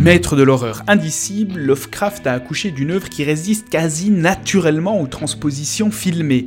[0.00, 5.90] Maître de l'horreur indicible, Lovecraft a accouché d'une œuvre qui résiste quasi naturellement aux transpositions
[5.90, 6.46] filmées.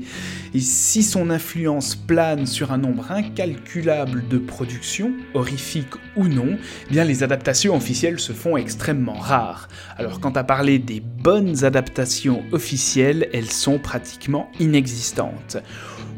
[0.56, 6.58] Et si son influence plane sur un nombre incalculable de productions, horrifiques ou non,
[6.90, 9.68] eh bien les adaptations officielles se font extrêmement rares.
[9.98, 15.58] Alors quant à parler des bonnes adaptations officielles, elles sont pratiquement inexistantes.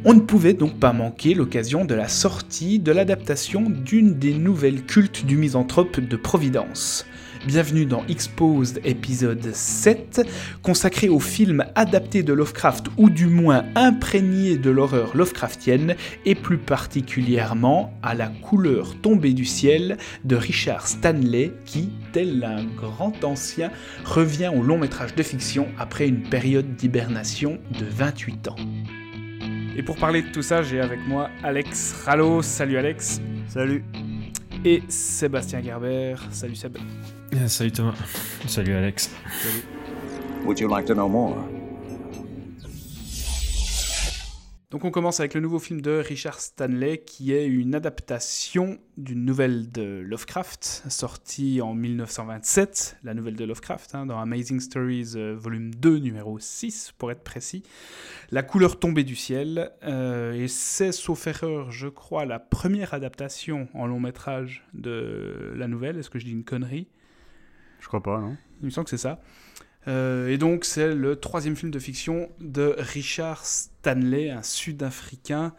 [0.06, 4.86] On ne pouvait donc pas manquer l'occasion de la sortie de l'adaptation d'une des nouvelles
[4.86, 7.06] cultes du misanthrope de Providence.
[7.46, 10.28] Bienvenue dans Exposed épisode 7,
[10.64, 16.58] consacré aux films adaptés de Lovecraft ou du moins imprégnés de l'horreur Lovecraftienne et plus
[16.58, 23.70] particulièrement à la couleur tombée du ciel de Richard Stanley qui, tel un grand ancien,
[24.06, 28.56] revient au long métrage de fiction après une période d'hibernation de 28 ans.
[29.78, 32.42] Et pour parler de tout ça, j'ai avec moi Alex Rallo.
[32.42, 33.22] Salut Alex.
[33.48, 33.84] Salut.
[34.64, 36.16] Et Sébastien Gerber.
[36.32, 36.78] Salut Seb.
[37.48, 37.96] Salut Thomas.
[38.48, 39.10] Salut Alex.
[39.42, 39.64] Salut.
[40.46, 41.36] Would you like to know more?
[44.72, 49.24] Donc on commence avec le nouveau film de Richard Stanley qui est une adaptation d'une
[49.24, 55.36] nouvelle de Lovecraft sortie en 1927, la nouvelle de Lovecraft hein, dans Amazing Stories euh,
[55.38, 57.64] volume 2 numéro 6 pour être précis.
[58.32, 63.68] La couleur tombée du ciel euh, et c'est sauf erreur je crois la première adaptation
[63.74, 65.98] en long métrage de la nouvelle.
[65.98, 66.88] Est-ce que je dis une connerie?
[67.86, 68.36] Je crois pas non.
[68.62, 69.22] Il me semble que c'est ça.
[69.88, 75.54] Euh, et donc, c'est le troisième film de fiction de Richard Stanley, un Sud-Africain.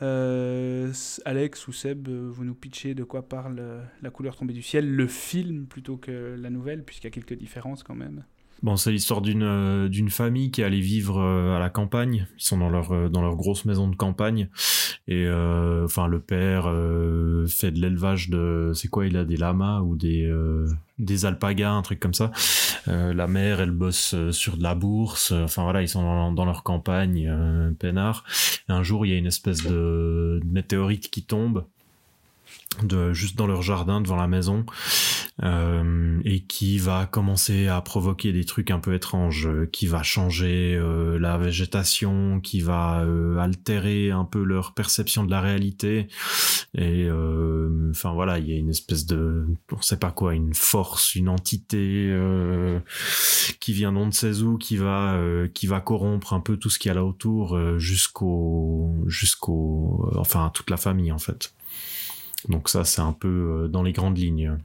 [0.00, 0.92] Euh,
[1.24, 5.08] Alex ou Seb, vous nous pitchez de quoi parle La couleur tombée du ciel, le
[5.08, 8.22] film plutôt que la nouvelle, puisqu'il y a quelques différences quand même.
[8.62, 12.28] Bon, c'est l'histoire d'une euh, d'une famille qui est allée vivre euh, à la campagne.
[12.38, 14.48] Ils sont dans leur euh, dans leur grosse maison de campagne
[15.08, 19.36] et euh, enfin le père euh, fait de l'élevage de c'est quoi il a des
[19.36, 20.68] lamas ou des euh,
[21.02, 22.30] des alpagas un truc comme ça.
[22.86, 25.32] la mère elle bosse sur de la bourse.
[25.32, 28.24] Enfin voilà ils sont dans, leur campagne peinard.
[28.68, 31.64] Et un jour il y a une espèce de météorite qui tombe
[32.82, 34.64] de juste dans leur jardin devant la maison
[35.42, 40.74] euh, et qui va commencer à provoquer des trucs un peu étranges, qui va changer
[40.76, 46.08] euh, la végétation, qui va euh, altérer un peu leur perception de la réalité.
[46.74, 47.06] Et
[47.90, 51.28] enfin voilà il y a une espèce de on sait pas quoi une force une
[51.28, 52.10] entité
[53.60, 55.20] qui vient d'on ne sait où qui va
[55.52, 60.50] qui va corrompre un peu tout ce qu'il y a là autour jusqu'au jusqu'au enfin
[60.54, 61.52] toute la famille en fait
[62.48, 64.56] donc ça, c'est un peu dans les grandes lignes.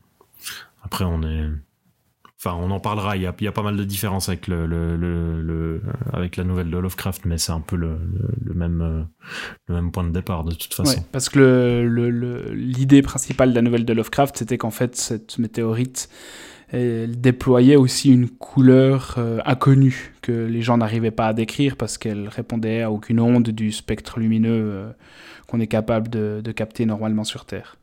[0.83, 1.45] Après, on est...
[2.39, 3.17] Enfin, on en parlera.
[3.17, 5.81] Il y a, pas mal de différences avec le,
[6.13, 7.97] avec la nouvelle de Lovecraft, mais c'est un peu le,
[8.53, 9.07] même
[9.67, 11.03] le même point de départ de toute façon.
[11.11, 16.09] Parce que l'idée principale de la nouvelle de Lovecraft, c'était qu'en fait cette météorite
[16.69, 21.97] elle déployait aussi une couleur euh, inconnue que les gens n'arrivaient pas à décrire parce
[21.97, 24.91] qu'elle répondait à aucune onde du spectre lumineux euh,
[25.47, 27.78] qu'on est capable de, de, capter normalement sur Terre.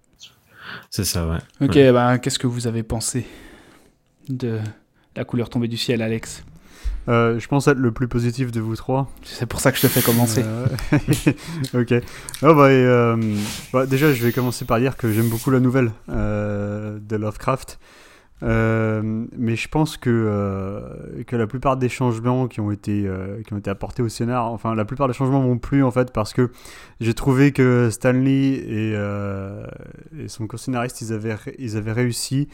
[0.90, 1.38] C'est ça, ouais.
[1.60, 1.92] Ok, ouais.
[1.92, 3.26] Ben, qu'est-ce que vous avez pensé
[4.28, 4.58] de
[5.16, 6.44] la couleur tombée du ciel, Alex?
[7.08, 9.10] Euh, je pense être le plus positif de vous trois.
[9.22, 10.42] C'est pour ça que je te fais commencer.
[10.44, 10.66] Euh...
[11.74, 12.02] ok.
[12.42, 13.16] Oh, bah, et, euh...
[13.72, 17.78] bah, déjà, je vais commencer par dire que j'aime beaucoup la nouvelle euh, de Lovecraft.
[18.44, 23.40] Euh, mais je pense que, euh, que la plupart des changements qui ont, été, euh,
[23.42, 26.12] qui ont été apportés au scénar, enfin la plupart des changements m'ont plu en fait
[26.12, 26.50] parce que
[27.00, 32.48] j'ai trouvé que Stanley et, son co-scénariste ils avaient, ils avaient réussi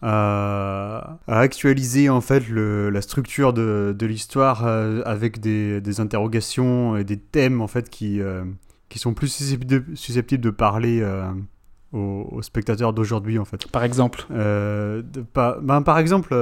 [0.00, 7.04] à, actualiser en fait le, la structure de, de l'histoire avec des, des, interrogations et
[7.04, 8.20] des thèmes en fait qui,
[8.88, 11.02] qui sont plus susceptibles de parler
[11.92, 13.66] aux, aux, spectateurs d'aujourd'hui en fait.
[13.70, 16.34] Par exemple euh, de, pas, ben, Par exemple,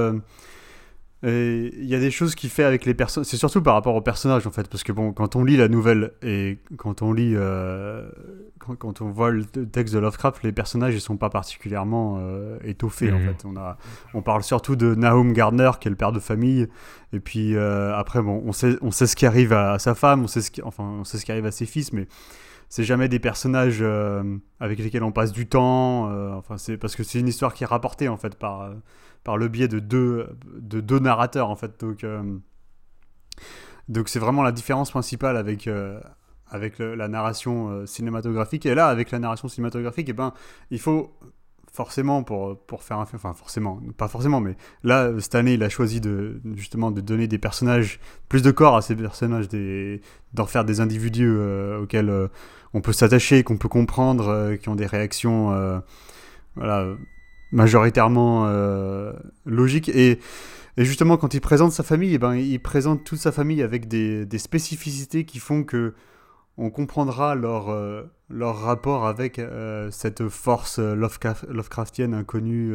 [1.23, 3.25] il euh, y a des choses qu'il fait avec les personnes.
[3.25, 5.69] C'est surtout par rapport aux personnages en fait, parce que bon, quand on lit la
[5.69, 8.09] nouvelle et quand on lit, euh,
[8.59, 12.21] quand, quand, on voit le texte de Lovecraft, les personnages ils sont pas particulièrement
[12.65, 13.15] étoffés mmh.
[13.15, 13.45] en fait.
[13.45, 13.79] On a,
[14.15, 16.69] on parle surtout de Nahum Gardner qui est le père de famille,
[17.13, 20.25] et puis après bon, on sait, on sait ce qui arrive à, à sa femme,
[20.25, 22.07] on sait ce qui, enfin, on sait ce qui arrive à ses fils, mais
[22.69, 26.11] c'est jamais des personnages euh, avec lesquels on passe du temps.
[26.11, 28.73] euh, enfin, c'est parce que c'est une histoire qui est rapportée en fait par
[29.23, 31.81] par le biais de deux de deux narrateurs en fait.
[31.81, 32.23] Donc euh,
[33.89, 35.69] donc c'est vraiment la différence principale avec
[36.49, 38.67] avec la narration cinématographique.
[38.67, 40.33] Et là, avec la narration cinématographique, eh ben,
[40.71, 41.19] il faut
[41.75, 45.63] forcément pour, pour faire un film, enfin forcément, pas forcément, mais là, cette année, il
[45.65, 47.99] a choisi de, justement de donner des personnages,
[48.29, 49.49] plus de corps à ces personnages,
[50.35, 52.29] d'en faire des individus euh, auxquels euh,
[52.75, 55.49] on peut s'attacher, qu'on peut comprendre, euh, qui ont des réactions
[56.55, 56.87] voilà,
[57.51, 58.47] majoritairement
[59.45, 59.89] logiques.
[59.89, 60.21] Et,
[60.77, 63.89] et justement, quand il présente sa famille, eh ben, il présente toute sa famille avec
[63.89, 65.95] des spécificités qui font que
[66.57, 72.75] on comprendra leur, euh, leur rapport avec euh, cette force euh, Lovecraft- Lovecraftienne inconnue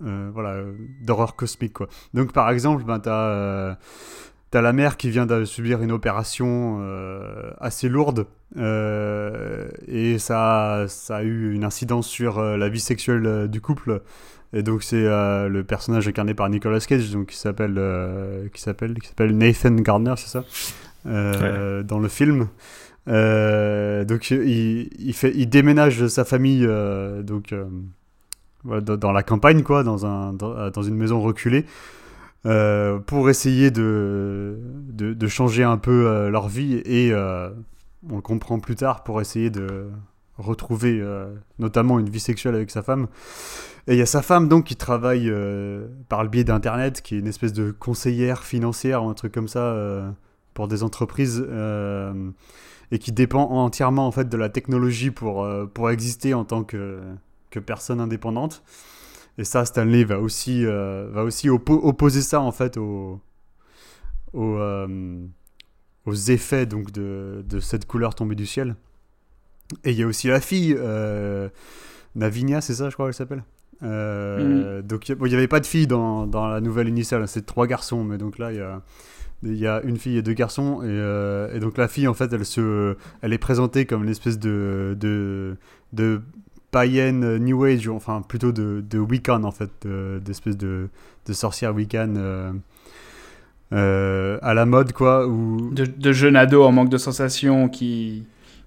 [0.00, 0.62] voilà,
[1.02, 1.76] d'horreur cosmique.
[2.14, 3.78] Donc par exemple, ben, tu as,
[4.52, 6.80] la mère qui vient de subir une opération
[7.60, 8.26] assez lourde
[8.56, 14.00] et ça, ça a eu une incidence sur la vie sexuelle du couple.
[14.54, 17.78] Et donc c'est le personnage incarné par Nicolas Cage, donc qui s'appelle
[18.54, 18.96] s'appelle
[19.36, 20.44] Nathan Gardner, c'est ça,
[21.06, 22.48] Euh, dans le film.
[23.08, 27.54] Euh, donc il, il fait il déménage sa famille euh, donc
[28.64, 31.64] dans, la campagne quoi, dans un dans, une maison reculée.
[32.46, 34.58] euh, pour essayer de,
[34.88, 37.50] de, de changer un peu euh, leur vie et euh,
[38.08, 39.88] on le comprend plus tard pour essayer de
[40.38, 41.02] retrouver
[41.58, 43.06] notamment une vie sexuelle avec sa femme.
[43.86, 45.32] Et il y a sa femme donc qui travaille
[46.10, 49.48] par le biais d'internet, qui est une espèce de conseillère financière ou un truc comme
[49.48, 50.14] ça
[50.56, 52.30] pour des entreprises euh,
[52.90, 56.64] et qui dépend entièrement en fait de la technologie pour, euh, pour exister en tant
[56.64, 57.00] que,
[57.50, 58.64] que personne indépendante.
[59.38, 63.20] Et ça, Stanley va aussi, euh, va aussi oppo- opposer ça en fait aux,
[64.32, 65.18] aux, euh,
[66.06, 68.76] aux effets donc de, de cette couleur tombée du ciel.
[69.84, 70.74] Et il y a aussi la fille,
[72.14, 73.44] Navinia, c'est ça, je crois qu'elle s'appelle?
[73.82, 77.66] Euh, Donc il n'y avait pas de fille dans, dans la nouvelle initiale, c'est trois
[77.66, 78.80] garçons, mais donc là il y a,
[79.42, 82.14] il y a une fille et deux garçons, et, euh, et donc la fille en
[82.14, 85.56] fait elle, se, elle est présentée comme une espèce de, de,
[85.92, 86.20] de
[86.70, 90.88] païenne New Age, enfin plutôt de, de Wiccan en fait, de- d'espèce de,
[91.26, 92.52] de sorcière Wiccan euh,
[93.72, 98.24] euh, à la mode quoi, ou De, de jeunes ados en manque de sensations qui,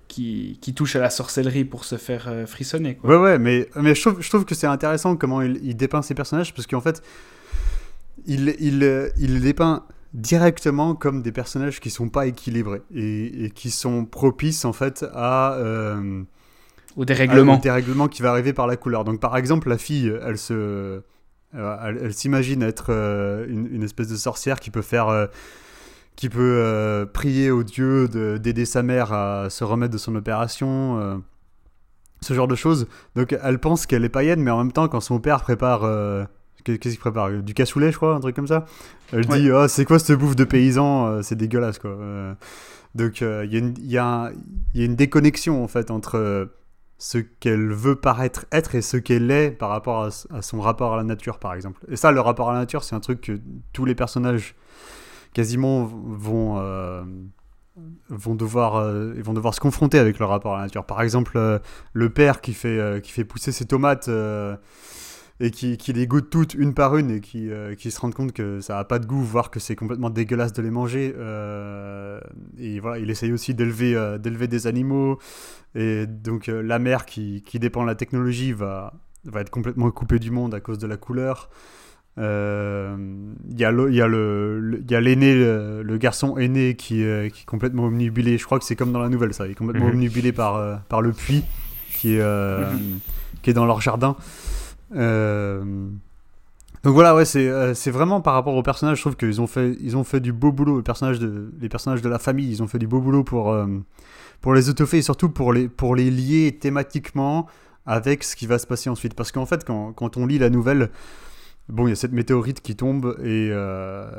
[0.07, 2.95] qui, qui touchent à la sorcellerie pour se faire euh, frissonner.
[2.95, 3.09] Quoi.
[3.09, 6.01] Ouais, ouais, mais, mais je, trouve, je trouve que c'est intéressant comment il, il dépeint
[6.01, 7.01] ses personnages parce qu'en fait,
[8.25, 9.83] il, il, il dépeint
[10.13, 15.05] directement comme des personnages qui sont pas équilibrés et, et qui sont propices en fait
[15.13, 15.53] à.
[15.53, 16.23] euh,
[16.95, 17.53] Au dérèglement.
[17.53, 19.03] à- au dérèglement qui va arriver par la couleur.
[19.03, 20.53] Donc par exemple, la fille, elle se.
[20.53, 21.01] euh,
[21.53, 25.07] elle elle s'imagine être euh, une, une espèce de sorcière qui peut faire.
[25.09, 25.27] euh,
[26.15, 31.23] qui peut prier au dieu de- d'aider sa mère à se remettre de son opération.
[32.21, 32.87] ce genre de choses.
[33.15, 35.85] Donc elle pense qu'elle est païenne, mais en même temps, quand son père prépare.
[36.59, 38.65] Euh, qu'est- Qu'est-ce qu'il prépare Du cassoulet, je crois, un truc comme ça.
[39.13, 39.41] Elle Ouais.
[39.41, 41.91] dit Ah, c'est quoi cette bouffe de paysan Euh, C'est dégueulasse, quoi.
[41.91, 42.33] Euh,
[42.95, 44.33] donc euh, il y, a une-
[44.75, 46.45] y y a déconnexion, en fait, entre euh,
[46.97, 50.97] ce qu'elle veut paraître être et ce qu'elle est par rapport à, son rapport à
[50.97, 51.79] la nature, par exemple.
[51.89, 53.39] Et ça, le rapport à la nature, c'est un truc que
[53.73, 54.55] tous les personnages
[55.33, 56.57] quasiment vont.
[56.59, 57.03] euh,
[58.09, 60.83] vont devoir, euh, vont devoir se confronter avec leur rapport à la nature.
[60.83, 61.59] Par exemple, euh,
[61.93, 64.57] le père qui fait, euh, qui fait pousser ses tomates euh,
[65.41, 68.11] et qui, qui les goûte toutes une par une et qui, euh, qui se rend
[68.11, 71.13] compte que ça n'a pas de goût, voire que c'est complètement dégueulasse de les manger.
[71.17, 72.19] euh,
[72.57, 75.17] et voilà, il essaye aussi d'élever euh, des animaux.
[75.75, 78.93] Et donc euh, la mère qui, qui dépend de la technologie va,
[79.25, 81.49] va être complètement coupée du monde à cause de la couleur.
[82.17, 82.23] Il
[83.57, 88.37] y a a le- le- l'aîné, le, le garçon aîné qui, est- complètement omnibulé.
[88.37, 89.45] Je crois que c'est comme dans la nouvelle, ça.
[89.47, 89.93] Il est complètement Mhm.
[89.93, 90.57] omnibulé par,
[90.89, 91.45] par le puits
[91.95, 92.65] qui est, euh,
[93.41, 94.17] qui est dans leur jardin.
[94.95, 95.63] Euh,
[96.83, 99.75] donc voilà, ouais, c'est euh, vraiment par rapport aux personnages, je trouve qu'ils ont fait,
[99.81, 100.77] ils ont fait du beau boulot.
[100.77, 103.51] Les personnages, de, les personnages de la famille, ils ont fait du beau boulot pour,
[103.51, 103.67] euh,
[104.41, 107.47] pour les étoffer et surtout pour les, pour les lier thématiquement
[107.85, 109.13] avec ce qui va se passer ensuite.
[109.13, 110.89] Parce qu'en fait, quand, quand on lit la nouvelle,
[111.67, 114.09] bon, il y a cette météorite qui tombe et, euh,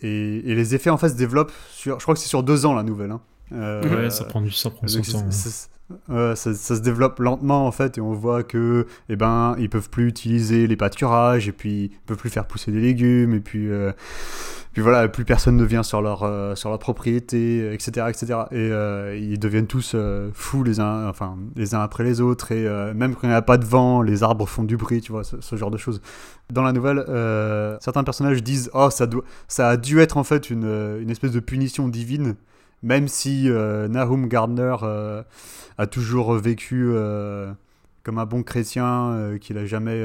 [0.00, 2.64] et, et les effets en fait se développent sur, je crois que c'est sur deux
[2.64, 3.10] ans la nouvelle.
[3.10, 3.20] hein.
[3.52, 5.30] Euh, Ouais, ça prend, du, ça prend son donc, temps.
[6.08, 9.90] Ouais, ça, se développe lentement en fait et on voit que eh ben ils peuvent
[9.90, 13.70] plus utiliser les pâturages et puis ils peuvent plus faire pousser des légumes et puis
[13.70, 13.92] euh,
[14.72, 18.56] puis voilà plus personne ne vient sur leur euh, sur leur propriété etc etc et
[18.56, 22.66] euh, ils deviennent tous euh, fous les uns enfin les uns après les autres et
[22.66, 25.12] euh, même quand il n'y a pas de vent les arbres font du bruit tu
[25.12, 26.02] vois ce, ce genre de choses.
[26.52, 30.24] Dans la nouvelle euh, certains personnages disent oh ça doit ça a dû être en
[30.24, 32.36] fait une, une espèce de punition divine
[32.86, 34.76] même si Nahum Gardner
[35.78, 36.90] a toujours vécu
[38.02, 40.02] comme un bon chrétien, qu'il a jamais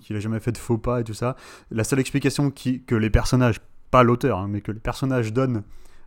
[0.00, 1.36] qu'il a jamais fait de faux pas et tout ça.
[1.70, 3.60] La seule explication que les personnages,
[3.90, 5.62] pas l'auteur, hein, mais que les personnages donnent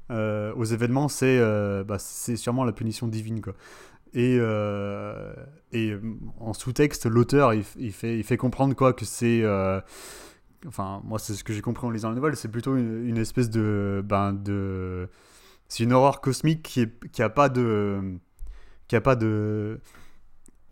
[0.10, 1.40] aux événements, c'est
[1.86, 3.42] bah, c'est sûrement la punition divine.
[3.42, 3.54] Quoi.
[4.14, 5.34] Et, euh,
[5.74, 5.96] et
[6.40, 9.42] en sous-texte, l'auteur, il, fait, il fait comprendre quoi que c'est...
[9.44, 9.80] Euh,
[10.68, 13.50] enfin, moi, c'est ce que j'ai compris en lisant la nouvelle, c'est plutôt une, espèce
[13.50, 14.04] de...
[14.06, 15.10] Ben, de
[15.68, 18.00] c'est une horreur cosmique qui, est, qui a pas de...
[18.88, 19.80] qui a pas de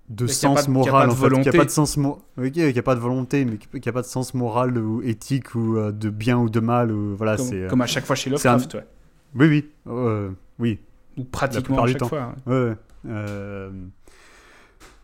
[0.08, 1.98] de sens moral en fait, qui a pas de sens
[2.54, 5.78] qui a pas de volonté mais qui a pas de sens moral ou éthique ou
[5.78, 8.30] euh, de bien ou de mal ou voilà comme, c'est comme à chaque fois chez
[8.30, 8.86] Lovecraft ouais.
[9.34, 10.80] oui oui oui
[11.18, 12.76] ou pratiquement à chaque fois ouais.
[13.06, 13.70] ouais.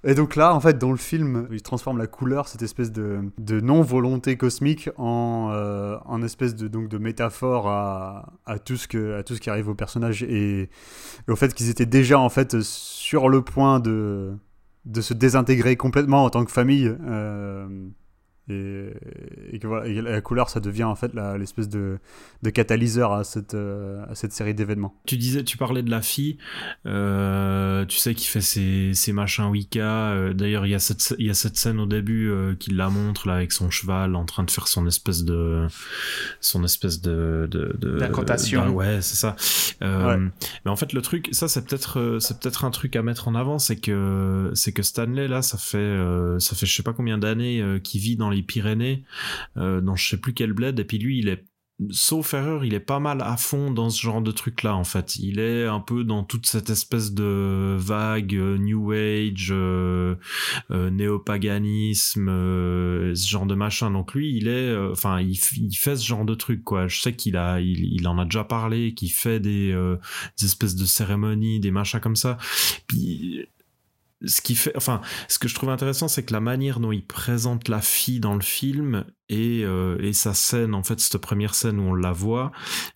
[0.03, 3.21] Et donc là, en fait, dans le film, il transforme la couleur, cette espèce de,
[3.47, 8.25] non-volonté cosmique, en, euh, espèce de, métaphore à,
[8.65, 10.69] tout ce qui arrive aux personnages et,
[11.27, 14.33] au fait qu'ils étaient déjà en fait sur le point de,
[14.85, 16.91] de se désintégrer complètement en tant que famille.
[17.05, 17.67] Euh,
[18.49, 21.99] et, que voilà, la couleur, ça devient en fait l'espèce de,
[22.41, 24.95] de, catalyseur à cette, euh, à cette série d'événements.
[25.05, 26.37] Tu disais, tu parlais de la fille,
[26.87, 30.11] euh, tu sais, qui fait ses, ses machins Wicca.
[30.11, 32.89] Euh, d'ailleurs, il y, a cette, il y a cette scène au début qui la
[32.89, 35.67] montre là avec son cheval en train de faire son espèce de.
[36.39, 37.47] son espèce de.
[37.99, 38.69] D'incantation.
[38.69, 39.35] ouais, c'est ça.
[39.81, 43.35] Mais en fait, le truc, ça, c'est peut-être c'est peut-être un truc à mettre en
[43.35, 45.97] avant, c'est que, c'est que Stanley, là, ça fait,
[46.39, 49.03] ça fait je sais pas combien d'années qu'il vit dans les Pyrénées,
[49.57, 51.43] euh, dans je sais plus quel bled, et puis lui, il est
[51.89, 54.83] sauf erreur, il est pas mal à fond dans ce genre de truc là en
[54.83, 55.15] fait.
[55.15, 60.15] Il est un peu dans toute cette espèce de vague euh, New Age, euh,
[60.69, 63.89] euh néopaganisme, ce genre de machin.
[63.89, 66.87] Donc lui, il est, enfin, il, fait ce genre de truc quoi.
[66.87, 69.75] Je sais qu'il a, il, en a déjà parlé, qu'il fait des,
[70.43, 72.37] espèces de cérémonies, des machins comme ça.
[74.25, 77.05] Ce qui fait, enfin, ce que je trouve intéressant, c'est que la manière dont il
[77.05, 81.55] présente la fille dans le film et, euh, et sa scène en fait cette première
[81.55, 82.51] scène où on la voit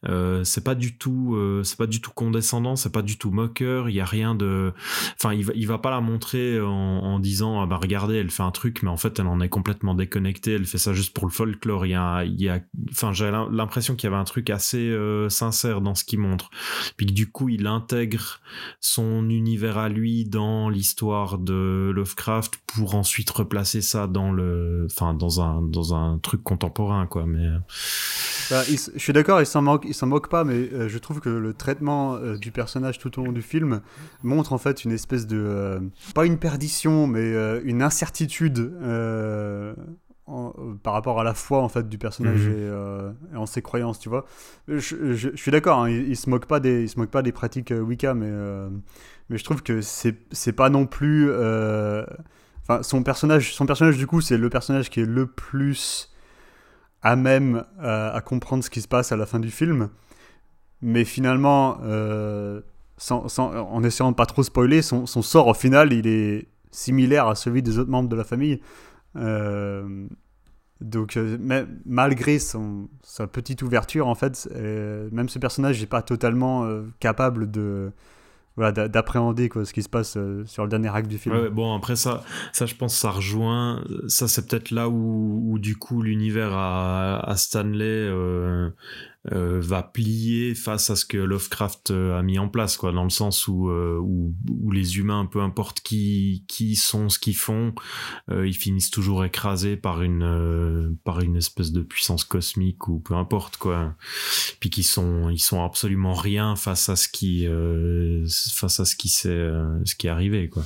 [0.07, 3.31] euh, c'est pas du tout euh, c'est pas du tout condescendant c'est pas du tout
[3.31, 4.73] moqueur il y a rien de
[5.15, 8.29] enfin il va il va pas la montrer en, en, disant ah bah regardez elle
[8.29, 11.13] fait un truc mais en fait elle en est complètement déconnectée elle fait ça juste
[11.13, 12.59] pour le folklore il y a il y a
[12.91, 16.49] enfin j'ai l'impression qu'il y avait un truc assez euh, sincère dans ce qu'il montre.
[16.97, 18.39] Puis que du coup il intègre
[18.79, 25.13] son univers à lui dans l'histoire de Lovecraft pour ensuite replacer ça dans le enfin
[25.13, 27.25] dans un dans un truc contemporain, quoi.
[27.25, 27.60] Mais euh.
[28.50, 31.20] bah, je suis d'accord, il s'en moque, il s'en moque pas, mais euh, je trouve
[31.22, 33.82] que le traitement euh, du personnage tout au long du film
[34.24, 35.79] montre en fait une espèce de
[36.13, 38.74] pas une perdition, mais une incertitude.
[40.82, 43.15] par rapport à la foi en fait du personnage mhm.
[43.32, 44.25] et, en ses croyances tu vois
[44.67, 47.72] je, suis d'accord hein, il, se moque pas des il se moque pas des pratiques
[47.72, 48.32] Wicca mais
[49.29, 51.29] mais je trouve que c'est c'est pas non plus
[52.63, 56.10] enfin son personnage son personnage du coup c'est le personnage qui est le plus
[57.05, 59.89] à même euh, à comprendre ce qui se passe à la fin du film.
[60.81, 62.62] Mais finalement, euh,
[62.97, 67.35] sans, en essayant de pas trop spoiler, son, sort au final, il est similaire à
[67.35, 68.59] celui des autres membres de la famille.
[69.17, 70.07] Euh,
[70.81, 71.17] donc,
[71.85, 74.50] malgré son, sa petite ouverture, en fait,
[75.12, 76.67] même ce personnage n'est pas totalement
[77.00, 77.91] capable de,
[78.55, 81.35] voilà, d'appréhender quoi, ce qui se passe euh, sur le dernier acte du film.
[81.35, 83.83] Ouais, bon, après ça, ça, je pense, ça rejoint.
[84.07, 88.69] Ça, c'est peut-être là où, où, du coup, l'univers à, à Stanley euh,
[89.32, 93.03] euh, va plier face à ce que Lovecraft euh, a mis en place, quoi, dans
[93.03, 97.36] le sens où, euh, où, où, les humains, peu importe qui, qui sont, ce qu'ils
[97.36, 97.74] font,
[98.29, 103.58] ils finissent toujours écrasés par une, par une espèce de puissance cosmique ou peu importe,
[103.58, 103.96] quoi.
[104.60, 107.48] Puis qu'ils sont, ils sont absolument rien face à ce qui,
[108.53, 109.50] face à ce qui s'est,
[109.86, 110.63] ce qui est arrivé, quoi.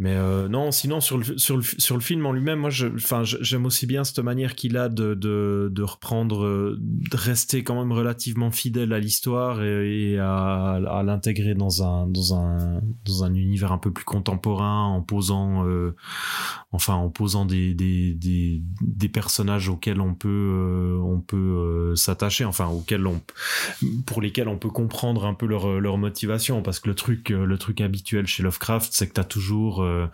[0.00, 3.64] Mais euh, non, sinon sur le, sur le, sur le film en lui-même, moi, j'aime
[3.64, 7.92] aussi bien cette manière qu'il a de, de, de, reprendre, euh, de rester quand même
[7.92, 13.78] relativement fidèle à l'histoire et, à, l'intégrer dans un, dans, un, dans un univers un
[13.78, 15.94] peu plus contemporain en posant, euh,
[16.72, 23.06] enfin, en posant des, des, des, personnages auxquels on peut, on peut s'attacher, enfin, auxquels
[23.06, 23.20] on,
[24.06, 26.62] pour lesquels on peut comprendre un peu leur, leur motivation.
[26.62, 30.06] Parce que le truc, le truc habituel chez Lovecraft, c'est que tu as toujours euh,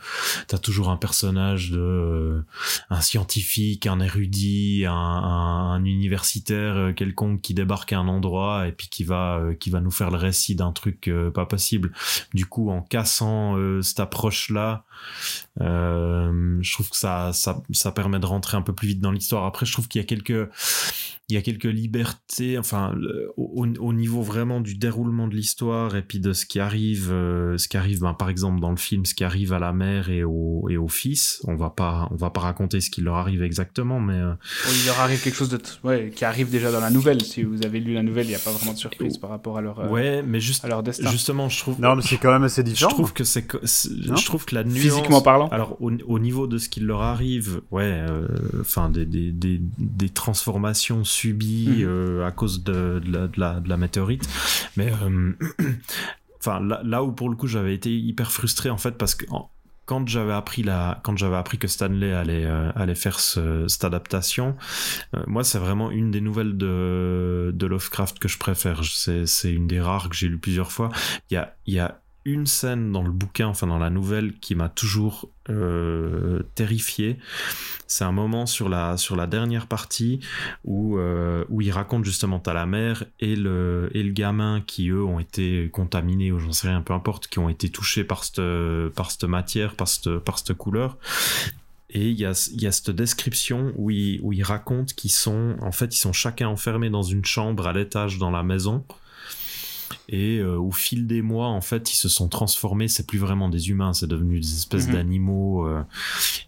[0.47, 2.45] t'as toujours un personnage de euh,
[2.91, 8.69] un scientifique, un érudit, un, un, un universitaire euh, quelconque qui débarque à un endroit
[8.69, 11.93] et puis qui va qui va nous faire le récit d'un truc pas possible.
[12.35, 14.85] Du coup, en cassant cette approche là,
[15.59, 19.45] je trouve que ça, ça ça permet de rentrer un peu plus vite dans l'histoire.
[19.45, 20.49] Après, je trouve qu'il y a quelques
[21.29, 22.93] il y a quelques libertés, enfin,
[23.37, 27.69] au, au niveau vraiment du déroulement de l'histoire et puis de ce qui arrive, ce
[27.69, 30.25] qui arrive, ben, par exemple dans le film, ce qui arrive à la mère et
[30.25, 31.41] au, et au fils.
[31.47, 34.33] On va pas, on va pas raconter ce qui leur arrive exactement, mais euh,
[34.69, 37.23] il leur arrive quelque chose de t- ouais, qui arrive déjà dans la nouvelle.
[37.23, 39.57] Si vous avez lu la nouvelle, il n'y a pas vraiment de surprise par rapport
[39.59, 41.11] à leur, euh, ouais, mais juste, à leur destin.
[41.11, 42.91] justement, je trouve, Non, mais c'est quand même assez je différent.
[42.91, 45.49] trouve que c'est, je trouve que la nuance, Physiquement parlant.
[45.49, 48.27] Alors au, au niveau de ce qui leur arrive, ouais, euh,
[48.61, 51.85] enfin des, des, des, des transformations subies Mhm.
[51.87, 54.29] euh, à cause de, de, la, de, la, de la météorite,
[54.77, 55.33] mais euh,
[56.41, 59.27] enfin là, là où pour le coup j'avais été hyper frustré en fait parce que
[59.91, 63.83] quand j'avais appris la, quand j'avais appris que Stanley allait euh, allait faire ce, cette
[63.83, 64.57] adaptation,
[65.17, 68.85] euh, moi c'est vraiment une des nouvelles de de Lovecraft que je préfère.
[68.85, 70.91] C'est c'est une des rares que j'ai lu plusieurs fois.
[71.29, 74.39] Il y a il y a une scène dans le bouquin, enfin dans la nouvelle,
[74.41, 77.19] qui m'a toujours euh, terrifié.
[77.87, 80.21] C'est un moment sur la, sur la dernière partie
[80.65, 84.91] où, euh, où il raconte justement à la mère et le, et le gamin qui,
[84.91, 88.25] eux, ont été contaminés, ou j'en sais rien, peu importe, qui ont été touchés par
[88.25, 88.43] cette,
[88.95, 90.99] par cette matière, par cette, par cette couleur.
[91.93, 95.57] Et il y a, y a cette description où il, où il raconte qu'ils sont,
[95.61, 98.85] en fait, ils sont chacun enfermés dans une chambre à l'étage dans la maison.
[100.13, 102.89] Et euh, au fil des mois, en fait, ils se sont transformés.
[102.89, 105.69] C'est plus vraiment des humains, c'est devenu des espèces d'animaux.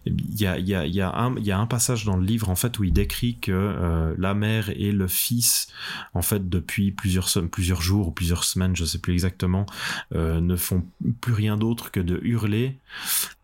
[0.05, 2.03] Il y, a, il y, a, il y, a un- il y a un passage
[2.03, 5.67] dans le livre, en fait, où il décrit que euh, la mère et le fils,
[6.13, 9.65] en fait, depuis plusieurs, plusieurs jours ou plusieurs semaines, je sais plus exactement,
[10.13, 10.83] euh, ne font
[11.21, 12.77] plus rien d'autre que de hurler.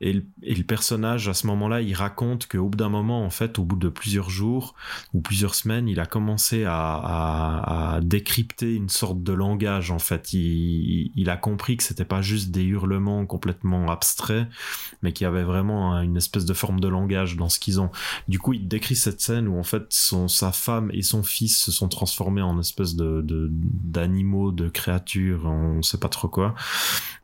[0.02, 3.30] Et le, et le personnage, à ce moment-là, il raconte qu'au bout d'un moment, en
[3.30, 4.76] fait, au bout de plusieurs jours
[5.14, 9.92] ou plusieurs semaines, il a commencé à, à, à décrypter une sorte de langage.
[9.92, 14.48] En fait, il, il a compris que c'était pas juste des hurlements complètement abstraits,
[15.02, 17.80] mais qu'il y avait vraiment un- une espèce de forme de langage dans ce qu'ils
[17.82, 17.92] ont.
[18.28, 21.58] Du coup, il décrit cette scène où en fait, son, sa femme et son fils
[21.58, 26.56] se sont transformés en espèce de d'animaux, de, créatures, on sait pas trop quoi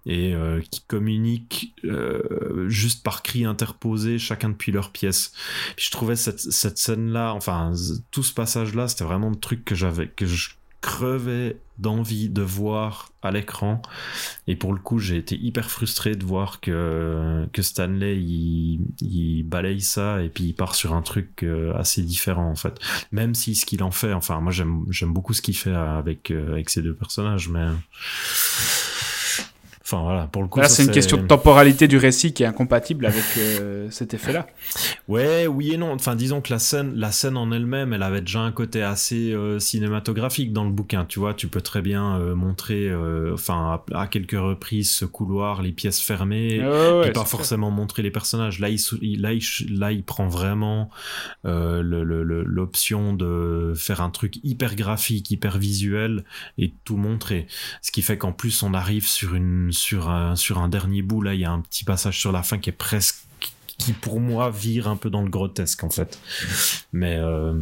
[0.05, 5.31] et euh, qui communiquent euh, juste par cris interposés, chacun depuis leur pièce.
[5.77, 9.73] Je trouvais cette, cette scène-là, enfin z- tout ce passage-là, c'était vraiment le truc que
[9.73, 10.51] j'avais, que je
[10.85, 13.81] crevais d'envie de voir à l'écran.
[14.45, 19.43] Et pour le coup, j'ai été hyper frustré de voir que, que Stanley, il, il
[19.43, 22.79] balaye ça et puis il part sur un truc euh, assez différent, en fait.
[23.11, 26.51] Même si ce qu'il en fait, enfin, moi j'aime, beaucoup ce qu'il fait avec, euh,
[26.51, 27.67] avec ces deux personnages, mais...
[29.85, 30.59] Enfin voilà, pour le coup.
[30.59, 34.47] Là, c'est une question de temporalité du récit qui est incompatible avec euh, cet effet-là.
[35.07, 35.91] Ouais, oui et non.
[35.91, 39.31] Enfin, disons que la scène, la scène en elle-même, elle avait déjà un côté assez
[39.31, 41.05] euh, cinématographique dans le bouquin.
[41.05, 45.05] Tu vois, tu peux très bien euh, montrer, euh, enfin, à, à quelques reprises, ce
[45.05, 48.59] couloir, les pièces fermées, Ouais, ouais, puis pas forcément montrer les personnages.
[48.59, 49.43] Là, il, là, il,
[49.77, 50.89] là, il prend vraiment
[51.45, 56.23] euh, l'option de faire un truc hyper graphique, hyper visuel
[56.57, 57.45] et tout montrer.
[57.83, 61.21] Ce qui fait qu'en plus, on arrive sur une, sur un, dernier bout.
[61.21, 63.24] Là, il y a un petit passage sur la fin qui est presque
[63.77, 66.17] qui pour moi vire un peu dans le grotesque en fait.
[66.93, 67.53] Mais euh,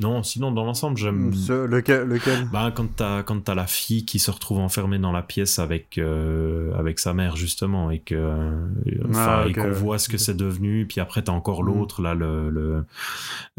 [0.00, 1.32] non, sinon dans l'ensemble j'aime.
[1.32, 2.48] Ce- lequel, lequel?
[2.52, 5.98] Bah, quand t'as quand t'as la fille qui se retrouve enfermée dans la pièce avec
[5.98, 8.66] euh, avec sa mère justement et que euh,
[9.08, 11.66] enfin, Ah, et qu'on voit ce que c'est devenu puis après t'as encore Mm.
[11.66, 12.84] l'autre là le, le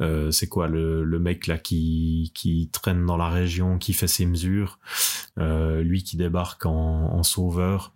[0.02, 4.08] euh, c'est quoi le, le mec là qui qui traîne dans la région qui fait
[4.08, 4.80] ses mesures
[5.40, 6.72] euh, lui qui débarque en,
[7.14, 7.94] en sauveur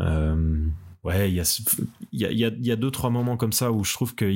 [0.00, 0.54] euh,
[1.04, 4.14] Ouais, il y a, y, y, a, deux trois moments comme ça où je trouve
[4.14, 4.26] qu'en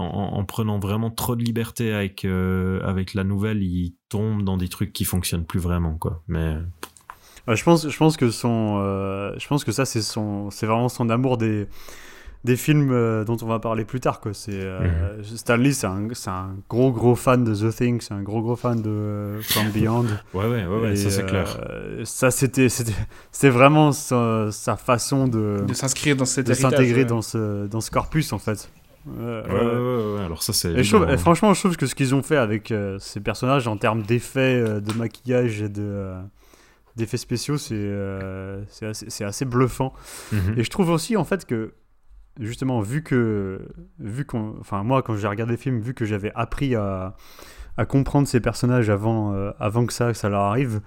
[0.00, 4.56] en, en prenant vraiment trop de liberté avec euh, avec la nouvelle, il tombe dans
[4.56, 6.22] des trucs qui fonctionnent plus vraiment quoi.
[6.28, 6.54] Mais
[7.48, 10.00] je pense, je pense que son, euh, je pense que ça c'est
[10.66, 11.66] vraiment son amour des,
[12.44, 14.34] des films euh, dont on va parler plus tard quoi.
[14.34, 18.22] C'est euh, Stanley, c'est un, c'est un gros gros fan de The Thing, c'est un
[18.22, 20.04] gros gros fan de euh, From Beyond.
[20.34, 21.58] ouais ouais ouais, ouais Et, ça c'est clair.
[21.70, 22.92] euh, ça c'était, c'était,
[23.32, 27.04] c'est vraiment sa, sa façon de, De s'inscrire dans cet de s'intégrer ouais.
[27.06, 28.68] dans ce, dans ce corpus en fait.
[29.20, 30.82] Euh, Ouais, ouais, ouais, ouais, alors ça c'est.
[31.18, 34.58] Franchement, je trouve que ce qu'ils ont fait avec euh, ces personnages en termes d'effets,
[34.60, 36.18] euh, de maquillage et de, euh,
[36.96, 39.92] d'effets spéciaux, c'est, euh, c'est, assez, c'est assez bluffant.
[40.32, 40.54] Mhm.
[40.56, 41.74] Et je trouve aussi en fait que,
[42.40, 43.60] justement, vu que,
[43.98, 47.14] vu qu'on, enfin moi quand j'ai regardé le film, vu que j'avais appris à,
[47.76, 50.80] à comprendre ces personnages avant, euh, avant que ça, que ça leur arrive,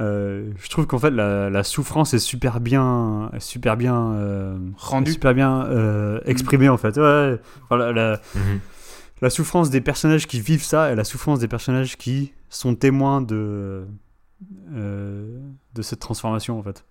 [0.00, 5.12] euh, je trouve qu'en fait la, la souffrance est super bien, super bien euh, Rendu.
[5.12, 6.96] super bien euh, exprimée en fait.
[6.96, 8.60] Ouais, voilà, la, Mhm.
[9.22, 13.20] la souffrance des personnages qui vivent ça et la souffrance des personnages qui sont témoins
[13.20, 13.86] de,
[14.72, 15.38] euh,
[15.74, 16.84] de cette transformation en fait.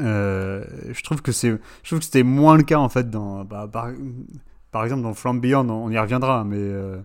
[0.00, 1.50] Euh, je trouve que c'est,
[1.82, 3.88] je trouve que c'était moins le cas en fait dans, bah, par,
[4.72, 6.98] par exemple dans From Beyond, on y reviendra, mais euh,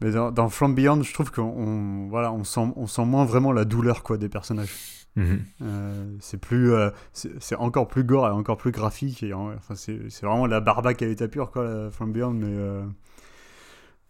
[0.00, 3.24] mais dans, dans From Beyond, je trouve qu'on on- voilà, on sent, on sent moins
[3.24, 4.72] vraiment la douleur quoi des personnages.
[5.16, 5.40] Mhm.
[5.62, 6.72] Euh, c'est plus,
[7.12, 11.06] c'est encore plus gore et encore plus graphique et enfin c'est vraiment la barbaque à
[11.06, 12.32] l'état pur quoi, la From Beyond.
[12.34, 12.54] Mais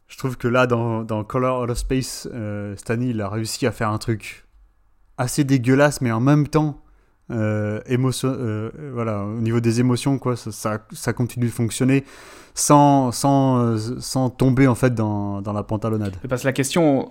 [0.08, 2.28] je trouve que là dans, dans Color Out of Space,
[2.76, 4.46] Stanley il a réussi à faire un truc
[5.18, 6.82] assez dégueulasse, mais en même temps
[7.30, 12.04] euh, émotion, euh, voilà, au niveau des émotions quoi, ça, ça, continue de fonctionner
[12.54, 16.14] sans sans euh, sans tomber en fait dans, dans la pantalonnade.
[16.28, 17.10] Parce que la question,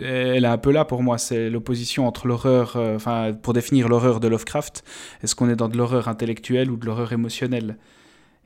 [0.00, 4.18] elle est un peu là pour moi, c'est l'opposition entre l'horreur, enfin, pour définir l'horreur
[4.18, 4.82] de Lovecraft,
[5.22, 7.76] est-ce qu'on est dans de l'horreur intellectuelle ou de l'horreur émotionnelle?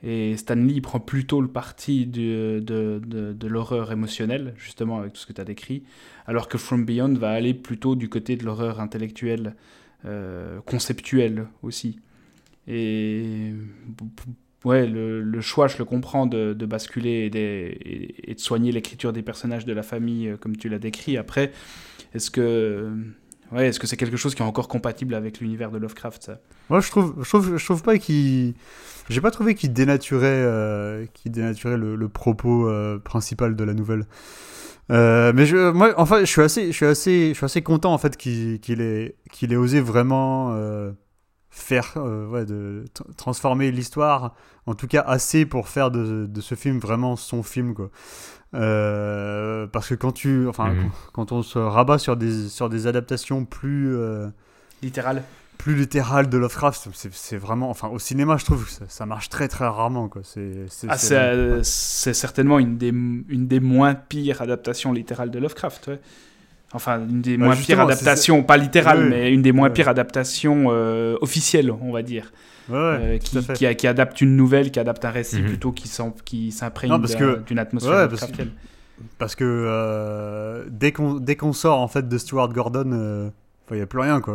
[0.03, 5.25] Et Stanley prend plutôt le parti de, de, de l'horreur émotionnelle, justement, avec tout ce
[5.25, 5.81] que tu as décrit,
[6.27, 9.55] alors que From Beyond va aller plutôt du côté de l'horreur intellectuelle,
[10.05, 11.99] euh, conceptuelle aussi.
[12.67, 13.53] Et
[14.65, 18.71] ouais, le, le choix, je le comprends, de, de basculer et, des- et- de soigner
[18.71, 21.17] l'écriture des personnages de la famille euh, comme tu l'as décrit.
[21.17, 21.51] Après,
[22.13, 22.89] est-ce que
[23.53, 26.31] ouais, est-ce que c'est quelque chose qui est encore compatible avec l'univers de Lovecraft
[26.69, 28.53] Moi, je trouve, je trouve, je trouve pas qu'il.
[29.09, 34.03] J'ai pas trouvé qu'il dénaturait, euh, dénaturait le, le propos euh, principal de la nouvelle.
[34.91, 37.93] Euh, mais je, moi, enfin, je suis assez, je suis assez, je suis assez content
[37.93, 40.91] en fait qu'il qu'il ait, qu'il ait osé vraiment euh,
[41.49, 44.33] faire, euh, ouais, de tra- transformer l'histoire,
[44.65, 47.89] en tout cas assez pour faire de, de ce film vraiment son film quoi.
[48.53, 50.89] Euh, parce que quand tu, enfin, Mhm.
[51.13, 54.27] quand, quand on se rabat sur des, sur des adaptations plus euh,
[54.81, 55.23] Littéral.
[55.57, 59.29] Plus littéral de Lovecraft, c'est- vraiment, enfin au cinéma je trouve que ça, ça marche
[59.29, 60.21] très très rarement quoi.
[60.23, 65.87] C'est Ah, euh, certainement une des, une des moins pires adaptations littérales de Lovecraft.
[65.87, 65.99] ouais.
[66.73, 69.73] Enfin, une des Bah, moins pires adaptations, pas littérales, Oui, mais une des moins Ouais.
[69.73, 72.31] pires adaptations euh, officielles, on va dire.
[72.69, 75.47] ouais, ouais, Euh, qui, adapte une nouvelle, qui adapte un récit Mhm.
[75.47, 75.87] plutôt qui
[76.51, 76.91] s'imprègne
[77.47, 78.51] d'une atmosphère ouais, parce que- Lovecraftienne.
[79.19, 83.29] Parce que euh, dès qu'on dès qu'on sort en fait de Stuart Gordon, euh,
[83.71, 84.33] il n'y a plus rien quoi.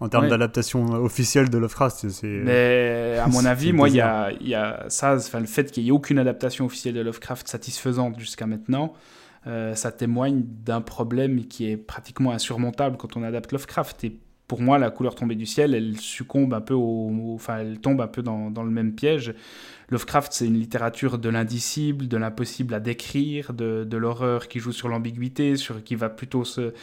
[0.00, 0.30] En termes Ouais.
[0.30, 2.26] d'adaptation officielle de Lovecraft, c'est-.
[2.26, 5.82] Mais à mon avis, moi, il y a, y a ça, enfin, le fait qu'il
[5.84, 8.92] n'y ait aucune adaptation officielle de Lovecraft satisfaisante jusqu'à maintenant,
[9.46, 14.04] euh, ça témoigne d'un problème qui est pratiquement insurmontable quand on adapte Lovecraft.
[14.04, 17.80] Et pour moi, la couleur tombée du ciel, elle succombe un peu au, enfin, elle
[17.80, 19.34] tombe un peu dans, le même piège.
[19.90, 24.88] Lovecraft, c'est une littérature de l'indicible, de l'impossible à décrire, de, l'horreur qui joue sur
[24.88, 26.74] l'ambiguïté, sur qui va plutôt se,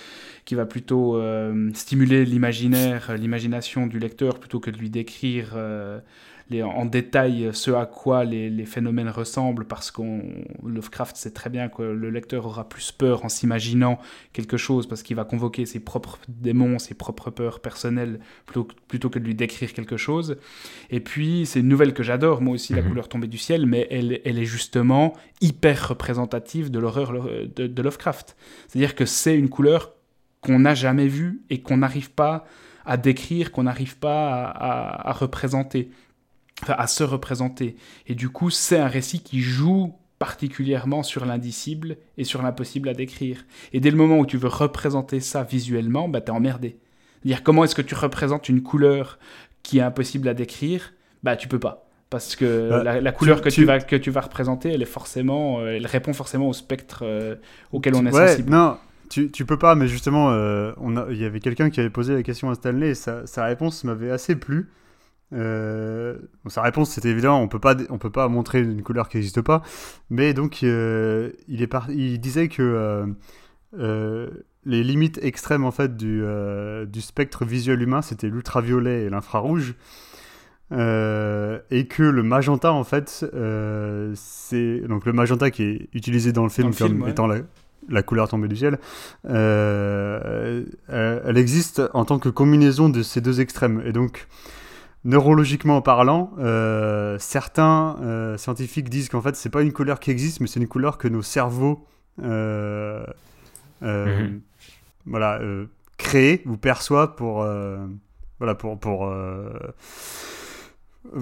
[0.45, 5.99] qui va plutôt euh, stimuler l'imaginaire, l'imagination du lecteur plutôt que de lui décrire euh,
[6.53, 10.21] les, en détail ce à quoi les, les phénomènes ressemblent, parce qu'on
[10.65, 13.99] Lovecraft sait très bien que le lecteur aura plus peur en s'imaginant
[14.31, 19.09] quelque chose, parce qu'il va convoquer ses propres démons, ses propres peurs personnelles, plutôt, plutôt
[19.09, 20.37] que de lui décrire quelque chose.
[20.89, 22.89] Et puis, c'est une nouvelle que j'adore, moi aussi, La Mhm.
[22.89, 27.13] couleur tombée du ciel, mais elle, elle est justement hyper représentative de l'horreur
[27.55, 28.35] de, de Lovecraft.
[28.67, 29.93] C'est-à-dire que c'est une couleur
[30.41, 32.45] qu'on n'a jamais vue et qu'on n'arrive pas
[32.85, 35.89] à décrire, qu'on n'arrive pas à, à- à représenter,
[36.71, 37.75] à se représenter.
[38.07, 42.93] Et du coup, c'est un récit qui joue particulièrement sur l'indicible et sur l'impossible à
[42.93, 43.43] décrire.
[43.73, 46.77] Et dès le moment où tu veux représenter ça visuellement, bah, t'es emmerdé.
[47.21, 49.19] C'est-à-dire, comment est-ce que tu représentes une couleur
[49.63, 51.89] qui est impossible à décrire Bah, tu peux pas.
[52.09, 53.55] Parce que Bah, la, la couleur tu- que, tu...
[53.61, 56.99] tu- vas, que tu vas représenter, elle est forcément, euh, elle répond forcément au spectre
[57.03, 57.35] euh,
[57.71, 58.51] auquel on est ouais, sensible.
[58.51, 58.77] non,
[59.09, 60.71] tu, tu peux pas, mais justement, euh,
[61.09, 63.83] il y avait quelqu'un qui avait posé la question à Stanley et sa, sa réponse
[63.83, 64.69] m'avait assez plu.
[65.33, 66.17] Euh,
[66.47, 69.41] sa réponse, c'était évidemment, on peut pas, on peut pas montrer une couleur qui n'existe
[69.41, 69.61] pas,
[70.09, 73.07] mais donc euh, il est par- il disait que
[73.79, 74.29] euh,
[74.65, 76.23] les limites extrêmes en fait du,
[76.87, 79.75] du spectre visuel humain, c'était l'ultraviolet et l'infrarouge.
[80.71, 83.25] Et que le magenta en fait
[84.15, 87.11] c'est donc le magenta qui est utilisé dans le film le comme film, ouais.
[87.11, 87.37] étant la,
[87.89, 88.79] la couleur tombée du ciel
[89.27, 90.65] elle
[91.37, 94.27] existe en tant que combinaison de ces deux extrêmes et donc
[95.05, 100.39] neurologiquement parlant euh, certains euh, scientifiques disent qu'en fait c'est pas une couleur qui existe
[100.39, 101.85] mais c'est une couleur que nos cerveaux
[102.21, 103.05] euh,
[103.81, 104.39] Mhm.
[105.05, 105.39] voilà
[105.97, 107.45] créent ou perçoivent pour
[108.39, 109.11] voilà pour pour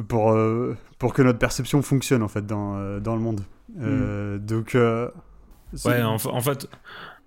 [0.08, 0.38] pour
[1.00, 3.42] pour que notre perception fonctionne en fait dans dans le monde
[3.80, 4.76] Euh, donc
[5.86, 6.68] Ouais, en, en fait,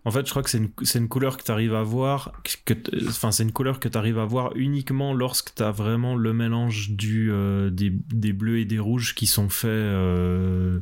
[0.07, 0.59] En fait, je crois que c'est
[0.99, 2.33] une, couleur que tu arrives à voir,
[2.67, 2.75] que,
[3.09, 6.35] enfin, c'est une couleur que tu arrives à voir uniquement lorsque tu as vraiment le
[6.35, 10.81] mélange du, euh, des, des bleus et des rouges qui sont faits, euh,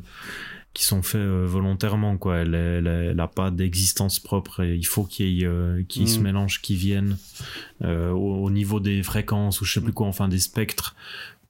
[0.73, 2.39] qui sont faits euh, volontairement, quoi.
[2.39, 6.05] Elle, elle, elle a pas d'existence propre et il faut qu'il y ait, qu'il y
[6.05, 6.23] ait ce Mm.
[6.23, 7.17] mélange qui vienne
[7.81, 7.85] au,
[8.43, 10.95] au niveau des fréquences ou je sais plus quoi, enfin des spectres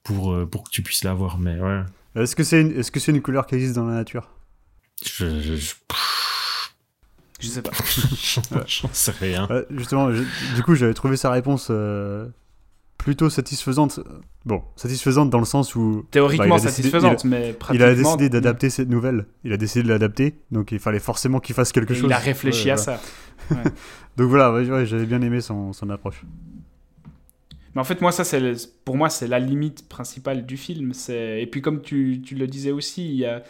[0.04, 1.40] pour, pour que tu puisses la voir.
[1.40, 1.82] Mais ouais,
[2.14, 4.28] Est-ce que c'est une, est-ce que c'est une couleur qui existe dans la nature?
[5.04, 5.74] Je, je, je-
[7.40, 7.70] Je sais pas.
[8.66, 9.46] j'en sais rien.
[9.50, 10.22] Euh, Justement, je-
[10.54, 12.26] du coup, j'avais trouvé sa réponse euh,
[12.96, 14.00] plutôt satisfaisante.
[14.46, 17.86] Bon, satisfaisante dans le sens où Théoriquement Bah, il a satisfaisante, mais il pratiquement.
[17.88, 19.26] a décidé d'adapter cette nouvelle.
[19.42, 22.06] Il a décidé de l'adapter, donc il fallait forcément qu'il fasse quelque Et chose.
[22.08, 22.98] Il a réfléchi Ouais, à voilà.
[22.98, 23.54] ça.
[24.16, 26.22] Donc voilà, ouais, ouais, j'avais bien aimé son, son approche.
[27.74, 28.24] Mais en fait, moi, ça,
[28.84, 30.92] pour moi, c'est la limite principale du film.
[31.08, 33.42] Et puis comme tu, tu le disais aussi, il y a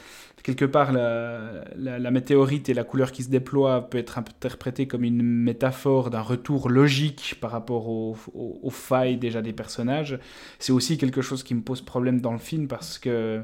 [0.42, 5.04] quelque part la, la, météorite et la couleur qui se déploie peut être interprétée comme
[5.04, 10.18] une métaphore d'un retour logique par rapport aux, aux- failles déjà des personnages.
[10.58, 13.42] C'est aussi quelque chose qui me pose problème dans le film parce que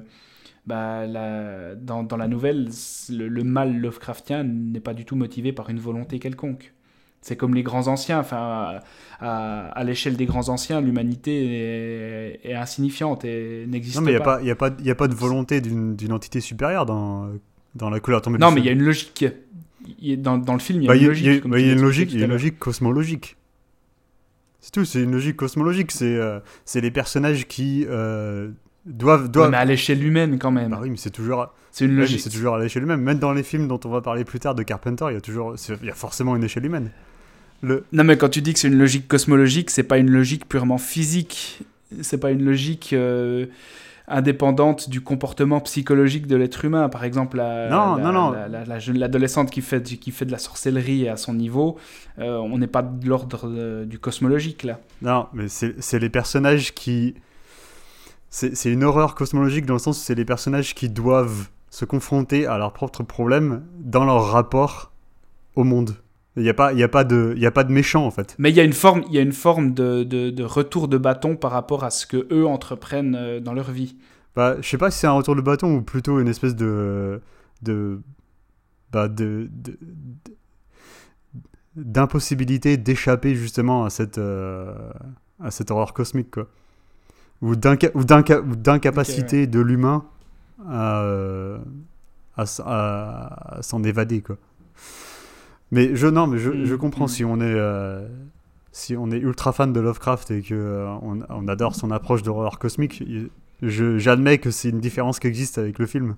[0.66, 2.70] bah, la- dans, dans la nouvelle,
[3.10, 6.72] le, le mal Lovecraftien n'est pas du tout motivé par une volonté quelconque.
[7.22, 8.80] C'est comme les grands anciens, enfin,
[9.20, 14.14] à, à l'échelle des grands anciens, l'humanité est, est insignifiante et n'existe Non, mais il
[14.14, 14.38] n'y a, pas.
[14.38, 17.28] pas- a, pas- a pas de volonté d'une entité supérieure dans,
[17.74, 19.26] dans la couleur tombée Non, mais il y a une logique.
[19.98, 21.46] Il y a- Dans, dans le film, il y a Bah, une logique.
[21.46, 23.36] bah, y a une il y a à une logique cosmologique.
[24.60, 25.90] C'est tout, c'est une logique cosmologique.
[25.90, 26.38] C'est euh,
[26.74, 28.50] les personnages qui euh,
[28.86, 29.24] doivent.
[29.24, 29.50] Ouais, doivent...
[29.50, 30.70] mais à l'échelle humaine, quand même.
[30.70, 32.20] Bah oui, mais c'est toujours, C'est une ouais, logique.
[32.20, 33.00] c'est toujours à l'échelle humaine.
[33.00, 35.20] Même dans les films dont on va parler plus tard de Carpenter, il y a
[35.20, 36.90] toujours, il y a forcément une échelle humaine.
[37.62, 40.48] Le, Non, mais quand tu dis que c'est une logique cosmologique, c'est pas une logique
[40.48, 41.60] purement physique.
[42.02, 43.46] C'est pas une logique euh,
[44.08, 46.88] indépendante du comportement psychologique de l'être humain.
[46.88, 48.34] Par exemple, la, Non, la- non, non.
[48.94, 51.78] l'adolescente qui fait, qui fait de la sorcellerie à son niveau,
[52.18, 54.78] euh, on n'est pas de l'ordre euh, du cosmologique là.
[55.02, 57.14] Non, mais c'est c'est les personnages qui.
[58.30, 61.84] C'est c'est une horreur cosmologique dans le sens où c'est les personnages qui doivent se
[61.84, 64.92] confronter à leurs propres problèmes dans leur rapport
[65.56, 65.96] au monde.
[66.36, 68.06] Il n'y a, pas- il y a, pas de- il y a pas de méchant
[68.06, 68.36] en fait.
[68.38, 70.86] Mais il y a une forme, il y a une forme de, de- de retour
[70.88, 73.96] de bâton par rapport à ce que eux entreprennent euh, dans leur vie.
[74.36, 77.20] Bah, je sais pas si c'est un retour de bâton ou plutôt une espèce de.
[77.62, 78.00] de.
[78.92, 79.50] bah, de.
[81.76, 84.18] d'impossibilité d'échapper justement à cette.
[84.18, 84.72] euh,
[85.42, 86.48] à cette horreur cosmique quoi.
[87.42, 90.04] Ou d'inca- ou d'inca- ou d'incapacité de l'humain
[90.68, 91.58] à, euh,
[92.36, 92.44] à-
[93.56, 94.36] à s'en évader quoi.
[95.70, 97.08] Mais je non mais je, Mm, je comprends mm.
[97.08, 98.08] si on est euh,
[98.72, 102.22] si on est ultra fan de Lovecraft et que euh, on, on adore son approche
[102.22, 103.02] d'horreur cosmique,
[103.62, 106.16] j'admets que c'est une différence qui existe avec le film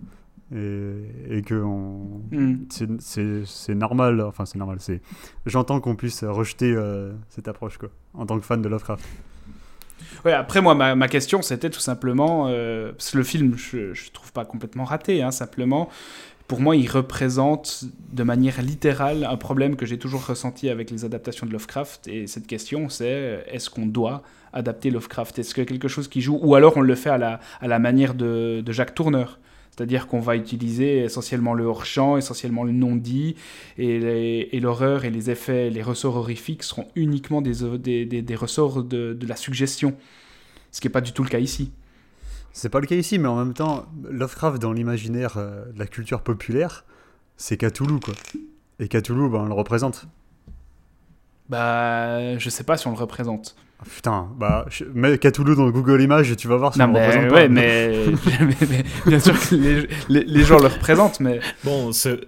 [0.54, 2.56] et, et que on- Hmm.
[2.70, 5.00] c'est- normal, enfin c'est normal, c'est
[5.46, 9.04] j'entends qu'on puisse rejeter euh, cette approche quoi, en tant que fan de Lovecraft.
[10.24, 12.46] Ouais, après, moi, ma, ma question, c'était tout simplement.
[12.48, 15.88] euh, parce que le film, je, je trouve pas complètement raté, hein, simplement.
[16.52, 21.06] Pour moi, il représente de manière littérale un problème que j'ai toujours ressenti avec les
[21.06, 22.08] adaptations de Lovecraft.
[22.08, 25.38] Et cette question, c'est est-ce qu'on doit adapter Lovecraft?
[25.38, 26.38] Est-ce que quelque chose qui joue?
[26.42, 29.38] Ou alors on le fait à la, manière de, Jacques Tourneur
[29.70, 33.36] c'est-à-dire qu'on va utiliser essentiellement le hors-champ, essentiellement le non-dit,
[33.78, 39.36] et, l'horreur et les effets, les ressorts horrifiques seront uniquement des ressorts de, de la
[39.36, 39.94] suggestion.
[40.70, 41.72] Ce qui n'est pas du tout le cas ici.
[42.52, 45.86] C'est pas le cas ici, mais en même temps, Lovecraft dans l'imaginaire euh, de la
[45.86, 46.84] culture populaire,
[47.36, 48.14] c'est Cthulhu quoi.
[48.78, 50.06] Et Cthulhu, ben, on le représente.
[51.48, 53.56] Bah, je sais pas si on le représente.
[53.80, 56.86] Ah, putain, bah, je- mets Cthulhu dans Google Images et tu vas voir si non,
[56.86, 57.48] on le représente ouais, pas.
[57.48, 58.06] mais,
[58.40, 62.20] mais- mais bien sûr que les, les- les gens le représentent, mais Bon, c'est-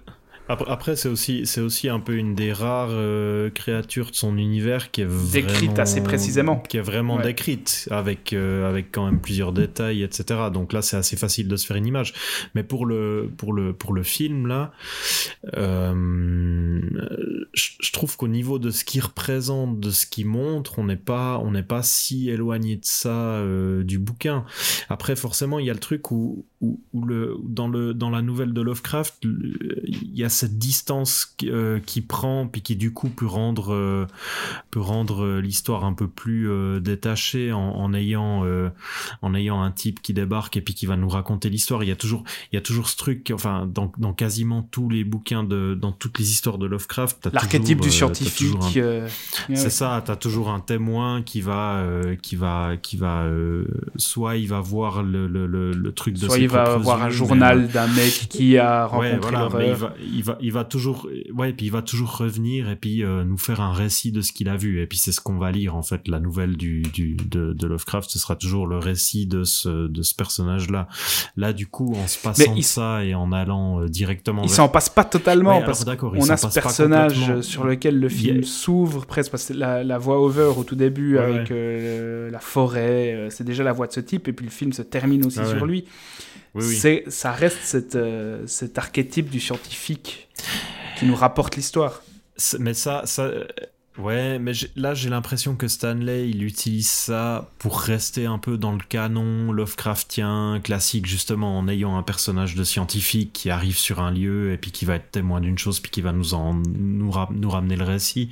[0.47, 4.37] après, après, c'est aussi, c'est aussi un peu une des rares euh, créatures de son
[4.37, 6.59] univers qui est Décrite vraiment- assez précisément.
[6.59, 7.23] Qui est vraiment Ouais.
[7.23, 10.39] décrite, avec, euh, avec quand même plusieurs détails, etc.
[10.53, 12.13] Donc là, c'est assez facile de se faire une image.
[12.53, 14.71] Mais pour le, pour le, pour le film, là,
[15.57, 16.79] euh,
[17.53, 21.39] je, trouve qu'au niveau de ce qu'il représente, de ce qu'il montre, on n'est pas,
[21.43, 23.41] on n'est pas si éloigné de ça
[23.83, 24.45] du bouquin.
[24.89, 28.21] Après, forcément, il y a le truc où, où, où le, dans, le, dans la
[28.21, 32.93] nouvelle de Lovecraft, il y a cette distance qui, euh, qui prend, puis qui du
[32.93, 34.05] coup peut rendre, euh,
[34.71, 36.49] peut rendre euh, l'histoire un peu plus
[36.81, 38.45] détachée en, en ayant,
[39.21, 41.83] en ayant un type qui débarque et puis qui va nous raconter l'histoire.
[41.83, 44.89] Il y a toujours, il y a toujours ce truc, enfin, dans, dans quasiment tous
[44.89, 48.55] les bouquins de, dans toutes les histoires de Lovecraft, l'archétype du scientifique.
[48.77, 49.07] un
[49.47, 49.69] c'est ouais.
[49.69, 51.83] ça, t'as toujours un témoin qui va,
[52.21, 53.27] qui va, qui va,
[53.95, 57.09] soit il va voir le, le, le, le truc de Soit il va voir un
[57.09, 59.77] journal d'un mec qui a euh, ouais, rencontré voilà, mais il l'horreur.
[59.77, 63.03] va, il va, il va toujours, ouais, et puis il va toujours revenir et puis
[63.03, 64.81] euh, nous faire un récit de ce qu'il a vu.
[64.81, 66.07] Et puis c'est ce qu'on va lire en fait.
[66.07, 70.01] La nouvelle du, du de, de, Lovecraft, ce sera toujours le récit de ce de
[70.01, 70.87] ce personnage-là.
[71.37, 74.89] Là, du coup, en se passant ça et en allant euh, directement, il s'en passe
[74.89, 79.53] pas totalement parce qu'on a ce personnage sur lequel le film s'ouvre presque parce que
[79.53, 83.87] la, la voix over au tout début avec euh, la forêt, c'est déjà la voix
[83.87, 85.85] de ce type et puis le film se termine aussi sur lui.
[86.59, 90.29] C'est, ça reste cette, euh, cet archétype du scientifique
[90.97, 92.01] qui nous rapporte l'histoire.
[92.59, 93.29] Mais ça, ça,
[93.97, 98.73] Ouais, mais là j'ai l'impression que Stanley il utilise ça pour rester un peu dans
[98.73, 104.11] le canon Lovecraftien classique justement en ayant un personnage de scientifique qui arrive sur un
[104.11, 107.13] lieu et puis qui va être témoin d'une chose puis qui va nous en nous,
[107.31, 108.29] nous ramener le récit.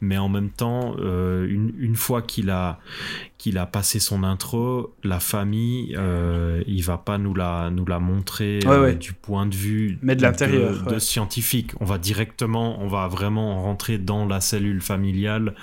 [0.00, 2.78] Mais en même temps, euh, une, une fois qu'il a
[3.44, 7.98] qu'il a passé son intro, la famille, euh, il va pas nous la nous la
[7.98, 11.72] montrer euh, du point de vue mais de l'intérieur de, scientifique.
[11.78, 15.54] On va directement, on va vraiment rentrer dans la cellule familiale familial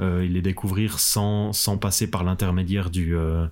[0.00, 3.46] euh, et les découvrir sans, sans passer par l'intermédiaire du, euh,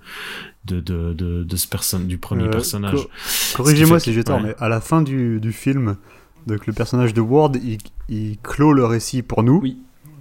[0.67, 3.09] de, de, de, ce personne, du premier euh, personnage.
[3.55, 5.97] Corrigez-moi si j'ai tort, mais à la fin du, du, film,
[6.47, 9.79] donc le personnage de Ward, il, il clôt le récit pour nous, oui.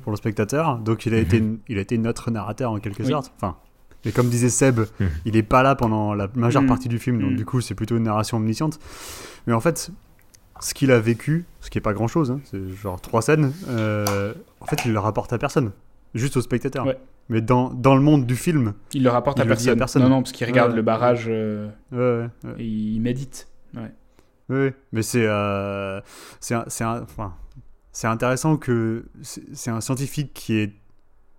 [0.08, 0.78] Pour le spectateur.
[0.78, 1.60] Donc il a, été, mhm.
[1.68, 3.34] il a été notre narrateur en quelque sorte.
[3.36, 3.58] Enfin,
[4.06, 5.10] et comme disait Seb, mhm.
[5.26, 6.70] il est pas là pendant la majeure mhm.
[6.70, 8.80] partie du film, donc du coup c'est plutôt une narration omnisciente.
[9.48, 9.92] Mais en fait,
[10.62, 13.52] ce qu'il a vécu, ce qui est pas grand chose, hein, c'est genre trois scènes,
[13.68, 15.74] euh, en fait, il le rapporte à personne,
[16.16, 16.86] juste au spectateur.
[17.28, 19.78] Mais dans, dans, le monde du film, il le rapporte à, personne.
[19.78, 20.04] personne.
[20.04, 21.68] Non, non, parce qu'il regarde le barrage euh,
[22.58, 23.50] et il médite.
[24.48, 26.00] Oui, mais c'est euh,
[26.40, 27.34] c'est enfin,
[28.06, 30.74] intéressant que c'est un scientifique qui est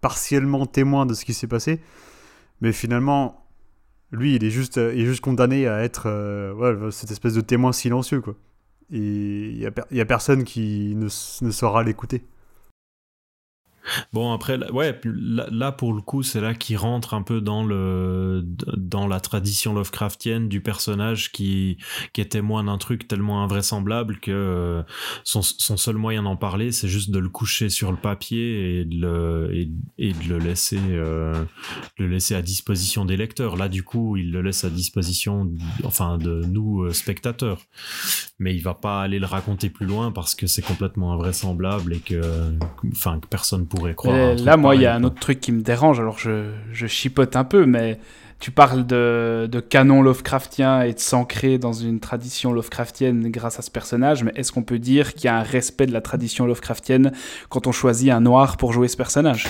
[0.00, 1.80] partiellement témoin de ce qui s'est passé,
[2.60, 3.46] mais finalement,
[4.10, 6.08] lui, il est juste, il est juste condamné à être
[6.54, 8.34] ouais, cette espèce de témoin silencieux, quoi
[8.90, 12.24] et il n'y a, a, personne qui ne, ne saura l'écouter.
[14.12, 18.44] Bon après ouais là, pour le coup c'est là qu'il rentre un peu dans le
[18.76, 21.78] dans la tradition Lovecraftienne du personnage qui
[22.12, 24.82] qui est témoin d'un truc tellement invraisemblable que euh,
[25.24, 28.84] son, son seul moyen d'en parler c'est juste de le coucher sur le papier et
[28.84, 29.50] de le
[29.98, 31.44] et, de le laisser euh,
[31.98, 33.56] le laisser à disposition des lecteurs.
[33.56, 35.50] Là du coup il le laisse à disposition
[35.84, 37.60] enfin de nous euh, spectateurs.
[38.38, 41.98] Mais il va pas aller le raconter plus loin parce que c'est complètement invraisemblable et
[41.98, 42.20] que
[42.92, 43.66] enfin que personne
[44.44, 46.00] là, moi, il y a un autre truc qui me dérange.
[46.00, 47.98] Alors, je, je chipote un peu, mais
[48.40, 53.62] tu parles de, de canon Lovecraftien et de s'ancrer dans une tradition Lovecraftienne grâce à
[53.62, 56.46] ce personnage, mais est-ce qu'on peut dire qu'il y a un respect de la tradition
[56.46, 57.12] Lovecraftienne
[57.48, 59.48] quand on choisit un noir pour jouer ce personnage?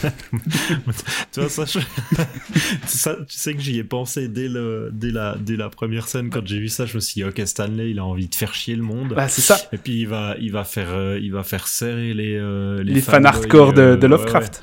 [1.32, 5.56] tu vois, ça, ça, tu sais que j'y ai pensé dès, le, dès, la, dès
[5.56, 6.30] la première scène.
[6.30, 8.54] Quand j'ai vu ça, je me suis dit, ok, Stanley, il a envie de faire
[8.54, 9.14] chier le monde.
[9.14, 9.58] Bah, c'est ça.
[9.72, 13.00] Et puis, il va, il va, faire, euh, il va faire serrer les, euh, les,
[13.00, 14.62] fans, hardcore de, de, euh, Lovecraft.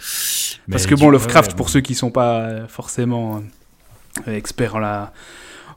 [0.70, 3.44] Parce que, bon, Lovecraft, pour ceux qui sont pas forcément
[4.26, 5.14] experts en la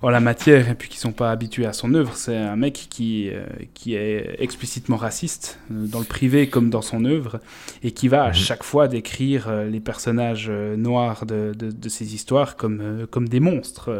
[0.02, 2.12] en la matière et puis qui sont pas habitués à son œuvre.
[2.14, 6.82] C'est un mec qui, euh, qui est explicitement raciste, euh, dans le privé comme dans
[6.82, 7.40] son œuvre,
[7.82, 8.34] et qui va à mhm.
[8.34, 13.40] chaque fois décrire euh, les personnages noirs de, de, de, ses histoires comme, comme des
[13.40, 13.90] monstres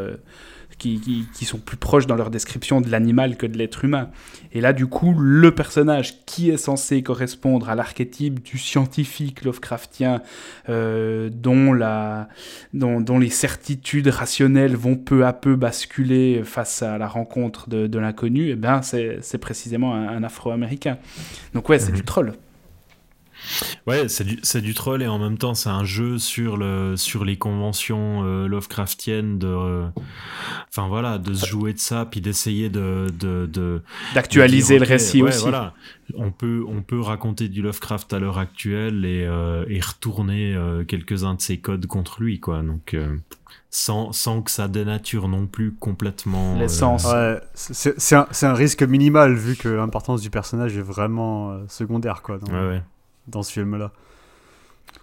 [0.77, 4.09] qui, sont plus proches dans leur description de l'animal que de l'être humain.
[4.53, 10.21] Et là, du coup, le personnage qui est censé correspondre à l'archétype du scientifique Lovecraftien,
[10.69, 12.27] euh, dont, la,
[12.73, 17.99] dont, dont, les certitudes rationnelles vont peu à peu basculer face à la rencontre de,
[17.99, 20.97] l'inconnu, eh ben, c'est précisément un, Afro-Américain.
[21.53, 21.97] Donc ouais, c'est mhm.
[21.97, 22.33] du troll.
[23.87, 27.25] Ouais, c'est du, du troll et en même temps c'est un jeu sur, le, sur
[27.25, 29.87] les conventions euh, Lovecraftiennes de, euh,
[30.69, 33.07] enfin voilà, de se jouer de ça puis d'essayer de,
[34.13, 35.41] d'actualiser le récit aussi.
[35.41, 35.73] Voilà,
[36.15, 40.55] on peut, on peut raconter du Lovecraft à l'heure actuelle et, euh, et retourner
[40.87, 42.61] quelques-uns de ses codes contre lui quoi.
[42.61, 42.95] Donc
[43.69, 47.05] sans, sans que ça dénature non plus complètement l'essence.
[47.05, 52.37] Ouais, c'est un, un, risque minimal vu que l'importance du personnage est vraiment secondaire quoi.
[52.51, 52.81] ouais, ouais
[53.27, 53.91] dans ce film-là.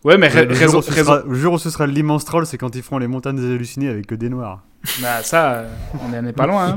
[0.04, 0.84] Ouais, mais le, jour
[1.26, 3.88] le, jour où ce sera l'immense troll, c'est quand ils feront les montagnes des hallucinés
[3.88, 4.62] avec que des noirs.
[5.02, 6.76] Bah ça, euh, on n'en est pas loin.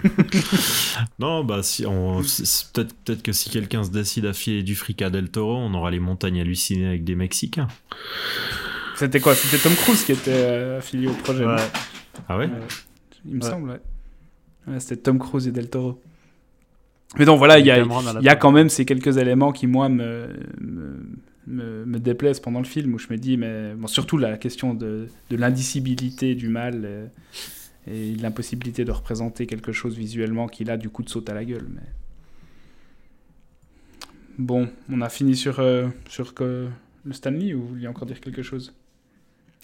[1.20, 5.02] non, bah si on, peut-être peut-être que si quelqu'un se décide à filer du fric
[5.02, 7.68] à Del Toro, on aura les montagnes hallucinées avec des Mexicains.
[8.96, 9.36] C'était quoi?
[9.36, 11.44] C'était Tom Cruise qui était euh, affilié au projet.
[12.28, 12.50] Ah ouais?
[13.24, 13.80] Il me semble, ouais.
[14.66, 16.00] ouais C'était Tom Cruise et Del Toro.
[17.18, 17.84] Mais donc voilà, il y a,
[18.20, 20.28] y a quand même ces quelques éléments qui, moi, me,
[21.46, 24.74] me, me, déplaisent pendant le film, où je me dis, mais bon, surtout la question
[24.74, 27.06] de, de l'indicibilité du mal euh,
[27.86, 31.44] et, l'impossibilité de représenter quelque chose visuellement qui, là, du coup, te saute à la
[31.44, 31.66] gueule.
[31.74, 31.82] Mais...
[34.38, 36.68] Bon, on a fini sur, euh, sur que
[37.04, 38.72] le Stanley ou vous vouliez encore dire quelque chose?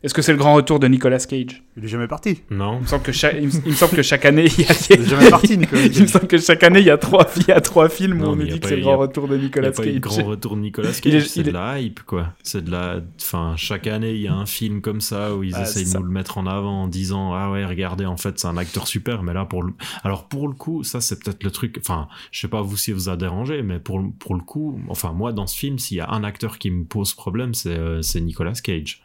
[0.04, 2.40] Est-ce que c'est le grand retour de Nicolas Cage Il est jamais parti.
[2.50, 4.60] Non il me, semble que chaque, il, me, il me semble que chaque année, il
[4.60, 6.90] y a, Il est jamais parti, Nicolas il me semble que chaque année, il y
[6.90, 8.96] a trois, il y a trois films où on nous dit que c'est le grand
[8.98, 9.98] retour de Il n'y Nicolas Cage.
[10.00, 12.28] grand retour de Nicolas Cage, c'est de la hype, quoi.
[12.44, 13.00] C'est de la...
[13.20, 15.98] Enfin, chaque année, il y a un film comme ça où ils Ah, essayent de
[15.98, 18.86] nous le mettre en avant en disant «Ah ouais, regardez, en fait, c'est un acteur
[18.86, 19.72] super.» Mais là, pour le...
[20.04, 21.76] Alors, pour le coup, ça, c'est peut-être le truc...
[21.80, 24.80] Enfin, je sais pas vous si vous a dérangé, mais pour, le- pour le coup,
[24.88, 27.70] enfin, moi, dans ce film, s'il y a un acteur qui me pose problème, c'est
[27.76, 29.02] euh, c'est Nicolas Cage.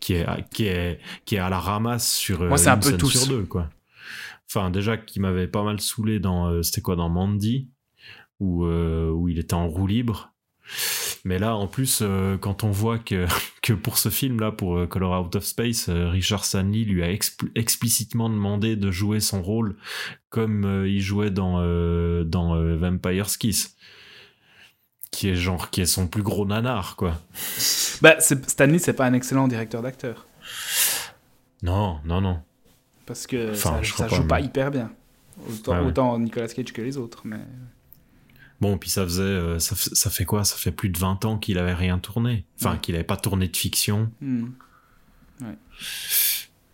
[0.00, 2.80] Qui est, qui, est, qui est à la ramasse sur euh, Moi, c'est un une
[2.80, 3.10] peu scène tous.
[3.10, 3.68] sur deux, quoi.
[4.48, 6.48] Enfin, déjà, qui m'avait pas mal saoulé dans...
[6.48, 7.68] euh, C'était quoi, dans Mandy
[8.40, 10.32] où, euh, où il était en roue libre.
[11.24, 13.26] Mais là, en plus, euh, quand on voit que,
[13.62, 17.12] que pour ce film-là, pour euh, Color Out of Space, euh, Richard Stanley lui a
[17.12, 19.76] expl- explicitement demandé de jouer son rôle
[20.30, 23.76] comme euh, il jouait dans, euh, dans euh, Vampire's Kiss.
[25.10, 27.20] Qui est genre, qui est son plus gros nanar, quoi.
[28.00, 30.26] Bah, c'est- Stanley, c'est pas un excellent directeur d'acteur.
[31.62, 32.40] Non, non, non.
[33.06, 34.92] Parce que Enfin, ça, joue pas, hyper bien.
[35.48, 35.86] Autant, Ouais, ouais.
[35.86, 37.22] autant Nicolas Cage que les autres.
[37.24, 37.40] Mais...
[38.60, 40.44] Bon, puis ça faisait, euh, ça, ça fait quoi?
[40.44, 42.44] Ça fait plus de 20 ans qu'il avait rien tourné.
[42.60, 42.78] Enfin, Ouais.
[42.80, 44.10] qu'il avait pas tourné de fiction.
[44.22, 45.56] Ouais.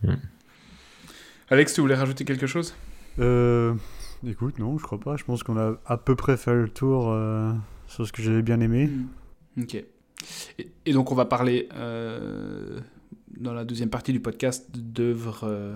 [0.02, 0.16] Hmm.
[1.48, 2.74] Alex, tu voulais rajouter quelque chose?
[3.18, 3.74] Euh,
[4.26, 5.16] écoute, non, je crois pas.
[5.16, 7.52] Je pense qu'on a à peu près fait le tour euh,
[7.86, 8.90] sur ce que j'avais bien aimé.
[9.60, 9.74] Ok.
[9.74, 12.80] Et, et donc, on va parler euh,
[13.36, 15.74] dans la deuxième partie du podcast d'œuvres euh,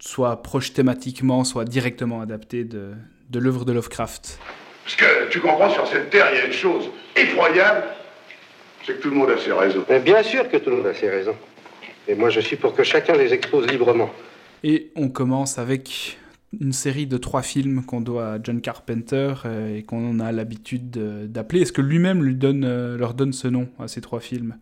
[0.00, 2.92] soit proches thématiquement, soit directement adaptées de,
[3.30, 4.38] de l'œuvre de Lovecraft.
[4.84, 7.84] Parce que tu comprends, sur cette terre, il y a une chose effroyable,
[8.86, 9.84] c'est que tout le monde a ses raisons.
[9.88, 11.36] Mais bien sûr que tout le monde a ses raisons.
[12.06, 14.10] Et moi, je suis pour que chacun les expose librement.
[14.64, 16.18] Et on commence avec
[16.60, 20.90] une série de trois films qu'on doit à John Carpenter euh, et qu'on a l'habitude
[20.90, 21.60] de- d'appeler.
[21.62, 24.56] Est-ce que lui-même lui donne, euh, leur donne ce nom à ces trois films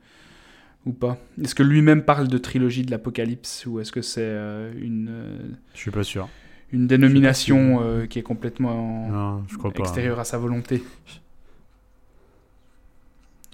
[0.85, 1.17] ou pas?
[1.41, 5.79] Est-ce que lui-même parle de trilogie de l'Apocalypse ou est-ce que c'est euh, une, Je
[5.79, 6.29] suis pas sûr.
[6.73, 9.79] une dénomination euh, qui est complètement Non, je crois pas.
[9.85, 10.83] extérieure à sa volonté?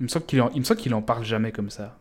[0.01, 1.99] Il me semble qu'il en, il me semble qu'il en parle jamais comme ça.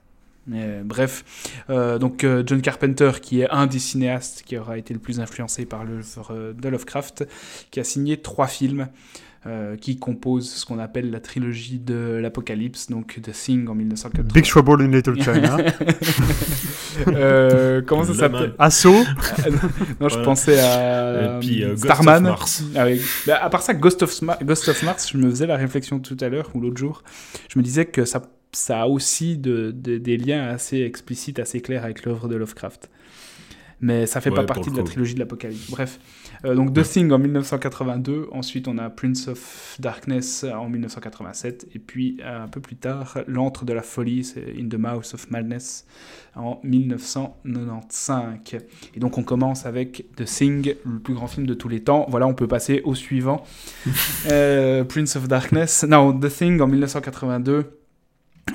[0.47, 1.23] Mais euh, bref,
[1.69, 5.19] Euh, donc euh, John Carpenter, qui est un des cinéastes qui aura été le plus
[5.19, 7.27] influencé par l'œuvre de Lovecraft,
[7.69, 8.87] qui a signé trois films
[9.47, 14.27] euh, qui composent ce qu'on appelle la trilogie de l'Apocalypse, donc The Thing en 1980.
[14.33, 15.57] Big Trouble in Little China.
[17.07, 18.53] Euh, comment ça Le s'appelle?
[18.59, 18.91] Assaut.
[18.93, 20.23] Non, je Voilà.
[20.23, 22.25] pensais à puis, Starman.
[22.27, 22.63] of Mars.
[22.75, 23.01] Avec...
[23.27, 25.99] Bah, à part ça, Ghost of, Sma- Ghost of Mars, je me faisais la réflexion
[25.99, 27.03] tout à l'heure ou l'autre jour.
[27.49, 28.21] Je me disais que ça,
[28.53, 32.89] ça a aussi de, de- des liens assez explicites, assez clairs avec l'œuvre de Lovecraft.
[33.83, 35.71] Mais ça fait Ouais, pas partie de la trilogie de l'Apocalypse.
[35.71, 35.99] Bref.
[36.45, 38.27] Euh, donc The Thing en 1982.
[38.31, 41.67] Ensuite, on a Prince of Darkness en 1987.
[41.73, 45.31] Et puis, un peu plus tard, L'antre de la folie, c'est In the Mouth of
[45.31, 45.87] Madness
[46.35, 48.61] en 1995.
[48.95, 52.05] Et donc on commence avec The Thing, le plus grand film de tous les temps.
[52.09, 53.43] Voilà, on peut passer au suivant.
[54.31, 55.83] Euh, Prince of Darkness.
[55.87, 57.65] Non, The Thing en 1982.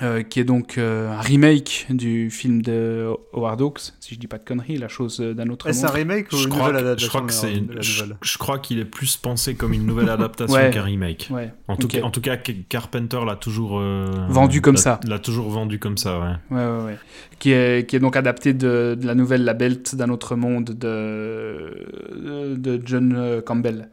[0.02, 4.26] Euh, qui est donc euh, un remake du film de Howard Hawks, si je dis
[4.26, 5.96] pas de conneries, la chose d'un autre Est-ce un monde.
[5.96, 8.16] remake ou Je une crois, nouvelle que, je adaptation crois que c'est je, nouvelle?
[8.22, 10.70] je crois qu'il est plus pensé comme une nouvelle adaptation Ouais.
[10.70, 11.28] qu'un remake.
[11.30, 11.52] Ouais.
[11.68, 15.00] En tout, cas, en tout cas, Carpenter l'a toujours euh, Vendu comme l'a- ça.
[15.06, 16.56] L'a toujours vendu comme ça, ouais.
[16.56, 16.98] Ouais, ouais, ouais.
[17.38, 20.66] Qui est, qui est donc adapté de, de la nouvelle La Belt d'un autre monde
[20.70, 23.88] de, de John euh, Campbell.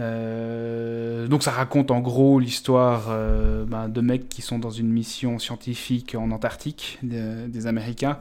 [0.00, 4.90] Euh, donc ça raconte en gros l'histoire euh, ben, de mecs qui sont dans une
[4.90, 8.18] mission scientifique en Antarctique, des, Américains,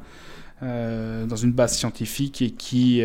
[0.61, 3.01] euh, dans une base scientifique et qui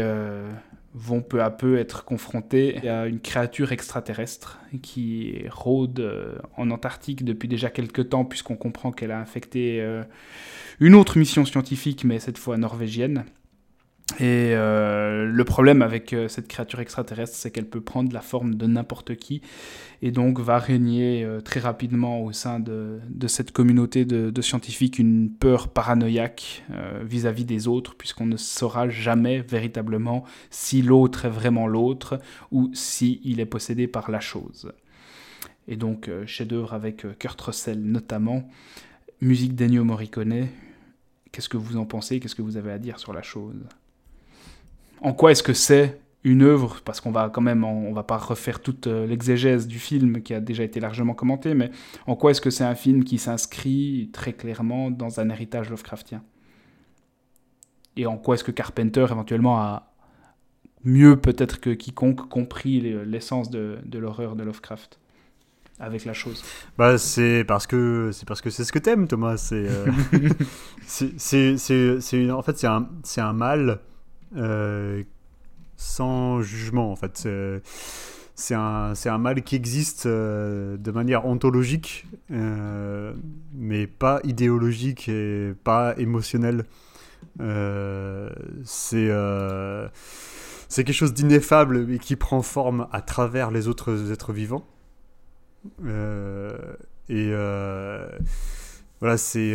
[0.97, 7.49] vont peu à peu être confrontés à une créature extraterrestre qui rôde en Antarctique depuis
[7.49, 9.85] déjà quelques temps puisqu'on comprend qu'elle a infecté
[10.81, 13.25] une autre mission scientifique mais cette fois norvégienne.
[14.21, 18.55] Et euh, le problème avec euh, cette créature extraterrestre, c'est qu'elle peut prendre la forme
[18.55, 19.41] de n'importe qui
[20.03, 25.31] et donc va régner euh, très rapidement au sein de, cette communauté de, scientifiques une
[25.31, 26.65] peur paranoïaque
[27.03, 32.19] vis-à-vis des autres, puisqu'on ne saura jamais véritablement si l'autre est vraiment l'autre
[32.51, 34.71] ou si il est possédé par la chose.
[35.67, 38.47] Et donc, chef-d'œuvre avec Kurt Russell notamment,
[39.23, 40.49] musique d'Ennio Morricone.
[41.33, 42.21] Qu'est-ce que vous en pensez?
[42.21, 43.67] Qu'est-ce que vous avez à dire sur la chose?
[45.01, 46.81] En quoi est-ce que c'est une œuvre?
[46.85, 50.33] Parce qu'on va quand même, on va pas refaire toute euh, l'exégèse du film qui
[50.35, 51.71] a déjà été largement commenté, mais
[52.07, 56.23] en quoi est-ce que c'est un film qui s'inscrit très clairement dans un héritage Lovecraftien?
[57.97, 59.93] Et en quoi est-ce que Carpenter éventuellement a
[60.85, 64.99] mieux peut-être que quiconque compris les- l'essence de, de l'horreur de Lovecraft
[65.79, 66.43] avec la chose?
[66.77, 69.37] Bah c'est parce que c'est parce que c'est ce que t'aimes Thomas.
[69.37, 69.87] C'est euh,
[70.87, 73.81] c'est en fait c'est un c'est un mal
[75.76, 77.16] sans jugement en fait.
[77.18, 83.14] C'est- un mal qui existe euh, de manière ontologique, euh,
[83.55, 86.64] mais pas idéologique et pas émotionnelle.
[87.41, 88.30] Euh,
[88.64, 89.89] c'est euh,
[90.85, 94.66] quelque chose d'ineffable et qui prend forme à travers les autres êtres vivants.
[95.85, 96.57] Euh,
[97.09, 98.09] et euh,
[99.01, 99.53] voilà, c'est.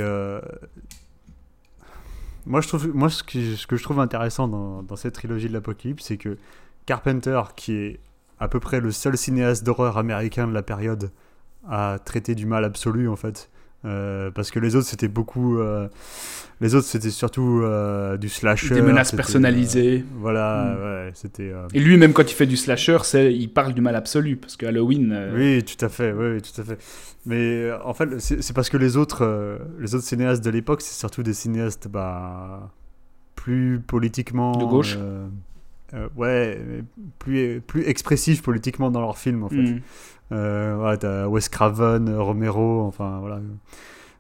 [2.50, 5.48] Moi, je trouve, moi ce, que, ce que je trouve intéressant dans, dans cette trilogie
[5.48, 6.38] de l'Apocalypse, c'est que
[6.88, 8.00] Carpenter, qui est
[8.40, 11.12] à peu près le seul cinéaste d'horreur américain de la période,
[11.68, 13.52] a traité du mal absolu, en fait.
[13.86, 15.58] Euh, parce que les autres, c'était beaucoup.
[15.60, 15.88] euh,
[16.60, 18.74] les autres, c'était surtout euh, du slasher.
[18.76, 20.04] Des menaces personnalisées.
[20.16, 20.84] voilà, Mm.
[20.84, 21.54] ouais, c'était.
[21.74, 24.58] Et lui, même quand il fait du slasher, c'est, il parle du mal absolu, parce
[24.58, 25.32] que Halloween.
[25.34, 26.78] Oui, tout à fait, oui, tout à fait.
[27.26, 31.24] Mais en fait, c'est parce que les autres, les autres cinéastes de l'époque, c'est surtout
[31.24, 32.72] des cinéastes bah,
[33.36, 34.52] plus politiquement.
[34.58, 34.98] De gauche.
[36.18, 36.62] ouais,
[37.20, 39.56] plus, plus expressifs politiquement dans leurs films, en fait.
[39.56, 39.82] hmm.
[40.32, 43.42] Euh, Wes Craven, Romero, enfin voilà,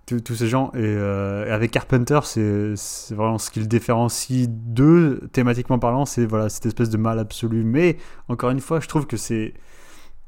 [0.05, 0.71] tous ces gens.
[0.73, 2.73] Et, euh, avec Carpenter, c'est
[3.13, 7.63] vraiment ce qui le différencie d'eux, thématiquement parlant, c'est voilà, cette espèce de mal absolu.
[7.63, 7.97] Mais
[8.27, 9.53] encore une fois, je trouve que c'est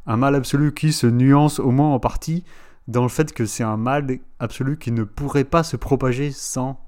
[0.05, 2.43] un mal absolu qui se nuance au moins en partie
[2.87, 6.79] dans le fait que c'est un mal absolu qui ne pourrait pas se propager sans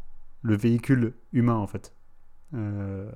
[0.42, 1.94] le véhicule humain en fait.
[2.54, 3.10] Euh,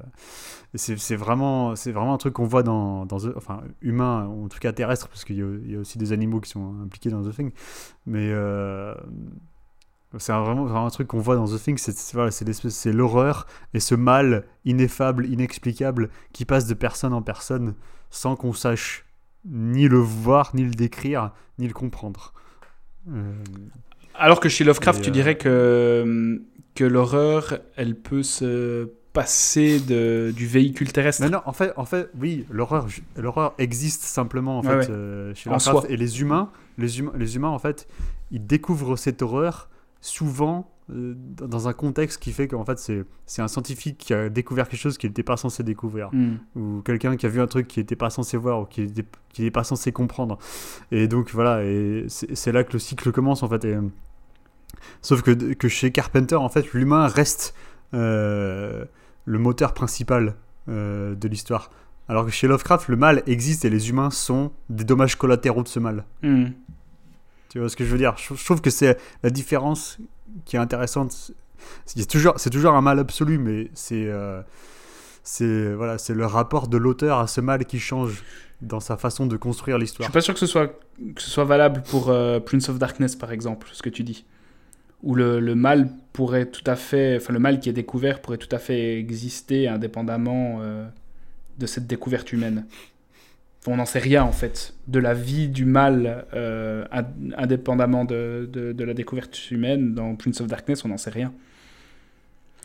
[0.74, 4.72] c'est vraiment, vraiment un truc qu'on voit dans, dans The- enfin humain, en tout cas
[4.74, 7.24] terrestre, parce qu'il y, a- il y a aussi des animaux qui sont impliqués dans
[7.24, 7.52] The Thing.
[8.06, 8.96] Mais euh,
[10.18, 12.32] c'est vraiment, vraiment un truc qu'on voit dans The Thing, c'est voilà,
[12.86, 17.76] l'horreur et ce mal ineffable, inexplicable qui passe de personne en personne
[18.10, 19.06] sans qu'on sache
[19.46, 22.34] ni le voir, ni le décrire, ni le comprendre.
[23.10, 23.34] Euh,
[24.16, 26.42] Alors que chez Lovecraft, tu euh, dirais que,
[26.76, 28.90] que l'horreur, elle peut se
[29.22, 31.24] passer de, du véhicule terrestre.
[31.24, 32.88] Non, non, en fait, en fait oui, l'horreur,
[33.58, 34.96] existe simplement en Ouais, fait ouais.
[34.96, 35.90] euh, chez En Lovecraft.
[35.90, 37.88] Et les humains, les humains, les humains en fait,
[38.32, 39.70] ils découvrent cette horreur
[40.02, 44.30] souvent euh, dans un contexte qui fait qu'en fait c'est c'est un scientifique qui a
[44.30, 46.36] découvert quelque chose qu'il n'était pas censé découvrir Hmm.
[46.56, 49.04] ou quelqu'un qui a vu un truc qu'il n'était pas censé voir ou qu'il n'était
[49.40, 50.38] n'est pas censé comprendre.
[50.92, 53.66] Et donc voilà, et c'est c'est là que le cycle commence en fait.
[53.66, 53.82] Et, euh,
[55.02, 57.54] sauf que, que chez Carpenter, en fait, l'humain reste
[57.94, 58.86] euh,
[59.28, 60.36] le moteur principal
[60.70, 61.70] euh, de l'histoire.
[62.10, 65.68] Alors que chez Lovecraft, le mal existe et les humains sont des dommages collatéraux de
[65.68, 66.06] ce mal.
[66.24, 66.48] Hmm.
[67.50, 68.16] Tu vois ce que je veux dire?
[68.18, 69.98] Je, je trouve que c'est la différence
[70.46, 71.32] qui est intéressante.
[71.86, 74.42] C'est toujours, c'est toujours un mal absolu, mais c'est euh,
[75.24, 78.24] c'est voilà, c'est le rapport de l'auteur à ce mal qui change
[78.62, 80.08] dans sa façon de construire Je l'histoire.
[80.08, 80.68] suis pas sûr que ce soit,
[81.16, 84.26] que ce soit valable pour euh, Prince of Darkness, par exemple, ce que tu dis.
[85.04, 87.18] Où le, le mal pourrait tout à fait.
[87.18, 90.88] Enfin, le mal qui est découvert pourrait tout à fait exister indépendamment euh,
[91.60, 92.66] de cette découverte humaine.
[93.62, 98.06] Enfin, on n'en sait rien, en fait, de la vie du mal euh, ind- indépendamment
[98.06, 99.94] de, de, de la découverte humaine.
[99.94, 101.32] Dans Prince of Darkness, on n'en sait rien.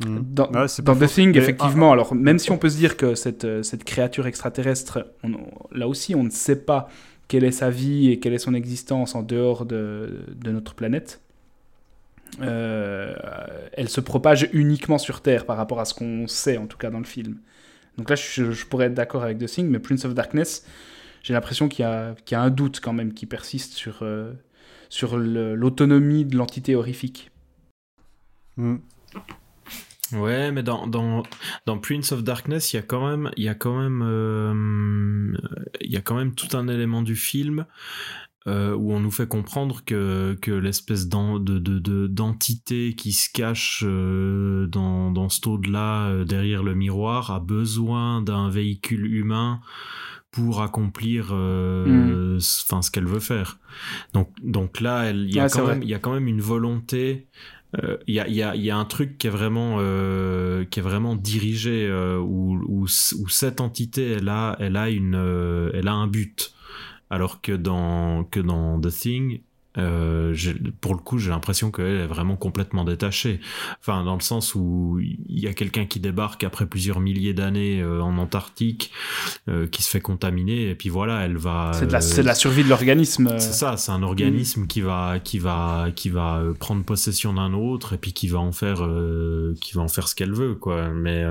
[0.05, 0.24] Mhm.
[0.33, 1.07] Dans, Ouais, dans The.
[1.07, 5.07] Thing, effectivement, alors même si on peut se dire que cette, euh, cette créature extraterrestre,
[5.22, 5.37] on-
[5.70, 6.89] là aussi, on ne sait pas
[7.28, 11.20] quelle est sa vie et quelle est son existence en dehors de, de notre planète.
[12.41, 13.14] Euh,
[13.72, 16.91] elle se propage uniquement sur Terre par rapport à ce qu'on sait, en tout cas
[16.91, 17.39] dans le film.
[17.99, 20.66] Donc là, je, pourrais être d'accord avec The Thing, mais Prince of Darkness,
[21.22, 24.35] j'ai l'impression qu'il y, a- un doute quand même qui persiste sur, euh,
[25.55, 27.30] l'autonomie de l'entité horrifique.
[28.57, 28.80] Mhm.
[30.12, 31.22] Ouais, mais dans,
[31.80, 33.07] Prince of Darkness, il y a quand
[36.14, 37.66] même tout un élément du film
[38.49, 43.30] euh, où on nous fait comprendre que, que l'espèce d'en- de, de, d'entité qui se
[43.32, 49.61] cache euh, dans, dans cet au-delà, euh, derrière le miroir, a besoin d'un véhicule humain
[50.30, 53.59] pour accomplir euh, enfin, ce qu'elle veut faire.
[54.14, 55.74] Donc, donc là, il y, a Ouais, c'est quand vrai.
[55.74, 57.28] même- il y a quand même une volonté
[57.82, 60.64] euh, il y, a, il y, a, y a un truc qui est vraiment euh,
[60.66, 65.14] qui est vraiment dirigé euh, où, où, où cette entité elle a elle a une
[65.14, 66.53] euh, elle a un but
[67.12, 69.42] alors que dans que dans The Thing
[69.79, 70.35] euh,
[70.81, 73.41] pour le coup, j'ai l'impression qu'elle est vraiment complètement détachée.
[73.81, 77.81] Enfin, dans le sens où il y a quelqu'un qui débarque après plusieurs milliers d'années
[77.81, 78.93] euh, en Antarctique,
[79.49, 81.73] euh, qui se fait contaminer, et puis voilà, elle va.
[81.75, 83.35] C'est de, la, de la survie de l'organisme.
[83.39, 87.95] C'est ça, c'est un organisme qui va, qui va, qui va prendre possession d'un autre,
[87.95, 88.87] et puis qui va en faire,
[89.61, 90.91] qui va en faire ce qu'elle veut, quoi.
[90.91, 91.25] Mais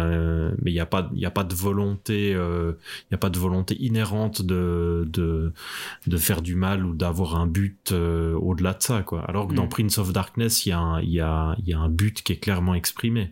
[0.62, 3.76] mais il n'y a pas, il a pas de volonté, il a pas de volonté
[3.80, 5.54] inhérente de de
[6.08, 7.94] de faire du mal ou d'avoir un but
[8.34, 9.24] au-delà de ça, quoi.
[9.28, 9.70] Alors que dans mm.
[9.70, 12.38] Prince of Darkness, il y, a un, y, a, y a un but qui est
[12.38, 13.32] clairement exprimé.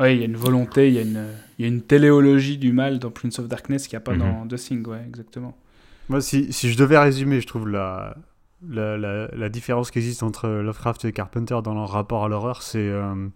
[0.00, 1.26] Oui, il y a une volonté, il y, a une,
[1.58, 4.18] y a une téléologie du mal dans Prince of Darkness qu'il n'y a pas mhm.
[4.18, 5.56] dans The Thing, ouais, exactement.
[6.08, 8.16] Moi, si, si, je devais résumer, je trouve la,
[8.66, 12.78] la, la, différence qui existe entre Lovecraft et Carpenter dans leur rapport à l'horreur, c'est
[12.78, 13.28] euh,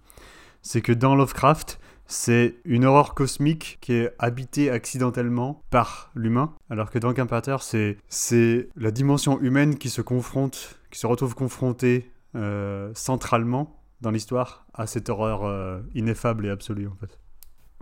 [0.63, 1.81] c'est que dans Lovecraft,
[2.13, 7.97] c'est une horreur cosmique qui est habitée accidentellement par l'humain, alors que dans Carpenter, c'est,
[8.09, 14.67] c'est la dimension humaine qui se confronte, qui se retrouve confrontée euh, centralement dans l'histoire
[14.75, 17.19] à cette horreur ineffable et absolue en fait.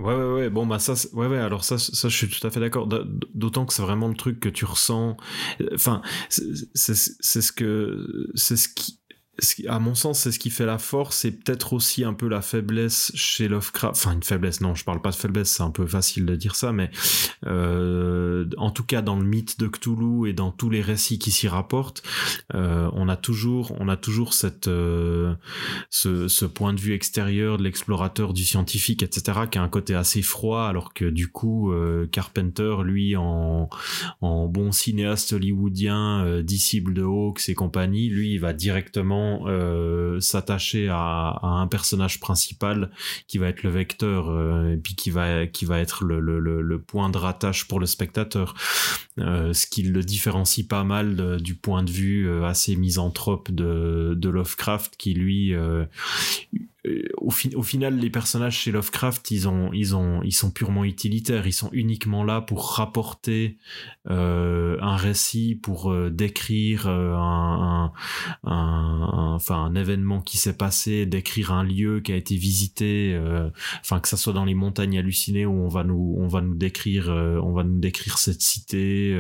[0.01, 0.51] Ouais, ouais, ouais.
[0.51, 1.39] Bon, bah, ça, ouais, ouais.
[1.39, 2.87] Alors, ça, ça, je suis tout à fait d'accord.
[2.87, 5.17] D'autant que c'est vraiment le truc que tu ressens.
[5.75, 6.01] Enfin,
[6.31, 9.00] c'est ce que, c'est ce qui,
[9.69, 12.43] à mon sens, c'est ce qui fait la force et peut-être aussi un peu la
[12.43, 13.97] faiblesse chez Lovecraft.
[13.97, 16.55] Enfin, une faiblesse, non, je parle pas de faiblesse, c'est un peu facile de dire
[16.55, 16.91] ça, mais
[17.47, 21.31] euh, en tout cas dans le mythe de Cthulhu et dans tous les récits qui
[21.31, 22.03] s'y rapportent,
[22.55, 25.35] euh, on a toujours, on a toujours cette, euh,
[25.91, 30.23] ce, point de vue extérieur de l'explorateur, du scientifique, etc., qui a un côté assez
[30.23, 31.73] froid, alors que du coup,
[32.11, 33.69] Carpenter, lui, en,
[34.21, 40.89] en bon cinéaste hollywoodien, disciple de Hawks et compagnie, lui, il va directement euh, s'attacher
[40.91, 42.91] à, un personnage principal
[43.27, 45.43] qui va être le vecteur euh, et puis qui va
[45.79, 48.55] être le, point de rattache pour le spectateur.
[49.19, 54.97] Euh, ce qui le différencie pas mal du point de vue assez misanthrope de Lovecraft
[54.97, 55.55] qui lui
[57.19, 61.47] au, au, final, les personnages chez Lovecraft, ils ont, ils ont, ils sont purement utilitaires.
[61.47, 63.59] Ils sont uniquement là pour rapporter
[64.09, 67.93] euh, un récit, pour euh, décrire euh, un,
[68.45, 73.13] un, enfin un événement qui s'est passé, décrire un lieu qui a été visité.
[73.15, 73.51] Euh,
[74.01, 77.09] que ça soit dans les montagnes hallucinées où on va nous, on va nous décrire,
[77.11, 79.15] on va nous décrire cette cité,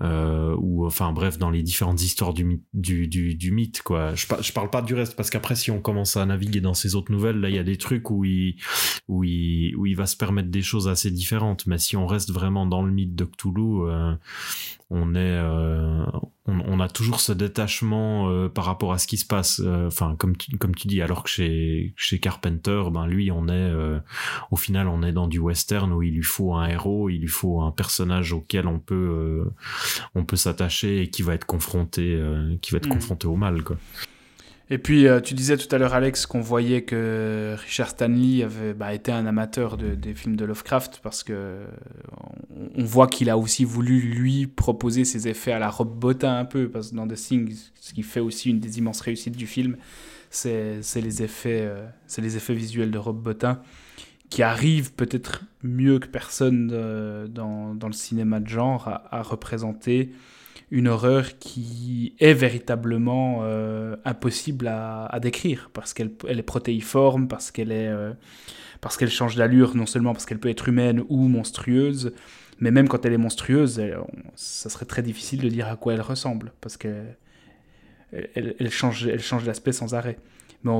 [0.00, 4.14] ou enfin bref dans les différentes histoires du, du, du, du mythe quoi.
[4.14, 6.94] Je, je parle pas du reste parce qu'après si on commence à naviguer dans ses
[6.94, 8.56] autres nouvelles, là, il y a des trucs où il,
[9.08, 11.66] où il, où il va se permettre des choses assez différentes.
[11.66, 14.14] Mais si on reste vraiment dans le mythe de Cthulhu, euh,
[14.90, 16.04] on est, euh,
[16.46, 19.60] on, a toujours ce détachement euh, par rapport à ce qui se passe.
[19.86, 23.72] Enfin, comme tu, comme tu dis, alors que chez, chez Carpenter, ben lui, on est,
[24.50, 27.28] au final, on est dans du western où il lui faut un héros, il lui
[27.28, 29.44] faut un personnage auquel on peut,
[30.14, 32.20] on peut s'attacher et qui va être confronté,
[32.60, 32.92] qui va être mm.
[32.92, 33.76] confronté au mal, quoi.
[34.72, 38.72] Et puis, euh, tu disais tout à l'heure, Alex, qu'on voyait que Richard Stanley avait
[38.72, 41.64] bah, été un amateur des films de Lovecraft parce que
[42.76, 46.44] on, voit qu'il a aussi voulu lui proposer ses effets à la Rob Bottin un
[46.44, 49.48] peu parce que dans The Thing, ce qui fait aussi une des immenses réussites du
[49.48, 49.76] film,
[50.30, 51.84] c'est les effets, euh,
[52.18, 53.60] les effets visuels de Rob Bottin
[54.28, 60.12] qui arrivent peut-être mieux que personne euh, dans, le cinéma de genre à représenter
[60.70, 67.50] une horreur qui est véritablement euh, impossible à, décrire parce qu'elle elle est protéiforme, parce
[67.50, 68.12] qu'elle est euh,
[68.80, 72.12] parce qu'elle change d'allure non seulement parce qu'elle peut être humaine ou monstrueuse,
[72.60, 73.82] mais même quand elle est monstrueuse,
[74.36, 77.16] ça serait très difficile de dire à quoi elle ressemble parce qu'elle
[78.12, 80.18] elle, change elle change d'aspect sans arrêt.
[80.62, 80.72] Mais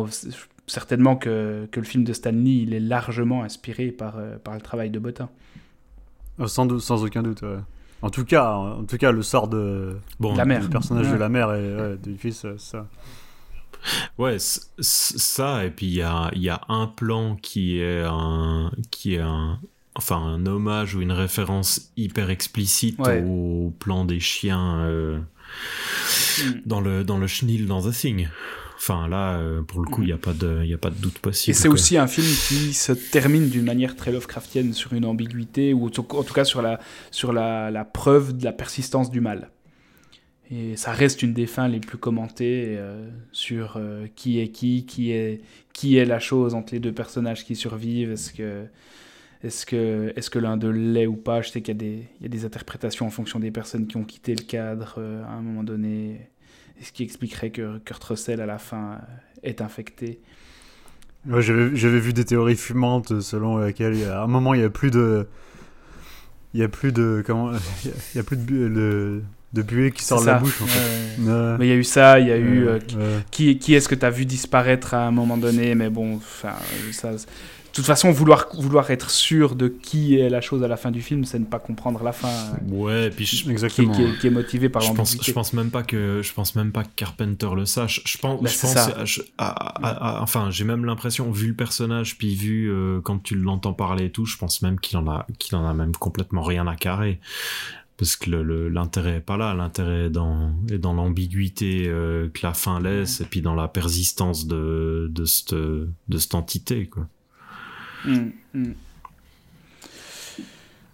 [0.67, 4.61] certainement que, que, le film de Stanley il est largement inspiré par, euh, par le
[4.61, 5.31] travail de Botin.
[6.47, 7.43] Sans, sans aucun doute.
[8.03, 11.17] En tout cas, en tout cas, le sort de bon, la mère, le personnage de
[11.17, 12.87] la mère et du fils, euh, ça.
[14.19, 19.15] Ouais, ça et puis il y a, y a un plan qui est un qui
[19.15, 19.59] est un
[19.95, 26.51] enfin un hommage ou une référence hyper explicite au plan des chiens euh, mm.
[26.67, 28.29] dans le dans le chenil dans The Thing.
[28.81, 30.95] Enfin là, euh, pour le coup, il n'y a, pas de, y a pas de
[30.95, 31.55] doute possible.
[31.55, 35.75] Et c'est aussi un film qui se termine d'une manière très Lovecraftienne sur une ambiguïté,
[35.75, 39.51] ou en tout cas sur la, sur la, la preuve de la persistance du mal.
[40.51, 44.87] Et ça reste une des fins les plus commentées euh, sur euh, qui est qui,
[44.87, 45.43] qui est,
[45.75, 48.13] qui est la chose entre les deux personnages qui survivent.
[48.13, 48.65] Est-ce que,
[49.45, 51.43] est-ce que, est que l'un d'eux l'est ou pas?
[51.43, 54.35] Je sais qu'il y, y, a des interprétations en fonction des personnes qui ont quitté
[54.35, 56.31] le cadre à un moment donné
[56.83, 58.99] ce qui expliquerait que Kurt Russell à la fin
[59.43, 60.21] est infecté.
[61.29, 64.91] Ouais, J'avais vu des théories fumantes selon lesquelles à un moment il n'y a plus
[64.91, 65.27] de.
[66.55, 67.23] Il y a plus de.
[67.27, 67.53] Comment.
[67.85, 69.23] Il y a plus de.
[69.53, 70.63] de buée qui sort de la bouche.
[70.63, 71.23] En fait.
[71.23, 71.31] Ouais.
[71.31, 71.57] Ouais.
[71.59, 73.89] Mais il y a eu ça, il y a eu Euh, euh, qui, qui, est-ce
[73.89, 76.57] que tu as vu disparaître à un moment donné, mais bon, ça.
[77.81, 80.91] De toute façon, vouloir, vouloir être sûr de qui est la chose à la fin
[80.91, 82.29] du film, c'est ne pas comprendre la fin,
[82.69, 83.95] Ouais, et puis je, qui, qui Exactement.
[83.99, 86.73] est, qui est motivée par je pense, je pense même pas que je pense même
[86.73, 88.03] pas que Carpenter le sache.
[88.05, 89.03] Je pense, Bah, je pense, à-
[89.39, 93.73] à- à- enfin, j'ai même l'impression, vu le personnage, puis vu euh, quand tu l'entends
[93.73, 96.67] parler et tout, je pense même qu'il en a, qu'il en a même complètement rien
[96.67, 97.19] à carrer.
[97.97, 102.53] Parce que l'intérêt est pas là, l'intérêt est dans, est dans l'ambiguïté euh, que la
[102.53, 107.07] fin laisse, et puis dans la persistance de, de cette, de cette entité, quoi.
[108.05, 108.73] Mm, mm.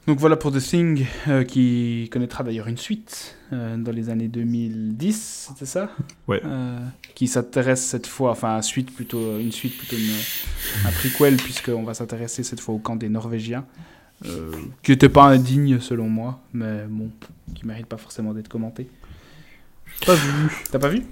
[0.06, 4.28] Donc voilà pour The Thing, euh, qui connaîtra d'ailleurs une suite euh, dans les années
[4.28, 5.90] 2010, c'était ça?
[6.28, 6.40] Ouais.
[6.44, 6.78] Euh,
[7.16, 11.92] qui s'intéresse cette fois, enfin suite plutôt, une suite plutôt une, un prequel, puisqu'on va
[11.92, 13.64] s'intéresser cette fois au camp des Norvégiens,
[14.82, 17.10] qui n'était pas indigne selon moi, mais bon,
[17.54, 18.88] qui mérite pas forcément d'être commenté.
[20.06, 20.64] Pas vu?
[20.70, 21.02] T'as pas vu?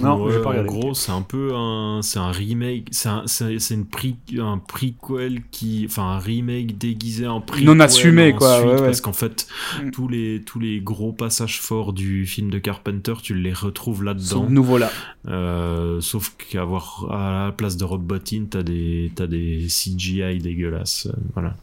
[0.00, 3.22] Non, Ouais, j'ai pas en gros, c'est un peu un, c'est un remake, c'est un,
[3.26, 7.64] c'est, une pre, un prequel qui, enfin un remake déguisé en prequel.
[7.66, 8.86] Non assumé, ensuite, quoi, ouais, ouais.
[8.86, 9.46] Parce qu'en fait,
[9.82, 9.90] Mm.
[9.90, 14.48] tous les tous les gros passages forts du film de Carpenter, tu les retrouves là-dedans.
[14.48, 14.90] nouveau là.
[15.28, 21.06] Euh, sauf qu'avoir à la place de Rob Bottin, t'as des t'as des CGI dégueulasses,
[21.06, 21.54] euh, voilà.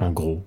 [0.00, 0.44] En gros.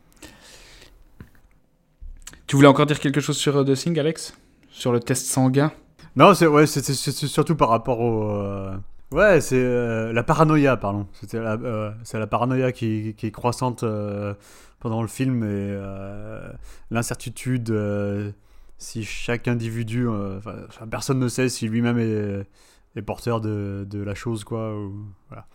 [2.47, 4.35] Tu voulais encore dire quelque chose sur euh, The Thing, Alex?
[4.71, 5.71] Sur le test sanguin?
[6.15, 6.83] Non, c'est ouais, c'est-
[7.27, 8.29] surtout par rapport au.
[8.29, 8.77] euh,
[9.11, 11.07] Ouais, c'est euh, la paranoïa, pardon.
[11.13, 14.33] C'était la, euh, c'est la paranoïa qui, qui est croissante euh,
[14.79, 16.51] pendant le film et euh,
[16.91, 18.31] l'incertitude euh,
[18.79, 22.47] si chaque individu, enfin, personne ne sait si lui-même est,
[22.95, 24.75] est porteur de, de la chose, quoi.
[24.75, 25.45] Ou, voilà.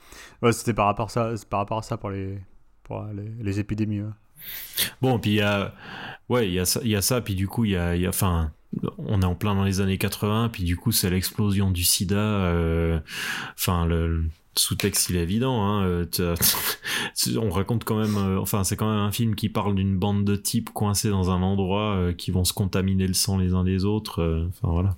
[0.42, 2.38] Ouais, c'était par rapport à ça, par rapport à ça pour les
[2.84, 4.02] pour les, les épidémies.
[4.02, 4.08] ouais.
[5.02, 5.74] Bon, puis il y a,
[6.28, 7.96] ouais, il y a ça, il y a ça, puis du coup, il y a,
[7.96, 8.52] y a, enfin,
[8.98, 12.16] on est en plein dans les années 80, puis du coup, c'est l'explosion du sida,
[12.16, 13.00] euh,
[13.56, 14.24] enfin, le, le
[14.56, 16.34] sous-texte, il est évident, hein, euh, t'as-
[17.40, 20.24] on raconte quand même, euh, enfin, c'est quand même un film qui parle d'une bande
[20.24, 23.64] de types coincés dans un endroit, euh, qui vont se contaminer le sang les uns
[23.64, 24.96] des autres, euh, enfin, voilà.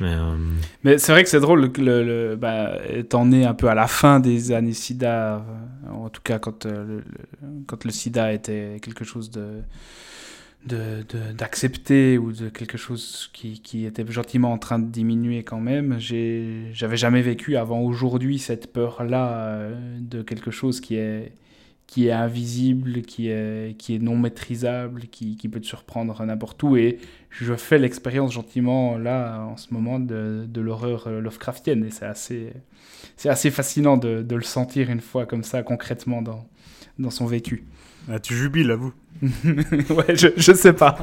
[0.00, 0.36] Mais, euh,
[0.82, 3.74] Mais c'est vrai que c'est drôle, que le, le- bah, étant né un peu à
[3.74, 5.44] la fin des années sida,
[5.92, 7.04] en tout cas quand, euh, le-
[7.66, 9.58] quand le sida était quelque chose de
[10.66, 15.42] de- de- d'accepté ou de quelque chose qui, qui était gentiment en train de diminuer
[15.42, 21.32] quand même, j'avais jamais vécu avant aujourd'hui cette peur-là euh, de quelque chose qui est,
[21.86, 26.62] qui est invisible, qui est, qui est non maîtrisable, qui, qui peut te surprendre n'importe
[26.62, 26.76] où.
[26.76, 26.98] Et
[27.30, 32.06] je fais l'expérience gentiment là en ce moment de, de l'horreur euh, Lovecraftienne et c'est
[32.06, 32.52] assez,
[33.24, 36.46] assez fascinant de, de le sentir une fois comme ça concrètement dans,
[36.98, 37.64] dans son vécu.
[38.08, 38.92] Ah, tu jubiles, à vous.
[39.90, 40.98] ouais, je, je sais pas.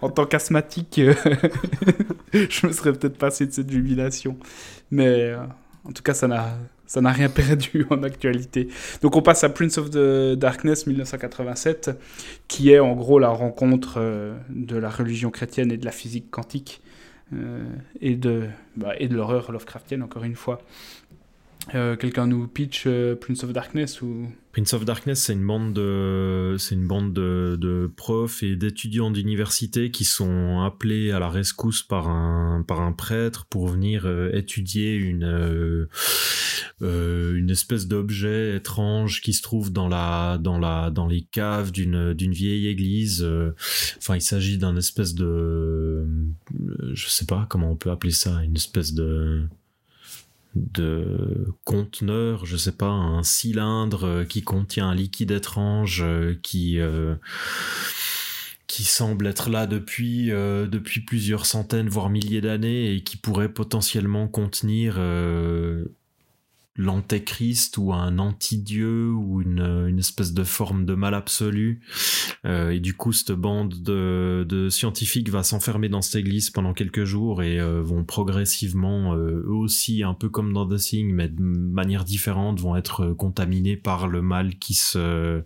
[0.00, 1.14] en, tant qu'asthmatique, euh,
[2.32, 4.36] je me serais peut-être passé de cette jubilation.
[4.90, 5.38] Mais euh,
[5.84, 8.68] en tout cas, ça n'a, rien perdu en actualité.
[9.02, 11.90] Donc on passe à Prince of the Darkness 1987,
[12.46, 16.30] qui est en gros la rencontre euh, de la religion chrétienne et de la physique
[16.30, 16.80] quantique.
[18.00, 18.44] et de,
[18.76, 20.62] bah, et de l'horreur Lovecraftienne, encore une fois.
[21.74, 24.28] Euh, Quelqu'un nous pitch euh, Prince of Darkness ou...
[24.52, 29.90] Prince of Darkness, c'est une bande de, c'est une bande de, profs et d'étudiants d'université
[29.90, 34.94] qui sont appelés à la rescousse par un, par un prêtre pour venir euh, étudier
[34.94, 35.88] une,
[36.80, 42.14] une espèce d'objet étrange qui se trouve dans la, dans la, dans les caves d'une,
[42.14, 43.28] d'une vieille église.
[43.98, 46.06] Enfin, il s'agit d'un espèce de,
[46.94, 49.46] je sais pas comment on peut appeler ça, une espèce de,
[50.56, 56.80] de conteneur, je sais pas, un cylindre euh, qui contient un liquide étrange euh, qui
[56.80, 57.14] euh,
[58.66, 64.26] qui semble être là depuis depuis plusieurs centaines voire milliers d'années et qui pourrait potentiellement
[64.26, 64.98] contenir
[66.76, 71.80] l'antéchrist ou un anti-dieu ou une, une espèce de forme de mal absolu.
[72.44, 76.74] Euh, et du coup, cette bande de, de scientifiques va s'enfermer dans cette église pendant
[76.74, 81.12] quelques jours et euh, vont progressivement, euh, eux aussi, un peu comme dans The Thing,
[81.12, 85.42] mais de manière différente, vont être contaminés par le mal qui se,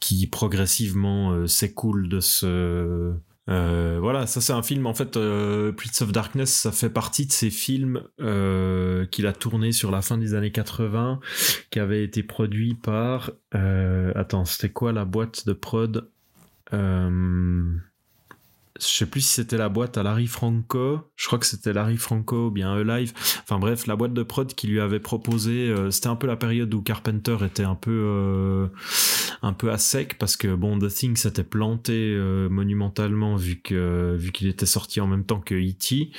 [0.00, 3.12] qui progressivement euh, s'écoule de ce,
[3.52, 5.16] euh, voilà, ça c'est un film en fait.
[5.16, 9.90] Euh, Prince of Darkness, ça fait partie de ces films euh, qu'il a tourné sur
[9.90, 11.20] la fin des années 80,
[11.70, 13.30] qui avait été produit par.
[13.54, 16.08] Euh, attends, c'était quoi la boîte de prod
[16.72, 17.78] Je
[18.78, 21.12] sais plus si c'était la boîte à Larry Franco.
[21.16, 23.12] Je crois que c'était Larry Franco ou bien Alive.
[23.42, 25.74] Enfin bref, la boîte de prod qui lui avait proposé.
[25.90, 28.70] c'était un peu la période où Carpenter était un peu,
[29.42, 32.16] un peu à sec parce que bon, The Thing s'était planté
[32.50, 36.10] monumentalement vu que vu qu'il était sorti en même temps que E.T.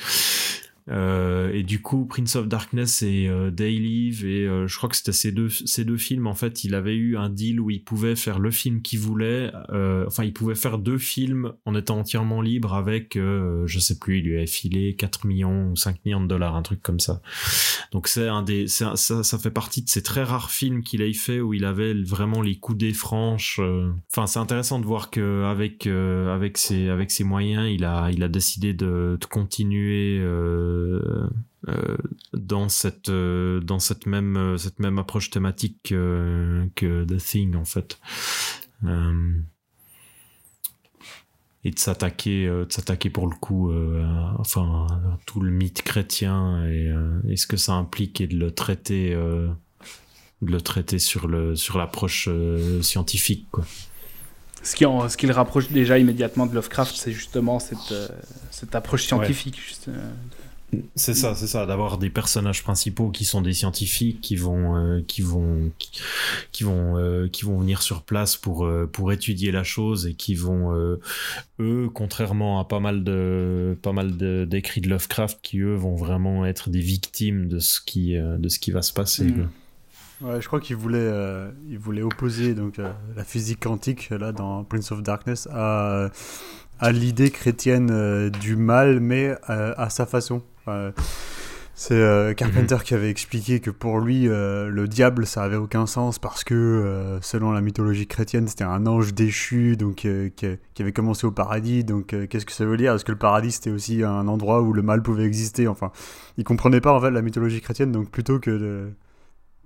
[0.90, 5.12] Euh, et du coup, Prince of Darkness et euh, et euh, je crois que c'était
[5.12, 8.16] ces deux, ces deux films, en fait, il avait eu un deal où il pouvait
[8.16, 12.40] faire le film qu'il voulait, euh, enfin, il pouvait faire deux films en étant entièrement
[12.42, 16.26] libre avec, je sais plus, il lui avait filé 4 millions ou 5 millions de
[16.26, 17.20] dollars, un truc comme ça.
[17.92, 21.12] Donc c'est un des, ça, ça fait partie de ces très rares films qu'il ait
[21.12, 23.60] fait où il avait vraiment les coudées franches.
[24.12, 28.22] Enfin, c'est intéressant de voir que avec, avec ses, avec ses moyens, il a, il
[28.22, 30.20] a décidé de, continuer,
[32.32, 37.64] dans cette euh, dans cette même cette même approche thématique que, que The Thing en
[37.64, 37.98] fait
[41.66, 44.86] et de s'attaquer de s'attaquer pour le coup à, enfin
[45.26, 46.92] tout le mythe chrétien et,
[47.28, 49.56] et, ce que ça implique et de le traiter de
[50.42, 52.28] le traiter sur le sur l'approche
[52.82, 53.64] scientifique quoi
[54.62, 57.94] ce qui, en, ce qui le rapproche déjà immédiatement de Lovecraft, c'est justement cette,
[58.50, 59.60] cette approche scientifique.
[59.60, 59.90] Juste,
[60.94, 65.00] c'est ça, c'est ça, d'avoir des personnages principaux qui sont des scientifiques qui vont, euh,
[65.06, 65.70] qui vont,
[66.52, 70.14] qui, vont, euh, qui vont venir sur place pour euh, pour étudier la chose et
[70.14, 70.72] qui vont
[71.60, 74.16] eux, contrairement à pas mal de pas mal
[74.48, 78.58] d'écrits de, Lovecraft, qui eux vont vraiment être des victimes de ce qui de ce
[78.58, 79.24] qui va se passer.
[79.24, 79.48] Mm.
[80.20, 81.10] Ouais, je crois qu'il voulait,
[81.68, 86.10] il voulait opposer donc la physique quantique là dans Prince of Darkness à
[86.80, 90.42] à l'idée chrétienne du mal, mais à sa façon
[91.76, 92.82] c'est euh, Carpenter mhm.
[92.82, 96.54] qui avait expliqué que pour lui, euh, le diable, ça avait aucun sens parce que,
[96.54, 100.06] euh, selon la mythologie chrétienne, c'était un ange déchu, donc
[100.36, 101.82] qui, avait commencé au paradis.
[101.82, 102.94] Donc, qu'est-ce que ça veut dire?
[102.94, 105.66] Est-ce que le paradis c'était aussi un endroit où le mal pouvait exister?
[105.66, 105.90] Enfin,
[106.36, 108.92] il comprenait pas en fait la mythologie chrétienne, donc plutôt que de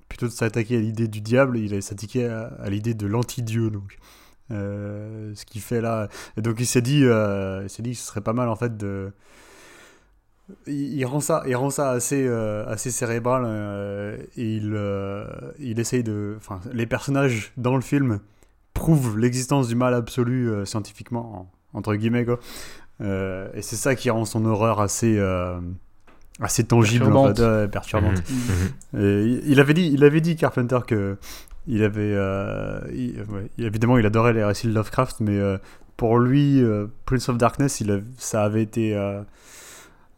[0.09, 3.71] plutôt de s'attaquer à l'idée du diable, il allait s'attaquer à, l'idée de l'anti-dieu.
[3.71, 3.99] Donc,
[4.51, 6.09] ce qu'il fait là.
[6.39, 8.79] Et donc, il s'est dit, il s'est dit que ce serait pas mal en fait
[8.79, 9.13] de
[10.67, 15.25] il, rend ça, il rend ça assez, euh, assez cérébral euh, et il, euh,
[15.59, 16.35] il essaye de.
[16.39, 18.21] Enfin, les personnages dans le film
[18.75, 22.39] prouvent l'existence du mal absolu scientifiquement, entre guillemets, quoi.
[23.01, 25.21] et c'est ça qui rend son horreur assez.
[26.41, 28.23] assez tangible perturbante, en fait, perturbante.
[28.31, 29.01] Mhm.
[29.01, 29.41] Mhm.
[29.45, 31.17] il, avait dit il avait dit Carpenter que
[31.67, 32.17] il avait
[33.59, 35.41] évidemment il adorait les récits de Lovecraft mais
[35.97, 36.63] pour lui
[37.05, 38.97] Prince of Darkness il ça avait été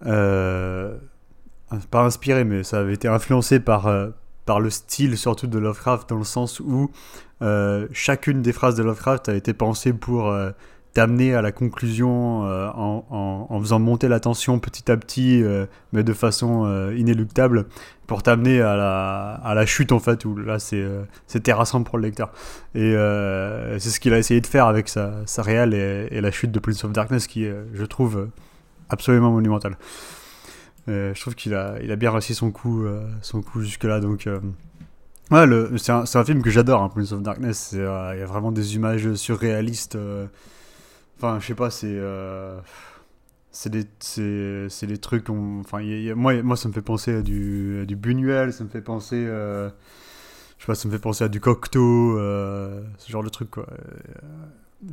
[0.05, 4.09] pas inspiré, mais ça avait été influencé par, euh,
[4.47, 6.91] par le style surtout de Lovecraft, dans le sens où
[7.43, 10.35] euh, chacune des phrases de Lovecraft a été pensée pour
[10.93, 15.43] t'amener à la conclusion en, en, faisant monter la tension petit à petit,
[15.93, 17.67] mais de façon inéluctable,
[18.09, 22.03] pour t'amener à la, à la chute en fait, où là c'est terrassant pour le
[22.03, 22.33] lecteur.
[22.75, 22.93] Et
[23.79, 26.51] c'est ce qu'il a essayé de faire avec sa, sa réelle et, et, la chute
[26.51, 28.29] de Prince of Darkness, qui je trouve,
[28.91, 29.77] absolument monumental.
[30.89, 34.01] Euh, je trouve qu'il a, il a bien réussi son coup, euh, son coup jusque-là.
[34.01, 34.41] Donc, euh,
[35.31, 37.71] ouais, le, c'est, un, c'est un film que j'adore, hein, Prince of Darkness.
[37.73, 39.99] Il y a vraiment des images surréalistes.
[41.19, 41.99] Enfin, je sais pas, c'est.
[43.51, 45.29] c'est des, c'est, c'est des trucs.
[45.31, 45.81] Enfin,
[46.15, 49.25] moi, moi, ça me fait penser à du, du Buñuel, ça me fait penser.
[49.27, 49.71] je
[50.59, 53.67] sais pas, ça me fait penser à du Cocteau, ce genre de truc, quoi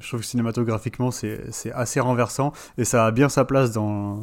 [0.01, 4.21] je trouve que cinématographiquement, c'est assez renversant et ça a bien sa place dans,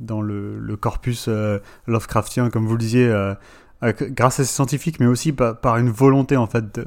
[0.00, 3.34] dans le, le corpus euh, Lovecraftien, comme vous le disiez, euh,
[3.82, 6.86] grâce à ces scientifiques, mais aussi par, une volonté en fait de,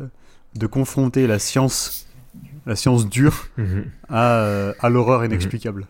[0.56, 2.08] de, confronter la science,
[2.66, 3.86] la science dure, mhm.
[4.10, 5.88] à, euh, à l'horreur inexplicable.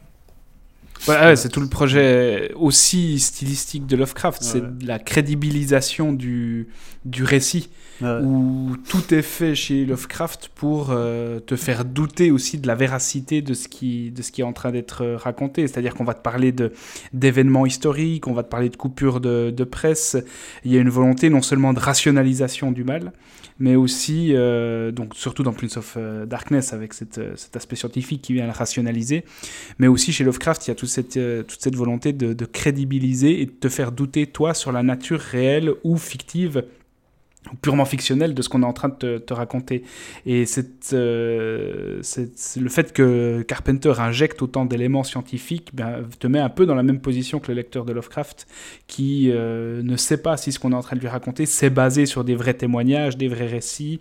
[1.06, 6.68] Voilà, c'est tout le projet aussi stylistique de Lovecraft, c'est la crédibilisation du,
[7.06, 7.70] du récit,
[8.02, 13.42] où tout est fait chez Lovecraft pour euh, te faire douter aussi de la véracité
[13.42, 15.68] de ce qui, de ce qui est en train d'être raconté.
[15.68, 16.54] C'est-à-dire qu'on va te parler
[17.14, 20.18] d'événements historiques, on va te parler de coupures de, de, presse.
[20.64, 23.12] Il y a une volonté non seulement de rationalisation du mal,
[23.60, 28.22] mais aussi, euh, donc surtout dans Prince of euh, Darkness, avec cette, cet aspect scientifique
[28.22, 29.26] qui vient le rationaliser,
[29.78, 33.46] mais aussi chez Lovecraft, il y a toute cette, toute cette volonté de crédibiliser et
[33.46, 36.64] de te faire douter, toi, sur la nature réelle ou fictive
[37.62, 39.84] purement fictionnel de ce qu'on est en train de te, raconter.
[40.26, 40.44] Et
[40.94, 42.02] euh,
[42.58, 46.84] le fait que Carpenter injecte autant d'éléments scientifiques ben, te met un peu dans la
[46.84, 48.48] même position que le lecteur de Lovecraft
[48.88, 51.70] qui euh, ne sait pas si ce qu'on est en train de lui raconter c'est
[51.70, 54.00] basé sur des vrais témoignages, des vrais récits.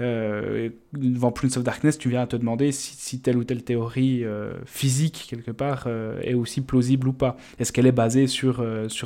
[0.00, 4.24] Euh, devant Prince of Darkness, tu viens à te demander si, telle ou telle théorie
[4.64, 5.86] physique quelque part
[6.22, 7.36] est aussi plausible ou pas.
[7.58, 8.62] Est-ce qu'elle est basée sur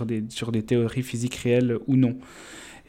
[0.07, 2.17] des théories physiques réelles ou non?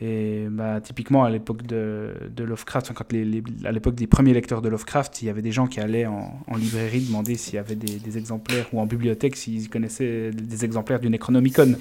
[0.06, 4.06] Et bah, typiquement, à l'époque de, de Lovecraft, enfin, quand les, les- à l'époque des
[4.08, 7.36] premiers lecteurs de Lovecraft, il y avait des gens qui allaient en, en librairie demander
[7.36, 11.76] s'il y avait des, des exemplaires, ou en bibliothèque s'ils connaissaient des exemplaires du Necronomicon.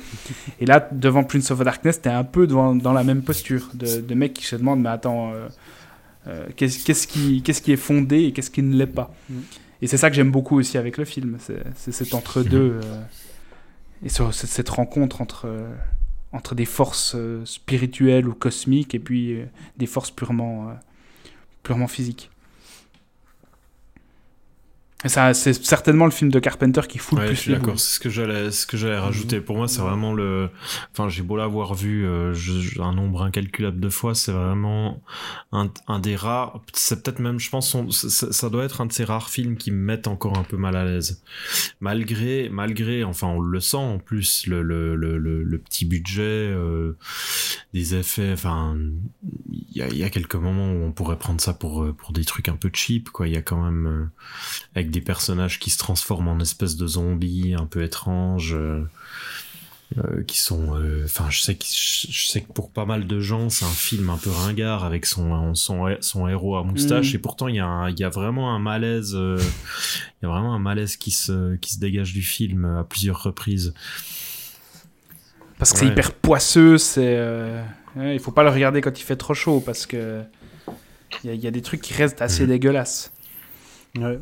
[0.61, 4.01] Et là, devant Prince of Darkness, t'es un peu devant, dans la même posture de,
[4.01, 5.49] de mecs qui se demandent, mais attends, euh,
[6.29, 9.13] euh, qu'est-ce qu'est-ce qui, qu'est-ce qui est fondé et qu'est-ce qui ne l'est pas?
[9.31, 9.35] Mm.
[9.83, 13.03] Et c'est ça que j'aime beaucoup aussi avec le film, c'est c'est cet entre-deux, euh,
[14.05, 15.47] et ce- cette cette rencontre entre...
[16.33, 20.75] entre des forces euh, spirituelles ou cosmiques et puis euh, des forces purement, euh,
[21.63, 22.31] purement physiques.
[25.05, 27.53] Et ça, c'est certainement le film de Carpenter qui fout le Ouais, plus je suis
[27.53, 27.79] d'accord.
[27.79, 29.41] C'est ce que j'allais, ce que j'allais rajouter.
[29.41, 30.49] Pour moi, c'est vraiment le.
[30.93, 35.03] Enfin, j'ai beau l'avoir vu euh, je- je- un nombre incalculable de fois, c'est vraiment
[35.51, 36.61] un, un des rares.
[36.73, 39.57] C'est peut-être même, je pense, son- ça, ça doit être un de ces rares films
[39.57, 41.23] qui me mettent encore un peu mal à l'aise.
[41.81, 46.23] Malgré, malgré, enfin, on le sent en plus le le le, le, le petit budget,
[46.23, 46.97] euh,
[47.75, 48.31] des effets.
[48.33, 48.77] Enfin,
[49.51, 51.93] il y a, il y a quelques moments où on pourrait prendre ça pour euh,
[51.93, 53.27] pour des trucs un peu cheap, quoi.
[53.27, 54.05] Il y a quand même euh,
[54.77, 58.85] avec des personnages qui se transforment en espèces de zombies un peu étranges euh,
[59.99, 63.21] euh, qui sont euh, enfin je sais que je sais que pour pas mal de
[63.21, 67.17] gens c'est un film un peu ringard avec son son son héros à moustache Mhm.
[67.17, 70.27] et pourtant il y a un- il y a vraiment un malaise euh, il y
[70.27, 73.75] a vraiment un malaise qui se qui se dégage du film à plusieurs reprises
[75.59, 77.15] Parce que c'est hyper poisseux, c'est...
[77.19, 77.63] euh,
[77.97, 80.23] ouais, il faut pas le regarder quand il fait trop chaud parce que
[81.23, 82.49] il y, a- il y a des trucs qui restent assez Mhm.
[82.49, 83.13] dégueulasses.
[83.99, 84.19] Ouais.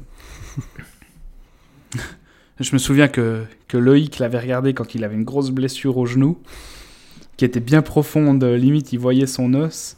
[2.60, 6.04] Je me souviens que, que Loïc l'avait regardé quand il avait une grosse blessure au
[6.04, 6.38] genou,
[7.36, 9.96] qui était bien profonde, limite il voyait son os.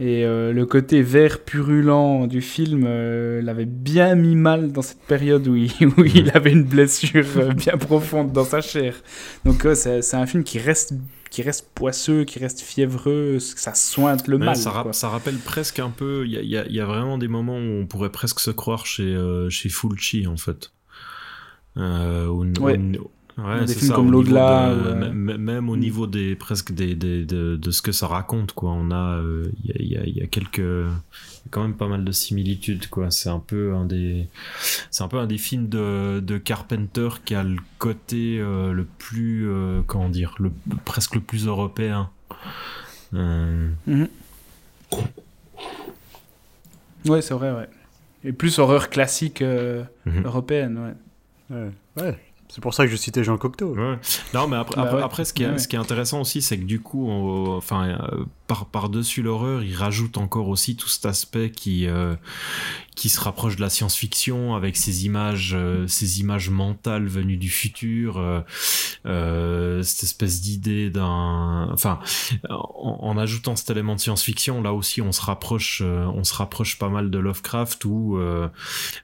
[0.00, 5.02] Et euh, le côté vert purulent du film euh, l'avait bien mis mal dans cette
[5.02, 9.02] période où il, où il avait une blessure euh, bien profonde dans sa chair.
[9.44, 10.94] Donc c'est un film qui reste,
[11.30, 14.56] qui reste poisseux, qui reste fiévreux, ça sointe le Ouais, mal.
[14.56, 14.92] ça, ra- quoi.
[14.92, 17.86] ça rappelle presque un peu il y a, y y vraiment des moments où on
[17.86, 20.72] pourrait presque se croire chez euh, chez Fulci en fait
[21.76, 22.26] euh,
[22.60, 22.78] Ouais.
[23.38, 25.80] Ouais, Des films ça, comme L'Au-delà, euh, même au Mm.
[25.80, 29.50] niveau des presque des, des- de, de ce que ça raconte quoi on a euh,
[29.64, 30.60] il y, y a- il y a quelques
[31.50, 34.28] quand même pas mal de similitudes quoi c'est un peu un des
[34.90, 38.84] c'est un peu un des films de, de Carpenter qui a le côté euh, le
[38.84, 40.52] plus euh, comment dire le
[40.84, 42.10] presque le plus européen
[43.14, 44.08] Euh, Mhm.
[47.06, 47.68] Ouais, c'est vrai, ouais.
[48.24, 50.24] Et plus horreur classique euh, Mhm.
[50.24, 50.78] européenne,
[51.50, 51.56] ouais.
[51.56, 51.70] Ouais.
[52.02, 52.18] ouais.
[52.48, 53.74] C'est pour ça que je citais Jean Cocteau.
[53.76, 53.96] Ouais.
[54.34, 55.02] Non, mais après, Bah après, ouais.
[55.02, 57.56] après, ce, qui est, Ouais, ce qui est intéressant aussi, c'est que du coup, on-
[57.56, 57.98] enfin,
[58.50, 62.16] par, par-dessus l'horreur, il rajoute encore aussi tout cet aspect qui, euh,
[62.96, 67.48] qui se rapproche de la science-fiction avec ces images, euh, ces images mentales venues du
[67.48, 68.18] futur,
[69.06, 72.00] euh, cette espèce d'idée d'un, enfin,
[72.48, 76.88] en, ajoutant cet élément de science-fiction, là aussi, on se rapproche, on se rapproche pas
[76.88, 78.18] mal de Lovecraft où,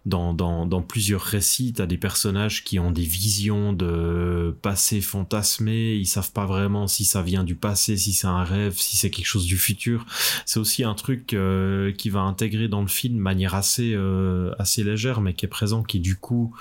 [0.06, 5.94] dans, dans, dans plusieurs récits, t'as des personnages qui ont des visions de passé fantasmé,
[5.94, 9.10] ils savent pas vraiment si ça vient du passé, si c'est un rêve, si c'est
[9.10, 10.06] quelque chose du futur.
[10.46, 14.52] C'est aussi un truc euh, qui va intégrer dans le film de manière assez, euh,
[14.58, 16.54] assez légère, mais qui est présent, qui du coup,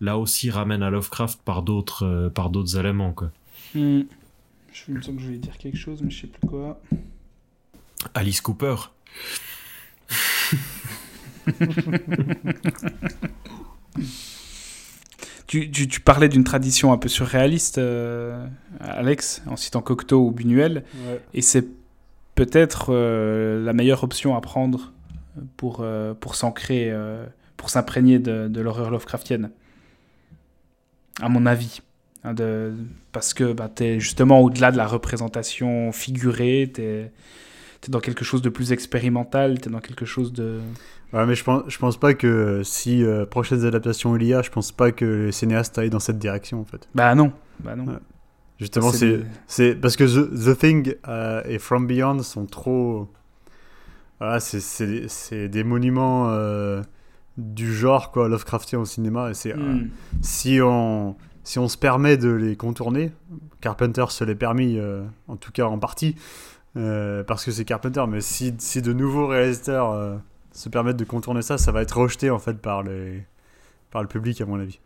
[0.00, 3.30] là aussi ramène à Lovecraft par d'autres, euh, par d'autres éléments, quoi.
[3.74, 4.02] Hmm.
[4.72, 6.80] Je me sens que je vais dire quelque chose, mais je sais plus quoi.
[8.14, 8.74] Alice Cooper.
[15.46, 18.44] Tu, tu, tu parlais d'une tradition un peu surréaliste, euh,
[18.80, 21.20] Alex, en citant Cocteau ou Buñuel, Ouais.
[21.34, 21.64] et c'est
[22.36, 24.92] peut-être euh, la meilleure option à prendre
[25.56, 27.26] pour, euh, pour s'ancrer, euh,
[27.56, 29.50] pour s'imprégner de, de l'horreur Lovecraftienne,
[31.20, 31.80] à mon avis.
[32.22, 32.72] Hein, de,
[33.10, 37.10] parce que bah, tu es justement au-delà de la représentation figurée, tu es,
[37.88, 40.60] dans quelque chose de plus expérimental, tu es dans quelque chose de...
[41.12, 44.50] Ouais, mais je pense, je pense pas que si prochaines adaptations il y a, je
[44.50, 46.88] pense pas que les cinéastes aillent dans cette direction en fait.
[46.96, 47.84] Bah non, bah non.
[47.84, 47.98] Ouais.
[48.58, 53.08] Justement, C'est c'est parce que The, The Thing euh, et From Beyond sont trop.
[54.18, 56.82] Voilà, c'est- c'est c'est des monuments euh,
[57.36, 59.30] du genre quoi, Lovecraftien au cinéma.
[59.30, 59.88] Et c'est euh, Hmm.
[60.22, 63.12] si on si on se permet de les contourner,
[63.60, 66.16] Carpenter se l'est permis, euh, en tout cas en partie,
[66.76, 68.02] euh, parce que c'est Carpenter.
[68.08, 70.16] Mais si, si de nouveaux réalisateurs euh,
[70.52, 73.22] se permettent de contourner ça, ça va être rejeté en fait par les
[73.90, 74.80] par le public à mon avis.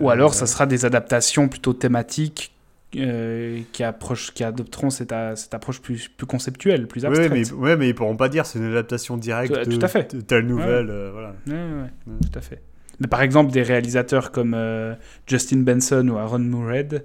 [0.00, 2.51] Ou alors, ça sera des adaptations plutôt thématiques
[2.96, 7.32] euh, qui, approchent, qui adopteront cette, cette approche plus, plus conceptuelle, plus abstraite.
[7.32, 10.14] mais, ouais, mais ils pourront pas dire c'est une adaptation directe Tout- à fait.
[10.14, 10.90] de telle nouvelle.
[10.90, 11.34] euh, voilà.
[11.46, 12.60] Ouais, ouais, tout à fait.
[13.00, 14.94] Mais par exemple, des réalisateurs comme euh,
[15.26, 17.04] Justin Benson ou Aaron Moorhead,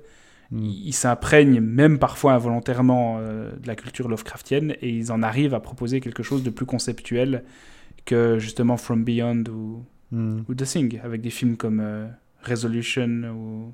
[0.49, 0.59] Mm.
[0.63, 5.59] ils s'imprègnent même parfois involontairement euh, de la culture Lovecraftienne et ils en arrivent à
[5.59, 7.43] proposer quelque chose de plus conceptuel
[8.05, 9.83] que justement From Beyond ou,
[10.13, 10.43] Mm.
[10.47, 11.83] ou The Thing, avec des films comme
[12.43, 13.73] Resolution ou,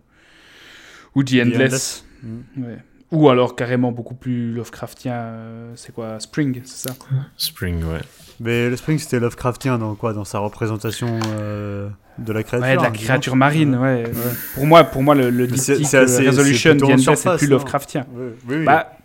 [1.15, 1.55] ou The The Endless.
[1.61, 2.05] Endless.
[2.23, 2.63] Mm.
[2.63, 2.77] Ouais.
[3.11, 6.95] Ou alors carrément beaucoup plus Lovecraftien, euh, c'est quoi Spring, c'est ça?
[7.37, 7.99] Spring, ouais.
[8.39, 10.13] Mais le Spring, c'était Lovecraftien dans quoi?
[10.13, 13.03] Dans sa représentation euh, de la créature Ouais, de la disons.
[13.05, 14.05] créature marine, ouais.
[14.07, 14.11] Ouais.
[14.55, 17.47] Pour moi, pour moi le, le diptyque assez- euh, Resolution, The en Endless, c'est plus
[17.47, 17.51] non?
[17.51, 18.05] Lovecraftien.
[18.15, 18.65] Oui, oui.
[18.65, 18.97] Bah,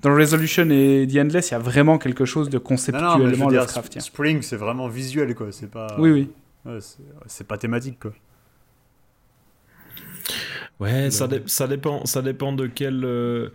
[0.00, 2.64] dans Resolution et The Endless, il y a vraiment quelque chose de non, non, mais
[2.64, 4.00] je conceptuellement veux dire, Lovecraftien.
[4.00, 5.46] Spring, c'est vraiment visuel, quoi.
[5.52, 5.94] C'est pas.
[5.96, 6.30] Oui, oui.
[6.64, 6.78] Ouais,
[7.26, 8.12] c'est pas thématique, quoi.
[10.80, 13.04] Ouais, ça, dé- ça dépend, ça dépend de quel.
[13.04, 13.50] euh,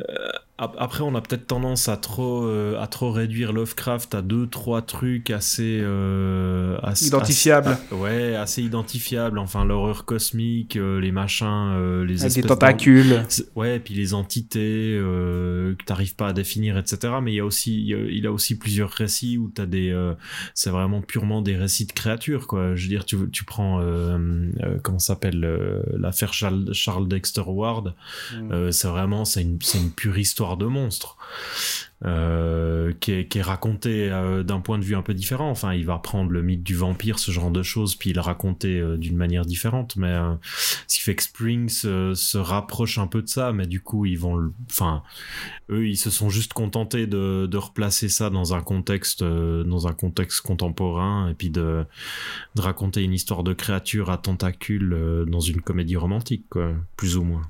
[0.00, 4.46] euh, après, on a peut-être tendance à trop, euh, à trop réduire Lovecraft à deux,
[4.46, 7.70] trois trucs assez, euh, assez- Identifiables.
[7.70, 9.40] assez- ouais, assez identifiables.
[9.40, 13.24] Enfin, l'horreur cosmique, euh, les machins, euh, les Avec des tentacules.
[13.56, 17.14] Ouais, puis les entités euh, que t'arrives pas à définir, etc.
[17.20, 19.66] Mais il y a aussi, il y a, il a aussi plusieurs récits où t'as
[19.66, 20.14] des, euh,
[20.54, 22.76] c'est vraiment purement des récits de créatures, quoi.
[22.76, 24.16] Je veux dire, tu, tu prends, euh,
[24.62, 27.94] euh, comment s'appelle, euh, l'affaire Charles, Charles Dexter Ward.
[28.32, 28.52] Mm.
[28.52, 31.16] Euh, c'est vraiment, c'est une, c'est une pure histoire de monstre.
[32.06, 35.48] Euh, qui, est, qui euh, d'un point de vue un peu différent.
[35.48, 38.78] Enfin, il va prendre le mythe du vampire, ce genre de choses, puis le raconter
[38.78, 39.96] euh, d'une manière différente.
[39.96, 40.14] Mais
[40.86, 44.18] ce qui fait que Spring se, rapproche un peu de ça, mais du coup, ils
[44.18, 45.02] vont, enfin,
[45.70, 50.42] eux, ils se sont juste contentés de, replacer ça dans un contexte, dans un contexte
[50.42, 51.86] contemporain, et puis de,
[52.54, 57.24] de raconter une histoire de créature à tentacules dans une comédie romantique, quoi, plus ou
[57.24, 57.42] moins.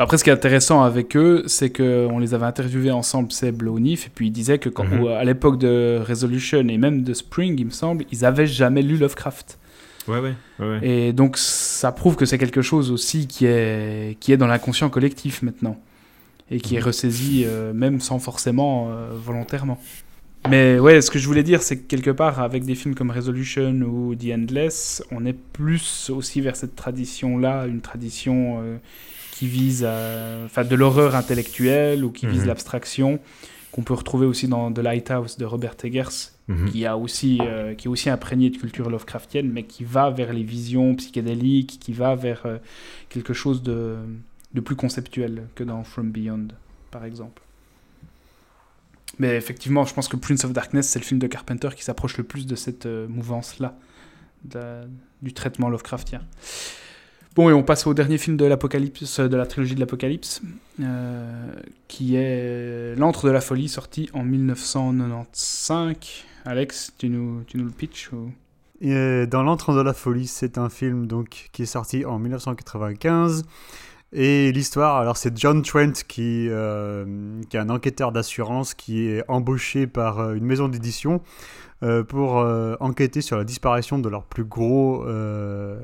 [0.00, 3.70] Après, ce qui est intéressant avec eux, c'est qu'on les avait interviewés ensemble, Seb, le
[3.70, 5.08] Onif, et puis ils disaient que quand, Mhm.
[5.08, 8.96] à l'époque de Resolution et même de Spring, il me semble, ils avaient jamais lu
[8.96, 9.58] Lovecraft.
[10.06, 10.66] Ouais, ouais, ouais.
[10.66, 10.88] ouais.
[10.88, 14.88] Et donc, ça prouve que c'est quelque chose aussi qui est, qui est dans l'inconscient
[14.88, 15.78] collectif maintenant.
[16.50, 19.78] Et qui est ressaisi euh, même sans forcément euh, volontairement.
[20.48, 23.10] Mais ouais, ce que je voulais dire, c'est que quelque part, avec des films comme
[23.10, 28.76] Resolution ou The Endless, on est plus aussi vers cette tradition-là, une tradition euh,
[29.38, 32.46] qui vise à, enfin, de l'horreur intellectuelle ou qui vise Mhm.
[32.48, 33.20] l'abstraction,
[33.70, 36.70] qu'on peut retrouver aussi dans The Lighthouse de Robert Eggers, Mhm.
[36.70, 40.32] qui, a aussi, euh, qui est aussi imprégné de culture Lovecraftienne, mais qui va vers
[40.32, 42.56] les visions psychédéliques, qui va vers euh,
[43.10, 43.96] quelque chose de,
[44.54, 46.48] de plus conceptuel que dans From Beyond,
[46.90, 47.42] par exemple.
[49.18, 52.16] Mais effectivement, je pense que Prince of Darkness, c'est le film de Carpenter qui s'approche
[52.18, 53.76] le plus de cette euh, mouvance-là,
[55.22, 56.22] du traitement Lovecraftien.
[57.38, 60.42] Bon, et on passe au dernier film de l'Apocalypse, de la trilogie de l'Apocalypse,
[60.80, 61.52] euh,
[61.86, 66.24] qui est L'Antre de la Folie, sorti en 1995.
[66.44, 68.32] Alex, tu nous, tu nous le pitches ou...
[68.82, 73.44] Euh, dans l'entre de la folie, c'est un film donc qui est sorti en 1995.
[74.12, 79.22] Et l'histoire, alors c'est John Trent qui, euh, qui est un enquêteur d'assurance qui est
[79.28, 81.22] embauché par euh, une maison d'édition
[81.84, 85.78] euh, pour euh, enquêter sur la disparition de leur plus gros, euh,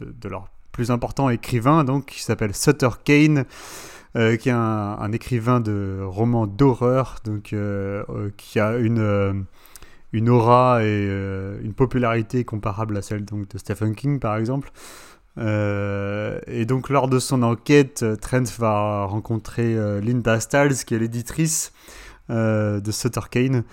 [0.00, 3.46] de leur plus important écrivain, donc qui s'appelle Sutter Kane.
[4.14, 9.44] euh, qui est un, écrivain de romans d'horreur, donc euh, euh, qui a une,
[10.12, 11.06] une aura et
[11.62, 14.70] une popularité comparable à celle donc, de Stephen King par exemple.
[15.38, 21.72] Et donc lors de son enquête, Trent va rencontrer Linda Stiles qui est l'éditrice
[22.30, 23.64] de Sutter Kane.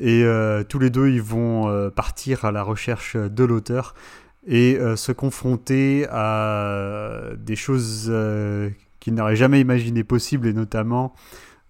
[0.00, 0.24] Et
[0.68, 3.94] tous les deux, ils vont partir à la recherche de l'auteur
[4.46, 8.70] et euh, se confronter à des choses euh,
[9.00, 11.14] qu'ils n'auraient jamais imaginé possibles, et notamment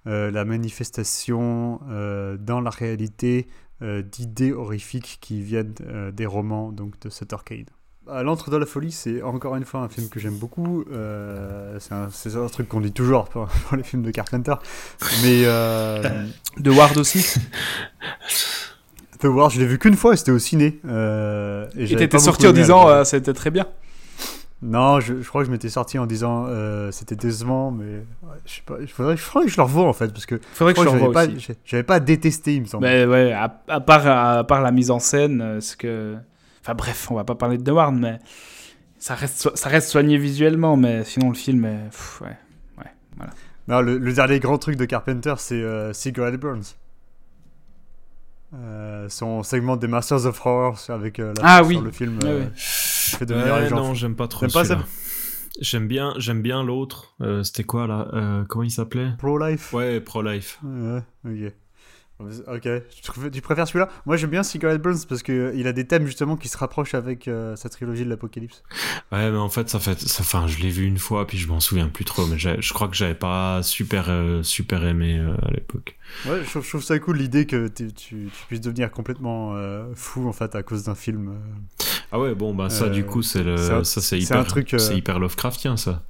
[0.07, 3.47] euh, la manifestation euh, dans la réalité
[3.83, 7.65] euh, d'idées horrifiques qui viennent euh, des romans donc, de Sutter Kane.
[8.07, 10.85] Bah, L'Entre de la folie, c'est encore une fois un film que j'aime beaucoup.
[10.93, 14.55] Euh, c'est un, truc qu'on dit toujours pour, pour les films de Carpenter.
[15.23, 16.03] Mais euh,
[16.59, 17.25] De Ward aussi
[19.25, 20.81] The Ward, je l'ai vu qu'une fois c'était au ciné.
[20.87, 23.67] Euh, et t'étais sorti en disant euh, c'était très bien.
[24.61, 27.85] Non, je, je crois que je m'étais sorti en disant euh, c'était décevant, mais
[28.23, 28.77] ouais, je sais pas.
[28.81, 31.13] Il faudrait, faudrait que je le revoie en fait, parce que Faudrait je que j'avais
[31.13, 31.27] pas,
[31.65, 32.85] j'avais pas détesté, il me semble.
[32.87, 36.17] Mais ouais, à, à part, à part la mise en scène, euh, ce que...
[36.63, 38.19] Enfin bref, on va pas parler de The Ward, mais
[38.99, 41.91] ça reste, ça reste soigné visuellement, mais sinon le film est...
[41.91, 42.37] pff, ouais.
[43.69, 46.75] Non, le, le dernier grand truc de Carpenter, c'est euh, Cigarette Burns.
[48.55, 51.81] Euh, son segment des Masters of Horror avec euh, la Ah sur oui.
[51.83, 52.51] le film euh, ouais.
[52.55, 54.85] fait devenir Ouais, les gens non, j'aime pas trop celui-là.
[55.61, 57.15] J'aime bien, j'aime bien l'autre.
[57.21, 58.09] Euh, C'était quoi là?
[58.13, 59.11] Euh, Comment il s'appelait?
[59.19, 60.59] Pro-Life Ouais, Pro-Life.
[60.65, 61.53] Ouais, ok.
[62.21, 62.69] Ok,
[63.33, 63.89] tu, préfères- celui-là?
[64.07, 67.27] Moi j'aime bien Cigarette Burns parce qu'il a des thèmes justement qui se rapprochent avec
[67.27, 68.63] euh, sa trilogie de l'Apocalypse.
[69.11, 71.49] Ouais, mais en fait, ça fait, ça, enfin, je l'ai vu une fois, puis je
[71.49, 75.35] m'en souviens plus trop, mais je crois que j'avais pas super, euh, super aimé euh,
[75.43, 75.97] à l'époque.
[76.27, 79.85] Ouais, je trouve, je trouve ça cool l'idée que tu, tu puisses devenir complètement euh,
[79.95, 81.29] fou en fait à cause d'un film.
[81.31, 81.85] euh.
[82.13, 84.35] Ah ouais, bon, bah ça, Euh, du coup, c'est le, c'est un- ça, c'est c'est
[84.35, 86.05] un hyper, truc, euh, c'est hyper Lovecraftien, ça.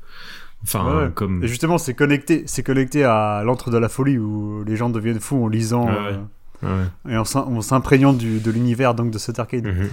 [0.65, 1.11] Enfin, Ouais, ouais.
[1.15, 1.45] comme.
[1.45, 5.21] Et justement, c'est connecté, c'est connecté à l'antre de la folie où les gens deviennent
[5.21, 6.19] fous en lisant Ouais,
[6.65, 9.67] euh, et en s'im- en s'imprégnant de l'univers donc de cet arcade.
[9.67, 9.89] Mhm.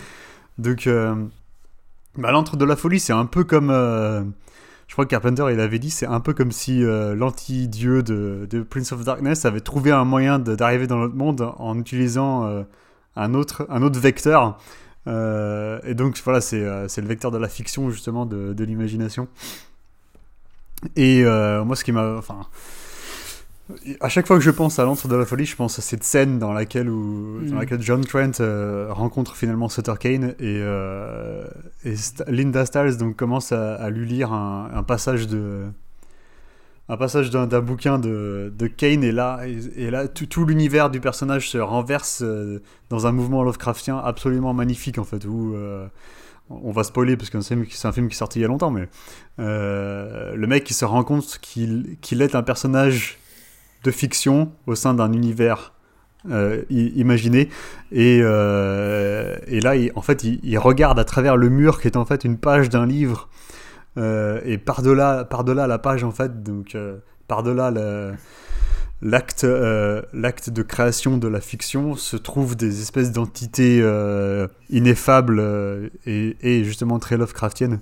[0.57, 1.15] Donc, euh,
[2.18, 3.69] bah, l'antre de la folie, c'est un peu comme.
[3.69, 4.23] euh,
[4.88, 8.45] je crois que Carpenter, il avait dit, c'est un peu comme si euh, l'anti-dieu de,
[8.49, 12.65] de Prince of Darkness avait trouvé un moyen d'arriver dans notre monde en utilisant
[13.15, 14.57] un, autre, un autre vecteur.
[15.07, 19.27] Et donc, voilà, c'est c'est le vecteur de la fiction, justement, de, de l'imagination.
[20.95, 22.15] Et euh, moi, ce qui m'a.
[22.17, 22.41] Enfin.
[24.01, 26.03] À chaque fois que je pense à l'antre de la folie, je pense à cette
[26.03, 27.59] scène dans laquelle, où, dans Mm.
[27.59, 31.45] laquelle John Trent euh, rencontre finalement Sutter Kane et, euh,
[31.85, 35.63] et St- Linda Stiles donc commence à, à lui lire un, un passage de
[36.89, 40.89] un passage d'un bouquin de, de Kane et là et, et là tout, tout l'univers
[40.89, 45.55] du personnage se renverse euh, dans un mouvement Lovecraftien absolument magnifique en fait où
[46.64, 47.53] on va spoiler parce que c'est
[47.86, 48.88] un film qui- est il y a longtemps mais
[49.40, 53.18] euh, le mec qui se rend compte qu'il est un personnage
[53.84, 55.73] de fiction au sein d'un univers
[56.30, 57.49] euh, imaginé.
[57.91, 61.88] Et, euh, et là il- en fait il, il regarde à travers le mur qui
[61.88, 63.28] est en fait une page d'un livre.
[63.98, 66.78] Et par-delà par-delà la page en fait donc
[67.28, 68.14] par-delà le-
[69.02, 75.40] l'acte euh, l'acte de création de la fiction se trouvent des espèces d'entités euh, ineffables
[75.40, 77.80] euh, et, justement très Lovecraftiennes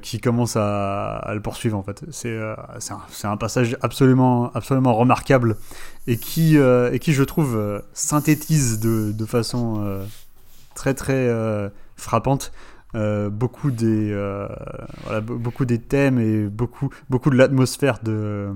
[0.00, 2.02] qui commencent à, à le poursuivre en fait.
[2.10, 2.38] C'est
[2.78, 2.94] c'est
[3.26, 5.56] un, un passage absolument, absolument remarquable
[6.06, 10.00] et qui, et qui je trouve synthétise de, de façon
[10.74, 11.28] très très
[11.96, 12.52] frappante
[12.94, 14.16] beaucoup des
[15.22, 18.54] beaucoup des thèmes et beaucoup beaucoup de l'atmosphère de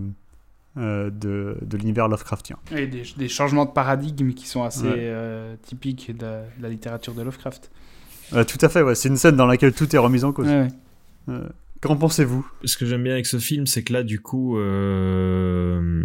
[0.76, 2.56] euh, de, de l'univers Lovecraftien.
[2.74, 4.94] Et des, des changements de paradigme qui sont assez Ouais.
[4.96, 7.70] euh, typiques de, de la littérature de Lovecraft.
[8.30, 8.94] Tout à fait, ouais.
[8.94, 10.46] c'est une scène dans laquelle tout est remis en cause.
[10.48, 10.68] Ouais, ouais.
[11.28, 11.48] Euh,
[11.84, 12.46] Qu'en pensez-vous?
[12.64, 16.02] Ce que j'aime bien avec ce film, c'est que là, du coup, euh,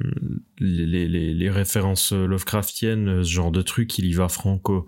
[0.59, 4.87] les, références Lovecraftiennes, ce genre de truc, il y va franco.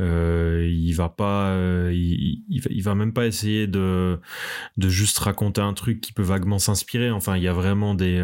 [0.00, 4.18] Euh, il va pas, euh, il, va, même pas essayer de,
[4.78, 7.10] juste raconter un truc qui peut vaguement s'inspirer.
[7.10, 8.16] Enfin, il y a vraiment des,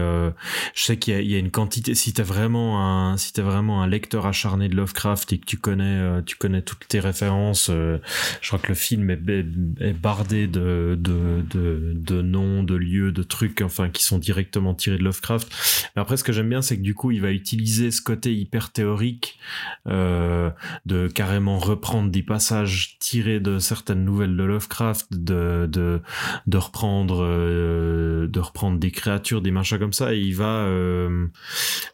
[0.75, 1.95] je sais qu'il y, a- une quantité.
[1.95, 5.59] Si t'es vraiment un, si t'es vraiment un lecteur acharné de Lovecraft et que tu
[5.59, 11.43] connais, tu connais toutes tes références, je crois que le film est bardé de, de,
[11.51, 15.49] de, de noms, de lieux, de trucs, enfin, qui sont directement tirés de Lovecraft.
[15.95, 18.35] Mais après, ce que j'aime bien, c'est que du coup, il va utiliser ce côté
[18.35, 19.39] hyper théorique,
[19.87, 20.51] euh,
[20.87, 28.27] de carrément reprendre des passages tirés de certaines nouvelles de Lovecraft, de, de, reprendre, euh,
[28.29, 31.27] de reprendre des créatures, des machins comme ça, et il va, euh,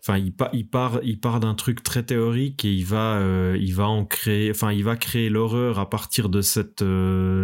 [0.01, 3.21] enfin, il, il part, il part d'un truc très théorique et il va,
[3.59, 6.85] il va créer, enfin, il va créer l'horreur à partir de cette,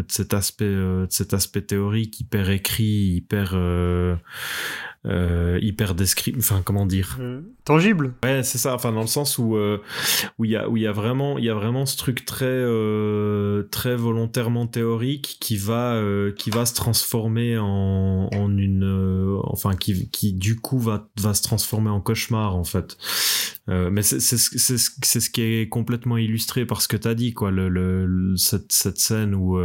[0.08, 3.54] cet aspect, de cet aspect théorique hyper écrit, hyper,
[5.06, 7.16] euh, hyper descrit, enfin, comment dire?
[7.20, 8.74] Euh, Tangible Ouais, c'est ça.
[8.74, 9.78] Enfin, dans le sens où euh,
[10.38, 12.24] où il y a où il y a vraiment il y a vraiment ce truc
[12.26, 15.98] très euh, très volontairement théorique qui va
[16.36, 21.42] qui va se transformer en en une enfin qui qui du coup va va se
[21.42, 22.98] transformer en cauchemar en fait.
[23.68, 27.52] Mais c'est c'est ce- c'est qui est complètement illustré par ce que t'as dit quoi
[27.52, 29.58] le, le, cette cette scène où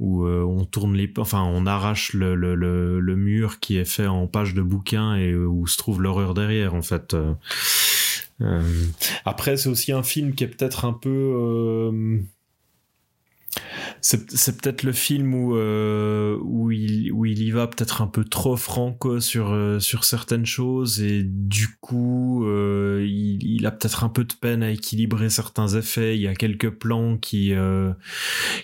[0.00, 4.06] où on tourne les enfin on arrache le, le, le, le mur qui est fait
[4.06, 7.14] en page de bouquin et où se trouve l'horreur derrière en fait.
[7.14, 7.34] Euh,
[8.40, 8.84] euh,
[9.24, 12.18] après c'est aussi un film qui est peut-être un peu euh,
[14.00, 18.06] c'est c'est peut-être le film où euh, où il où il y va peut-être un
[18.06, 23.70] peu trop franco sur euh, sur certaines choses et du coup euh, il, il a
[23.70, 26.16] peut-être un peu de peine à équilibrer certains effets.
[26.16, 27.92] Il y a quelques plans qui euh,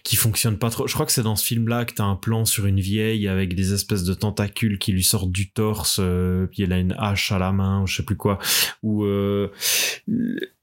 [0.03, 0.87] qui fonctionnent pas trop.
[0.87, 3.29] Je crois que c'est dans ce film là que t'as un plan sur une vieille
[3.29, 6.95] avec des espèces de tentacules qui lui sortent du torse euh, puis elle a une
[6.99, 8.39] hache à la main ou je sais plus quoi
[8.85, 9.49] euh,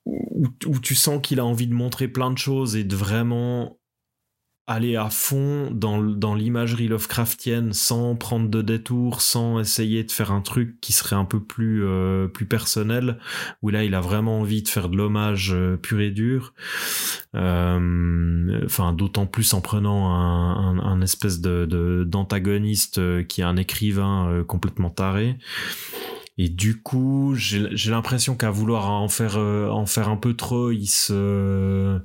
[0.06, 3.78] où, où tu sens qu'il a envie de montrer plein de choses et de vraiment
[4.68, 10.32] aller à fond dans, dans l'imagerie Lovecraftienne sans prendre de détour, sans essayer de faire
[10.32, 13.18] un truc qui serait un peu plus, euh, plus personnel,
[13.62, 16.54] où là il a vraiment envie de faire de l'hommage euh, pur et dur.
[17.36, 23.44] Euh, Enfin, d'autant plus en prenant un, un, un espèce de d'antagoniste euh, qui est
[23.44, 25.38] un écrivain euh, complètement taré.
[26.38, 30.88] et du coup, j'ai l'impression qu'à vouloir en faire, en faire un peu trop, il
[30.88, 32.00] se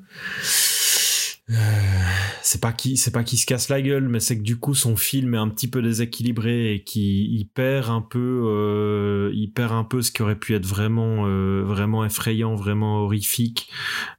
[2.43, 4.74] c'est pas qui c'est pas qui se casse la gueule mais c'est que du coup
[4.74, 9.73] son film est un petit peu déséquilibré et qui perd un peu euh, il perd
[9.73, 13.70] un peu ce qui aurait pu être vraiment euh, vraiment effrayant vraiment horrifique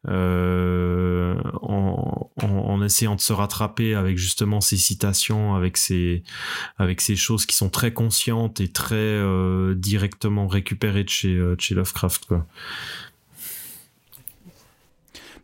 [0.07, 6.23] euh, en, en, essayant de se rattraper avec justement ses citations avec ces
[6.77, 11.57] avec ces choses qui sont très conscientes et très euh, directement récupérées de chez de
[11.59, 12.47] chez Lovecraft quoi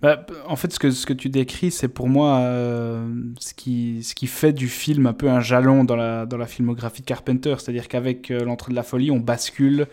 [0.04, 3.08] bah, en fait, ce que, ce que tu décris, c'est pour moi euh,
[3.40, 6.46] ce, qui, ce qui fait du film un peu un jalon dans la, dans la
[6.46, 7.56] filmographie de Carpenter.
[7.58, 9.88] C'est-à-dire qu'avec euh, L'entrée de la folie, on bascule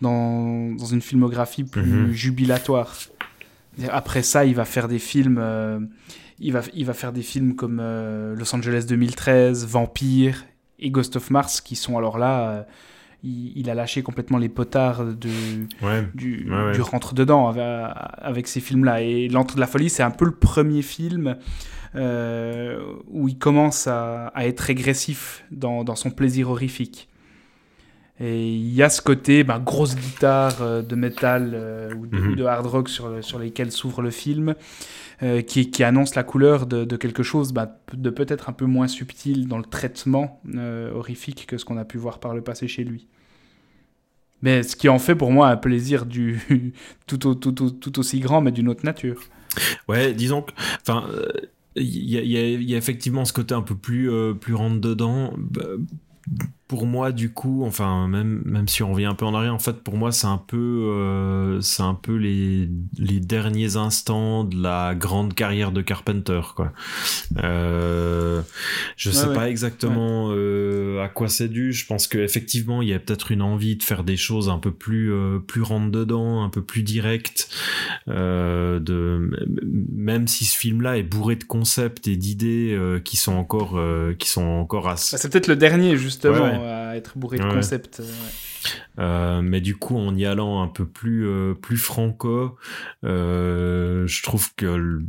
[0.00, 2.12] dans, dans une filmographie plus mhm.
[2.12, 2.94] jubilatoire.
[3.90, 5.38] Après ça, il va faire des films.
[5.40, 5.80] Euh,
[6.38, 7.78] il, va, il va faire des films comme
[8.38, 10.44] Los Angeles 2013, Vampire
[10.78, 12.66] et Ghost of Mars, qui sont alors là
[13.26, 15.28] il, a lâché complètement les potards de,
[16.14, 16.48] du,
[16.80, 17.54] rentre-dedans
[18.18, 19.02] avec, ces films-là.
[19.02, 21.36] Et L'Entre de la Folie, c'est un peu le premier film
[21.94, 22.78] euh,
[23.08, 27.08] où il commence à, être régressif dans, son plaisir horrifique.
[28.18, 32.30] Et il y a ce côté, ben, grosse guitare euh, de métal euh, mhm.
[32.30, 34.54] ou, de, hard rock sur, sur lesquels s'ouvre le film,
[35.46, 39.48] qui, qui, annonce la couleur de, quelque chose ben, de peut-être un peu moins subtil
[39.48, 40.42] dans le traitement
[40.94, 43.08] horrifique que ce qu'on a pu voir par le passé chez lui.
[44.42, 46.40] Mais ce qui en fait pour moi un plaisir du
[47.06, 49.20] tout, tout, tout, tout aussi grand, mais d'une autre nature.
[49.88, 50.52] Ouais, disons que,
[50.82, 51.08] enfin,
[51.76, 55.32] il y, y, a effectivement ce côté un peu plus, euh, plus rentre dedans.
[55.36, 55.62] Bah,
[56.68, 59.60] pour moi du coup enfin même même si on revient un peu en arrière en
[59.60, 62.68] fait pour moi c'est un peu euh, c'est un peu les
[62.98, 66.72] les derniers instants de la grande carrière de Carpenter quoi.
[67.38, 68.42] Euh,
[68.96, 71.72] je sais pas exactement euh, à quoi c'est dû.
[71.72, 74.58] Je pense que effectivement il y a peut-être une envie de faire des choses un
[74.58, 75.12] peu plus
[75.46, 77.48] plus rentre dedans un peu plus direct
[78.08, 79.30] de
[79.92, 83.80] même si ce film là est bourré de concepts et d'idées qui sont encore
[84.18, 84.96] qui sont encore à...
[84.96, 88.00] c'est peut-être le dernier justement à être bourré de concepts.
[88.00, 88.04] Euh,
[88.98, 92.56] euh, mais du coup, en y allant un peu plus euh, plus franco,
[93.04, 95.00] euh, je trouve que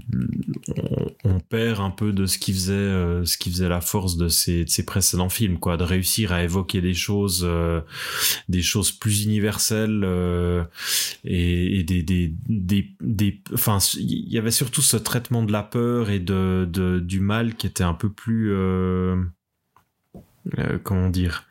[1.24, 4.28] on, perd un peu de ce qui faisait euh, ce qui faisait la force de
[4.28, 7.48] ces, de ces précédents films, quoi, de réussir à évoquer des choses
[8.50, 10.06] des choses plus universelles
[11.24, 15.64] et, et, des des des des enfin il y avait surtout ce traitement de la
[15.64, 18.54] peur et de, de du mal qui était un peu plus
[20.84, 21.48] comment dire?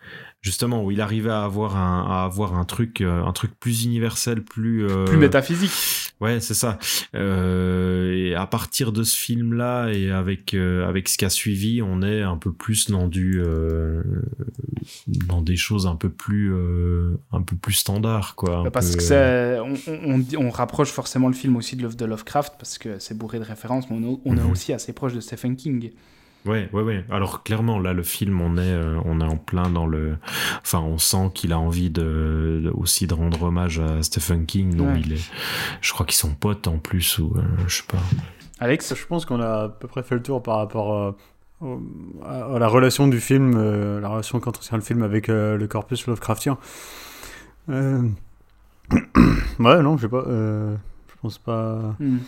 [0.46, 3.84] Justement où il arrivait à avoir un à avoir un truc euh, un truc plus
[3.84, 5.72] universel plus euh, plus métaphysique.
[6.20, 6.78] Ouais c'est ça.
[7.16, 11.82] Euh, et à partir de ce film là et avec avec ce qui a suivi
[11.82, 13.42] on est un peu plus dans du
[15.08, 16.54] dans des choses un peu plus
[17.32, 21.34] un peu plus standard quoi bah, parce que c'est on, on, on, rapproche forcément le
[21.34, 24.36] film aussi de l'œuvre de Lovecraft parce que c'est bourré de références mais on, on
[24.36, 24.50] est mhm.
[24.52, 25.90] aussi assez proche de Stephen King
[26.46, 27.04] Ouais, ouais, ouais.
[27.10, 30.16] Alors clairement, là, le film, on est, euh, on est en plein dans le.
[30.62, 34.94] Enfin, on sent qu'il a envie de, aussi de rendre hommage à Stephen King, dont
[34.94, 35.30] il est.
[35.80, 37.98] Je crois qu'ils sont potes en plus, ou euh, je sais pas.
[38.60, 41.16] Alex, je pense qu'on a à peu près fait le tour par rapport
[41.62, 41.76] euh,
[42.24, 46.58] à, la relation du film, la relation qu'entretient le film avec le corpus Lovecraftien.
[47.68, 48.02] ouais,
[49.58, 50.24] non, je sais pas.
[51.28, 51.96] Je pense pas.
[52.00, 52.18] Hmm.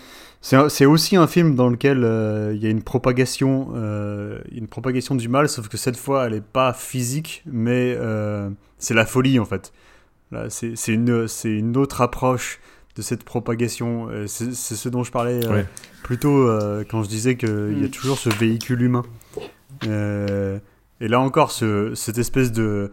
[0.41, 5.17] C'est aussi un film dans lequel euh, il y a une propagation, euh, une propagation
[5.17, 8.49] du mal, sauf que cette fois, elle n'est pas physique, mais euh,
[8.79, 9.73] c'est la folie en fait.
[10.51, 12.61] C'est une, une autre approche
[12.95, 14.09] de cette propagation.
[14.27, 15.41] C'est ce dont je parlais
[16.03, 16.47] plus tôt
[16.91, 17.91] quand je disais qu'il y a mm.
[17.91, 19.05] toujours ce véhicule humain.
[19.83, 22.93] et là encore, ce, cette espèce de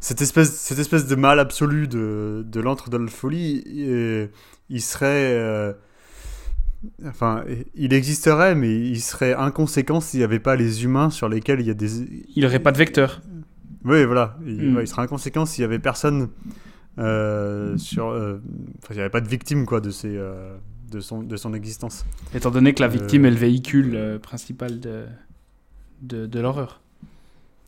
[0.00, 3.62] cette espèce, cette espèce de mal absolu de, de l'antre de la folie,
[4.70, 5.74] il serait
[7.06, 7.44] Enfin,
[7.74, 11.66] il existerait, mais il serait inconséquent s'il n'y avait pas les humains sur lesquels il
[11.66, 12.06] y a des.
[12.34, 13.20] Il n'aurait pas de vecteur.
[13.84, 14.36] Oui, voilà.
[14.46, 14.86] Il, hmm.
[14.86, 16.30] serait inconséquent s'il n'y avait personne
[16.98, 18.08] euh, sur.
[18.08, 18.40] Euh,
[18.78, 20.56] enfin, il n'y avait pas de victime, quoi, de, ses, euh,
[20.90, 22.06] de, son, de son existence.
[22.34, 25.04] Étant donné que la victime est le véhicule principal de,
[26.00, 26.80] de, de l'horreur.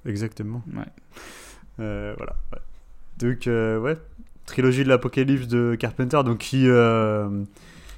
[0.07, 0.63] Exactement.
[0.75, 2.15] Ouais.
[2.17, 2.37] voilà.
[3.19, 3.99] Donc, ouais.
[4.53, 6.69] Trilogie de l'Apocalypse de Carpenter, donc qui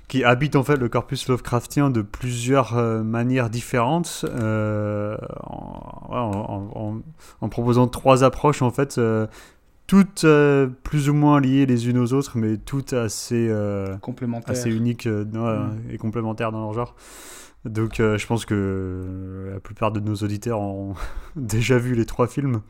[0.09, 7.01] qui habite en fait le corpus Lovecraftien de plusieurs euh, manières différentes, euh, en,
[7.51, 9.27] proposant trois approches en fait, euh,
[9.87, 10.27] toutes
[10.83, 13.53] plus ou moins liées les unes aux autres, mais toutes assez,
[14.01, 14.51] complémentaires.
[14.51, 15.07] assez uniques
[15.91, 16.97] et complémentaires dans leur genre.
[17.67, 20.95] Donc je pense que la plupart de nos auditeurs ont
[21.37, 22.63] déjà vu les trois films.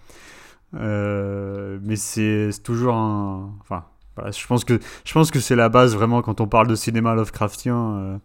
[0.74, 3.54] Euh, mais c'est toujours un.
[3.60, 3.84] Enfin,
[4.16, 6.74] voilà, je pense que je pense que c'est la base vraiment quand on parle de
[6.74, 7.76] cinéma Lovecraftien.
[7.98, 8.18] euh,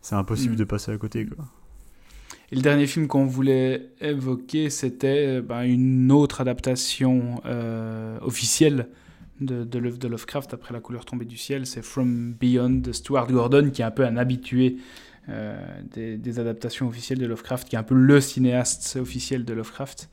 [0.00, 0.58] c'est impossible Mm.
[0.58, 1.26] de passer à côté.
[1.26, 1.44] Quoi.
[2.50, 8.88] Et le dernier film qu'on voulait évoquer, c'était euh, ben, une autre adaptation euh, officielle
[9.40, 11.66] de, de l'œuvre de Lovecraft après La couleur tombée du ciel.
[11.66, 14.76] C'est From Beyond de Stuart Gordon, qui est un peu un habitué
[15.94, 20.08] des, des adaptations officielles de Lovecraft, qui est un peu le cinéaste officiel de Lovecraft.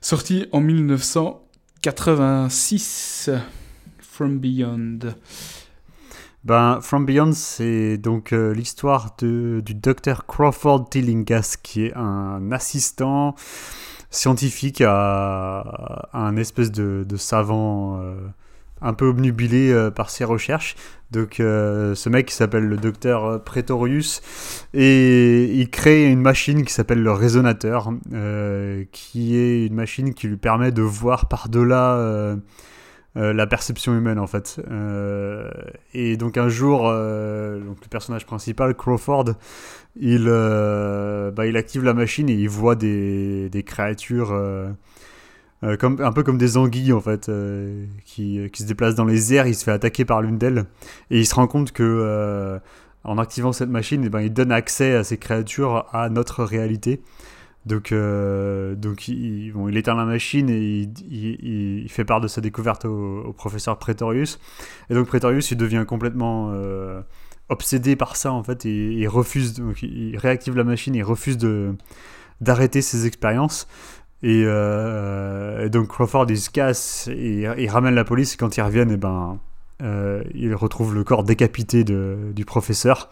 [0.00, 3.30] Sorti en 1986.
[4.00, 5.00] From Beyond.
[6.44, 13.34] Ben, From Beyond, c'est donc euh, l'histoire du docteur Crawford Tillinghast, qui est un assistant
[14.10, 18.14] scientifique à, un espèce de, de savant euh,
[18.80, 20.76] un peu obnubilé euh, par ses recherches.
[21.10, 24.20] Donc, euh, ce mec qui s'appelle le docteur euh, Pretorius,
[24.74, 27.90] et il crée une machine qui s'appelle le résonateur,
[28.92, 32.36] qui est une machine qui lui permet de voir par-delà.
[33.14, 34.60] la perception humaine en fait.
[35.92, 39.34] Et donc un jour, donc le personnage principal, Crawford,
[39.96, 44.32] il, bah, il active la machine et il voit des, des créatures
[45.64, 48.94] euh, euh, comme, un peu comme des anguilles en fait, euh, qui, qui se déplacent
[48.94, 49.46] dans les airs.
[49.46, 50.64] Il se fait attaquer par l'une d'elles
[51.10, 52.58] et il se rend compte que euh,
[53.04, 57.00] en activant cette machine, eh ben, il donne accès à ces créatures à notre réalité.
[57.66, 60.58] Donc, euh, donc il, bon, il éteint la machine et
[61.10, 64.38] il, il- fait part de sa découverte au, professeur Pretorius.
[64.90, 67.02] Et donc Pretorius, il devient complètement euh,
[67.48, 71.36] obsédé par ça en fait et il refuse, donc il réactive la machine, il refuse
[72.40, 73.66] d'arrêter ses expériences.
[74.22, 78.34] Et, euh, et donc Crawford, il se casse et il ramène la police.
[78.34, 79.38] Et quand ils reviennent, et ben,
[79.82, 83.10] euh, il retrouve le corps décapité de- du professeur.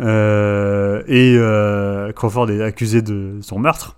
[0.00, 1.36] Euh, et
[2.14, 3.96] Crawford est accusé de son meurtre.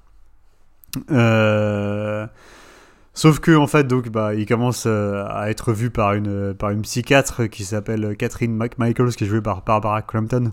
[3.13, 6.83] Sauf que en fait, donc, bah, il commence à être vu par une par une
[6.83, 10.53] psychiatre qui s'appelle Catherine McMichaels, qui est jouée par Barbara Crampton.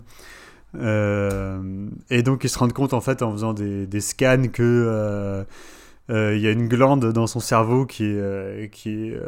[0.78, 4.62] Euh, et donc, ils se rendent compte en fait en faisant des, des scans que
[4.62, 5.44] euh,
[6.10, 9.20] euh, y a une glande dans son cerveau qui est, qui est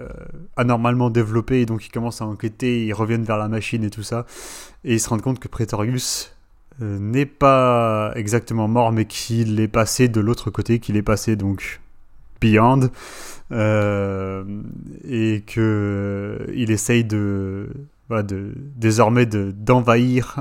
[0.56, 4.02] anormalement développée et donc ils commencent à enquêter, ils reviennent vers la machine et tout
[4.02, 4.26] ça.
[4.84, 6.34] Et ils se rendent compte que Pretorius
[6.80, 11.80] n'est pas exactement mort mais qu'il est passé de l'autre côté, qu'il est passé donc
[12.40, 12.88] beyond.
[13.52, 17.68] Et que il essaye de,
[18.08, 20.38] voilà, de désormais de d'envahir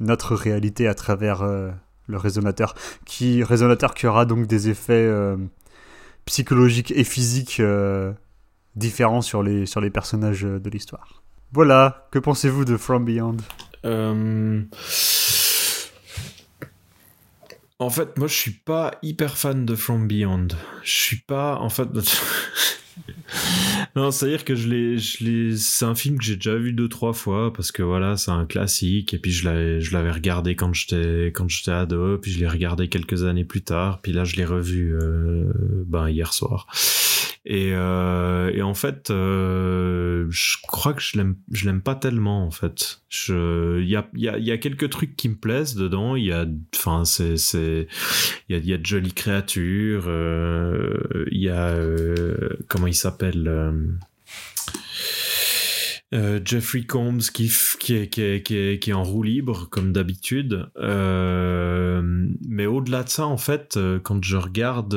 [0.00, 1.70] notre réalité à travers euh,
[2.06, 5.36] le résonateur qui résonateur qui aura donc des effets euh,
[6.24, 8.12] psychologiques et physiques euh,
[8.76, 11.22] différents sur les sur les personnages de l'histoire.
[11.52, 13.36] Voilà, que pensez-vous de From Beyond?
[17.80, 20.48] En fait, moi, je suis pas hyper fan de From Beyond.
[20.82, 21.88] Je suis pas, en fait.
[23.96, 27.12] non, c'est-à-dire que je l'ai, je c'est un film que j'ai déjà vu deux trois
[27.12, 29.14] fois parce que voilà, c'est un classique.
[29.14, 32.18] Et puis je l'avais, je l'avais regardé quand j'étais, quand j'étais ado.
[32.18, 34.00] Puis je l'ai regardé quelques années plus tard.
[34.02, 35.52] Puis là, je l'ai revu, euh,
[35.86, 36.66] ben hier soir.
[37.46, 43.02] Et, euh, et en fait, euh, je crois que je l'aime, pas tellement en fait.
[43.28, 46.16] Il y a, y a, y a quelques trucs qui me plaisent dedans.
[46.16, 47.34] Il y a, enfin, c'est,
[48.48, 50.04] il y a, y a de jolies créatures.
[50.08, 51.78] euh, il y a,
[52.68, 53.50] comment il s'appelle
[56.44, 59.92] Jeffrey Combs qui, qui, est, qui, est, qui, est, qui est en roue libre comme
[59.92, 60.66] d'habitude.
[60.78, 64.94] Mais au-delà de ça, en fait, quand je regarde,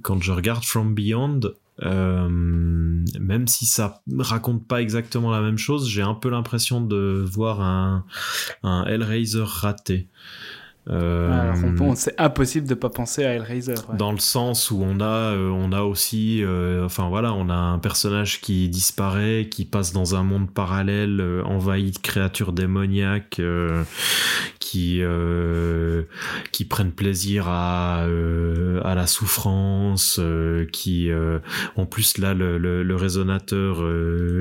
[0.00, 1.40] quand je regarde From Beyond,
[1.82, 7.24] euh, même si ça raconte pas exactement la même chose, j'ai un peu l'impression de
[7.30, 8.06] voir un,
[8.62, 10.08] un Hellraiser raté.
[10.88, 13.72] Euh, on- c'est impossible de pas penser à Hellraiser.
[13.90, 13.96] ouais.
[13.98, 17.54] dans le sens où on a euh, on a aussi euh, enfin voilà on a
[17.56, 23.40] un personnage qui disparaît qui passe dans un monde parallèle euh, envahi de créatures démoniaques
[24.60, 25.02] qui
[26.52, 30.20] qui prennent plaisir à à la souffrance
[30.72, 31.10] qui
[31.76, 33.82] en plus là le, le, le résonateur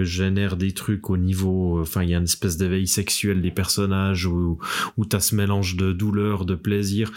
[0.04, 4.26] génère des trucs au niveau enfin il y a une espèce d'éveil sexuel des personnages
[4.26, 4.58] où
[4.98, 7.12] où t'as ce mélange de douleur de plaisir.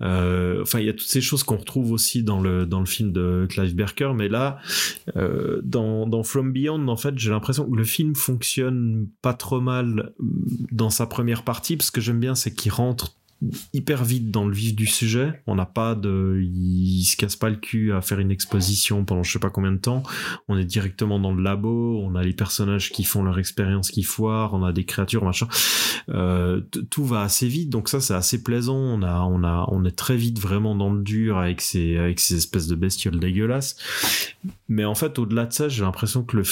[0.00, 2.86] Euh, enfin, il y a toutes ces choses qu'on retrouve aussi dans le dans le
[2.86, 4.58] film de Clive Barker, mais là,
[5.16, 9.60] euh, dans dans From Beyond, en fait, j'ai l'impression que le film fonctionne pas trop
[9.60, 10.24] mal euh,
[10.72, 13.16] dans sa première partie, parce que j'aime bien, c'est qu'il rentre
[13.72, 15.42] hyper vite dans le vif du sujet.
[15.46, 19.22] On n'a pas de, il, se casse pas le cul à faire une exposition pendant
[19.22, 20.02] je sais pas combien de temps.
[20.48, 22.00] On est directement dans le labo.
[22.02, 24.54] On a les personnages qui font leur expérience qui foirent.
[24.54, 25.48] On a des créatures machin.
[26.08, 26.60] Euh,
[26.90, 28.76] tout va assez vite, donc ça c'est assez plaisant.
[28.76, 32.20] On a, on a, on est très vite vraiment dans le dur avec ces, avec
[32.20, 33.76] ces espèces de bestioles dégueulasses.
[34.68, 36.44] Mais en fait, au-delà de ça, j'ai l'impression que le,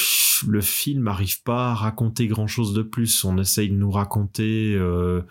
[0.47, 3.25] le film n'arrive pas à raconter grand-chose de plus.
[3.25, 5.23] On essaye de nous raconter euh,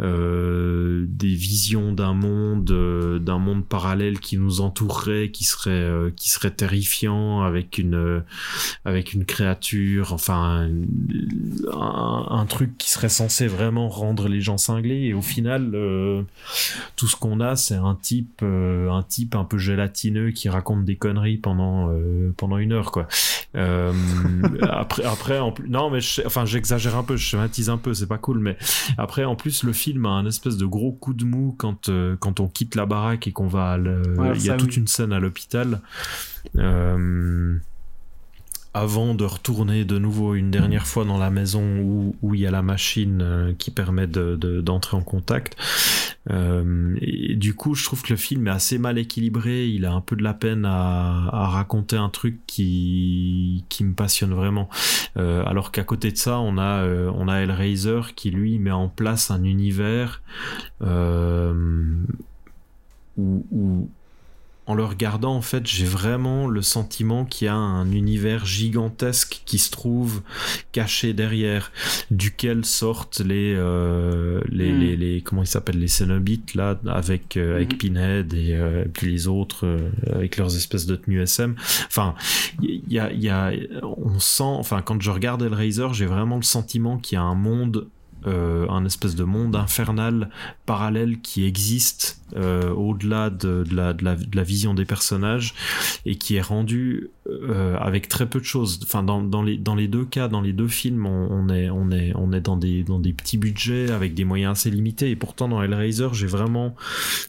[0.00, 6.10] euh, des visions d'un monde, euh, d'un monde parallèle qui nous entourerait, qui serait, euh,
[6.14, 8.22] qui serait terrifiant, avec une,
[8.84, 10.68] avec une créature, enfin
[11.72, 15.04] un, un, truc qui serait censé vraiment rendre les gens cinglés.
[15.04, 15.72] Et au final,
[16.96, 20.96] tout ce qu'on a, c'est un type, un type un peu gélatineux qui raconte des
[20.96, 21.90] conneries pendant,
[22.36, 23.06] pendant une heure, quoi.
[24.62, 28.06] après, après, en plus, non, mais enfin, j'exagère un peu, je schématise un peu, c'est
[28.06, 28.56] pas cool, mais
[28.96, 32.16] après, en plus, le film a un espèce de gros coup de mou quand, euh,
[32.18, 35.20] quand on quitte la baraque et qu'on va il y a toute une scène à
[35.20, 35.80] l'hôpital.
[36.56, 37.56] Euh,
[38.72, 41.80] avant de retourner de nouveau une dernière fois dans la maison
[42.22, 45.56] où, il y a la machine euh, qui permet d'entrer de, d'entrer en contact.
[46.30, 46.96] Euh,
[47.34, 49.66] du coup, je trouve que le film est assez mal équilibré.
[49.66, 54.68] Il a un peu de la peine à, raconter un truc qui, me passionne vraiment.
[55.16, 58.70] Euh, alors qu'à côté de ça, on a, euh, on a Hellraiser qui lui met
[58.70, 60.22] en place un univers
[63.16, 63.88] où
[64.70, 69.42] en le regardant, en fait, j'ai vraiment le sentiment qu'il y a un univers gigantesque
[69.44, 70.22] qui se trouve
[70.72, 71.72] caché derrière,
[72.10, 74.78] duquel sortent les, euh, les, Hmm.
[74.80, 77.78] les, les- comment ils s'appellent, les Cenobites, là, avec, euh, avec Mhm.
[77.78, 81.54] Pinhead et, euh, et puis les autres, euh, avec leurs espèces de tenues SM.
[81.86, 82.14] Enfin,
[82.62, 83.52] il y a, y a,
[83.82, 87.34] on sent, enfin, quand je regarde Hellraiser, j'ai vraiment le sentiment qu'il y a un
[87.34, 87.88] monde
[88.26, 90.28] euh, un espèce de monde infernal
[90.66, 95.54] parallèle qui existe euh, au-delà de, de la, de, la, de la vision des personnages
[96.06, 98.80] et qui est rendu euh, avec très peu de choses.
[98.82, 101.70] Enfin, dans, dans, les, dans les deux cas, dans les deux films, on, on est,
[101.70, 105.10] on, est, on est dans des, dans des petits budgets avec des moyens assez limités.
[105.10, 106.74] Et pourtant, dans Hellraiser, j'ai vraiment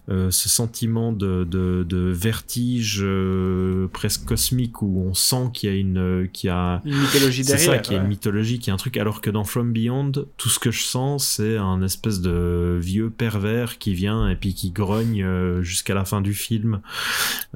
[0.10, 3.04] euh, ce sentiment de, de, de vertige
[3.92, 7.54] presque cosmique où on sent qu'il y a une, qu'il y a Une mythologie c'est
[7.56, 7.74] derrière.
[7.74, 8.04] ça, qui est ouais.
[8.04, 10.84] une mythologie, qui est un truc, alors que dans From Beyond, tout ce que je
[10.84, 15.94] sens, c'est un espèce de vieux pervers qui vient et puis qui grogne euh, jusqu'à
[15.94, 16.82] la fin du film,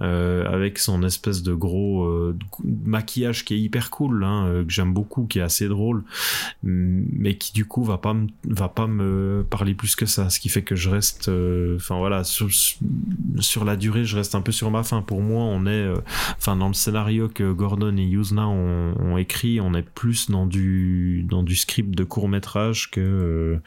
[0.01, 4.93] euh, avec son espèce de gros euh, maquillage qui est hyper cool, hein, que j'aime
[4.93, 6.03] beaucoup, qui est assez drôle,
[6.63, 10.39] mais qui du coup va pas me, va pas me parler plus que ça, ce
[10.39, 11.29] qui fait que je reste,
[11.75, 15.01] enfin voilà, sur, la durée, je reste un peu sur ma fin.
[15.01, 15.87] Pour moi, on est,
[16.37, 21.25] enfin dans le scénario que Gordon et Yuzna ont, écrit, on est plus dans du
[21.29, 23.59] dans du script de court métrage que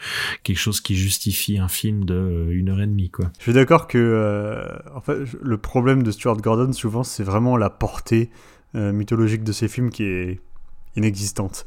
[0.43, 3.31] quelque chose qui justifie un film de une heure et demie quoi.
[3.41, 4.65] Je d'accord que euh,
[4.95, 8.31] en fait, le problème de Stuart Gordon, souvent, c'est vraiment la portée
[8.75, 10.41] euh, mythologique de ses films qui est
[10.97, 11.65] inexistante.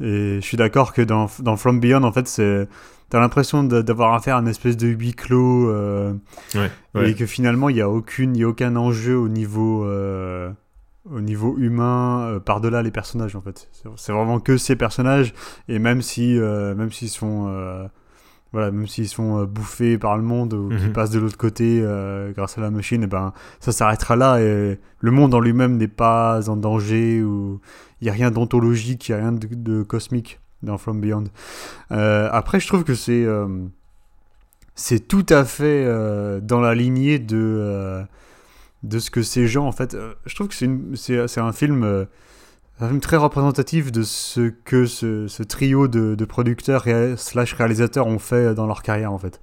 [0.00, 2.68] Et je suis d'accord que dans, dans From Beyond, en fait, c'est
[3.10, 6.12] T'as l'impression d'avoir affaire à une espèce de huis clos euh,
[6.54, 6.70] Ouais.
[6.94, 7.10] ouais.
[7.10, 9.84] et que finalement il n'y a aucune, y a aucun enjeu au niveau,
[11.10, 13.68] au niveau humain euh, par-delà les personnages en fait.
[13.72, 15.34] C'est- C'est vraiment que ces personnages
[15.68, 17.88] et même si, euh, même s'ils sont, euh,
[18.52, 20.92] voilà, même s'ils sont euh, bouffés par le monde ou qu'ils Mhm.
[20.92, 24.78] passent de l'autre côté euh, grâce à la machine, et ben ça s'arrêtera là et
[24.98, 27.60] le monde en lui-même n'est pas en danger ou
[28.00, 31.24] il n'y a rien d'ontologique, il n'y a rien de, de cosmique dans From Beyond.
[31.92, 33.46] Euh, après, je trouve que c'est euh,
[34.74, 35.84] c'est tout à fait
[36.42, 38.02] dans la lignée de
[38.82, 39.96] de ce que ces gens en fait.
[40.26, 42.06] je trouve que c'est un film
[42.80, 47.52] un film très représentatif de ce que ce, ce trio de, de producteurs et slash
[47.54, 49.40] réalisateurs ont fait dans leur carrière en fait.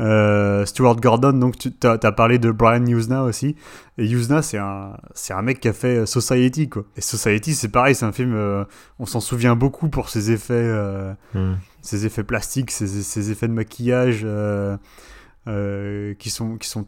[0.00, 3.54] Euh, Stuart Gordon, donc tu as, parlé de Brian Yuzna aussi.
[3.98, 6.84] Et Yuzna, c'est un, c'est un mec qui a fait euh, Society, quoi.
[6.96, 8.64] Et Society, c'est pareil, c'est un film, euh,
[8.98, 11.52] on s'en souvient beaucoup pour ses effets, euh, Ouais.
[11.82, 14.26] ses effets plastiques, ses, ses effets de maquillage
[16.18, 16.86] qui sont, qui sont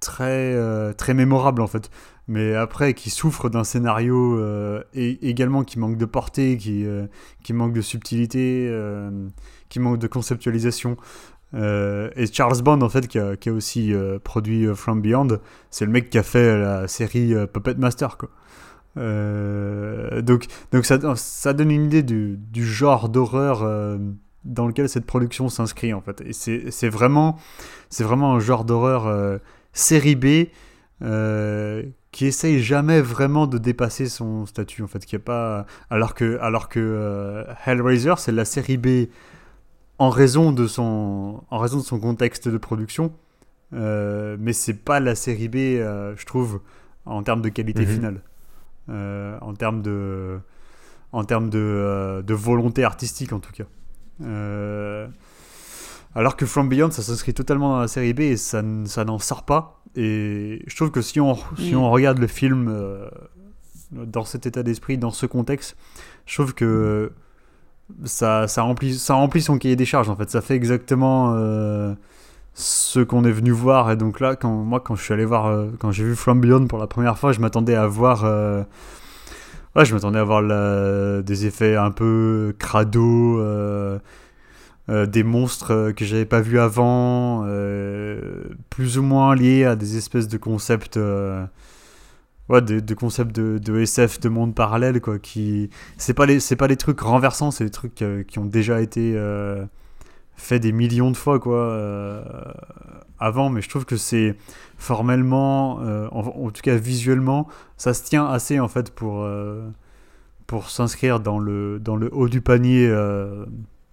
[0.00, 1.90] très, très mémorables en fait.
[2.26, 7.06] Mais après, qui souffrent d'un scénario euh, et également qui manque de portée, qui, euh,
[7.42, 9.28] qui manque de subtilité, euh,
[9.68, 10.96] qui manque de conceptualisation.
[11.52, 15.38] Euh, et Charles Bond, en fait, qui a, aussi euh, produit euh, From Beyond,
[15.70, 18.30] c'est le mec qui a fait la série euh, Puppet Master, quoi.
[18.96, 23.98] Euh, donc, donc ça, ça donne une idée du, du genre d'horreur euh,
[24.44, 26.22] dans lequel cette production s'inscrit, en fait.
[26.22, 27.38] Et c'est vraiment,
[27.98, 29.38] vraiment un genre d'horreur euh,
[29.72, 30.48] série B
[31.04, 31.82] euh,
[32.12, 35.04] qui essaye jamais vraiment de dépasser son statut, en fait.
[35.04, 39.08] Qui a pas, alors que, alors que euh, Hellraiser, c'est la série B
[39.98, 43.12] en raison de son, en raison de son contexte de production.
[43.72, 46.60] Euh, mais c'est pas la série B, euh, je trouve,
[47.06, 47.86] en termes de qualité Mhm.
[47.86, 48.22] finale,
[49.40, 50.38] en termes de,
[51.12, 53.64] en termes de, de volonté artistique en tout cas.
[56.14, 59.18] Alors que From Beyond, ça s'inscrit totalement dans la série B et ça, ça n'en
[59.18, 59.82] sort pas.
[59.96, 61.78] Et je trouve que si on, si Mm.
[61.78, 63.08] on regarde le film euh,
[63.92, 65.76] dans cet état d'esprit, dans ce contexte,
[66.26, 67.12] je trouve que
[68.04, 70.30] ça, ça, remplit, ça remplit son cahier des charges en fait.
[70.30, 71.94] Ça fait exactement euh,
[72.54, 73.90] ce qu'on est venu voir.
[73.90, 76.40] Et donc là, quand, moi, quand je suis allé voir, euh, quand j'ai vu From
[76.40, 78.24] Beyond pour la première fois, je m'attendais à voir.
[79.76, 83.38] ouais, je m'attendais à voir la- des effets un peu crado.
[84.90, 89.76] Euh, des monstres euh, que j'avais pas vus avant, euh, plus ou moins liés à
[89.76, 90.98] des espèces de concepts,
[92.50, 95.18] ouais, de, concepts de, SF, de monde parallèle, quoi.
[95.18, 98.82] Qui, c'est pas les, c'est pas les trucs renversants, c'est des trucs qui ont déjà
[98.82, 99.18] été
[100.36, 102.22] faits des millions de fois, quoi,
[103.18, 103.48] avant.
[103.48, 104.36] Mais je trouve que c'est
[104.76, 105.78] formellement,
[106.12, 107.48] en, tout cas visuellement,
[107.78, 109.26] ça se tient assez en fait pour
[110.46, 112.86] pour s'inscrire dans le dans le haut du panier.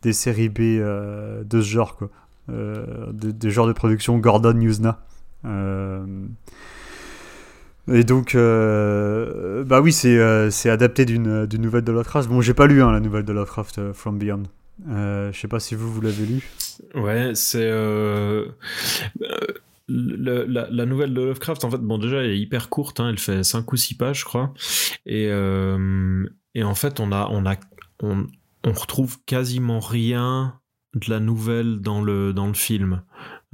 [0.02, 2.10] Des séries B euh, de ce genre, quoi.
[2.49, 4.99] Euh, de, de genre de production Gordon Newsna.
[5.45, 6.06] Euh,
[7.91, 12.30] et donc, bah oui, c'est adapté d'une nouvelle de Lovecraft.
[12.30, 14.44] Bon, j'ai pas lu hein, la nouvelle de Lovecraft, From Beyond.
[14.88, 16.48] Je sais pas si vous, vous l'avez lu.
[16.95, 17.69] Ouais, c'est
[19.88, 21.64] la, nouvelle de Lovecraft.
[21.64, 22.99] En fait, bon, déjà, elle est hyper courte.
[22.99, 24.53] hein, elle fait 5 ou 6 pages, je crois.
[25.06, 27.56] Et, et en fait, on a, on a,
[28.64, 30.60] on retrouve quasiment rien
[30.94, 33.02] de la nouvelle dans le dans le film.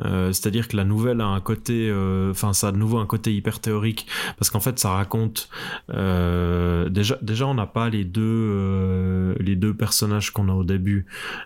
[0.06, 3.08] Euh, C'est-à-dire que la nouvelle a un côté, euh, enfin, ça a de nouveau un
[3.08, 4.08] côté hyper théorique
[4.38, 5.50] parce qu'en fait, ça raconte
[5.92, 11.06] euh, déjà, déjà, on n'a pas les deux les deux personnages qu'on a au début.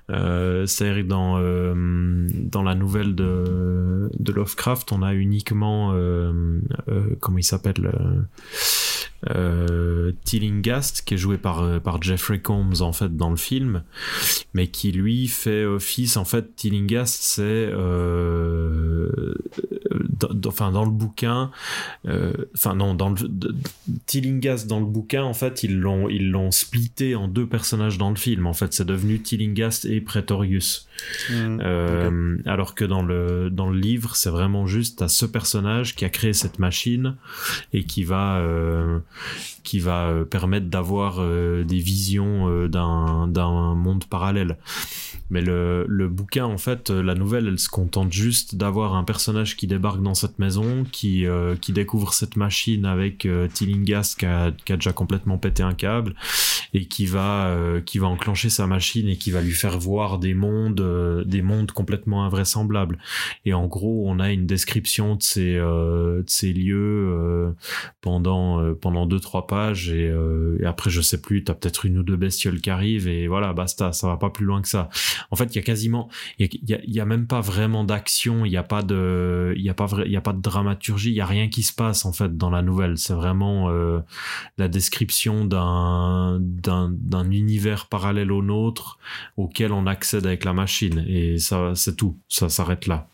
[0.10, 5.94] C'est-à-dire dans dans la nouvelle de de Lovecraft, on a uniquement
[7.20, 7.92] comment il s'appelle
[9.30, 13.84] euh, Tillinghast qui est joué par euh, par Jeffrey Combs en fait dans le film
[14.54, 19.34] mais qui lui fait office en fait Tillinghast c'est euh,
[20.46, 21.52] enfin dans le bouquin
[22.08, 23.16] euh, enfin non dans le
[24.06, 28.10] Tillinghast dans le bouquin en fait ils l'ont ils l'ont splitté en deux personnages dans
[28.10, 28.48] le film.
[28.48, 30.88] En fait c'est devenu Tillinghast et Pretorius
[31.32, 36.06] euh, alors que dans le dans le livre c'est vraiment juste à ce personnage qui
[36.06, 37.16] a créé cette machine
[37.74, 39.00] et qui va euh,
[39.64, 44.58] qui va euh, permettre d'avoir euh, des visions d'un d'un monde parallèle.
[45.30, 49.56] Mais le, le bouquin en fait la nouvelle elle se contente juste d'avoir un personnage
[49.56, 51.26] qui débarque dans cette maison qui
[51.62, 56.16] qui découvre cette machine avec Tillinghast qui a, qui a déjà complètement pété un câble
[56.74, 57.56] et qui va
[57.86, 61.42] qui va enclencher sa machine et qui va lui faire voir des mondes euh, des
[61.42, 62.98] mondes complètement invraisemblables.
[63.46, 67.52] Et en gros on a une description de ces euh, de ces lieux euh,
[68.02, 69.90] pendant pendant deux trois pages.
[69.90, 70.12] Et,
[70.66, 73.94] après je sais plus t'as peut-être une ou deux bestioles qui arrivent et voilà basta
[73.94, 74.90] ça va pas plus loin que ça.
[75.32, 76.10] En fait il y a quasiment
[76.40, 79.74] il y a, même pas vraiment d'action il y a pas de il y a
[79.74, 82.14] pas il y a pas de dramaturgie il y a rien qui se passe en
[82.14, 82.98] fait dans la nouvelle.
[82.98, 83.70] C'est vraiment
[84.58, 89.00] la description d'un d'un univers parallèle au nôtre
[89.38, 92.18] auquel on accède avec la machine et ça c'est tout.
[92.30, 93.11] Ça s'arrête là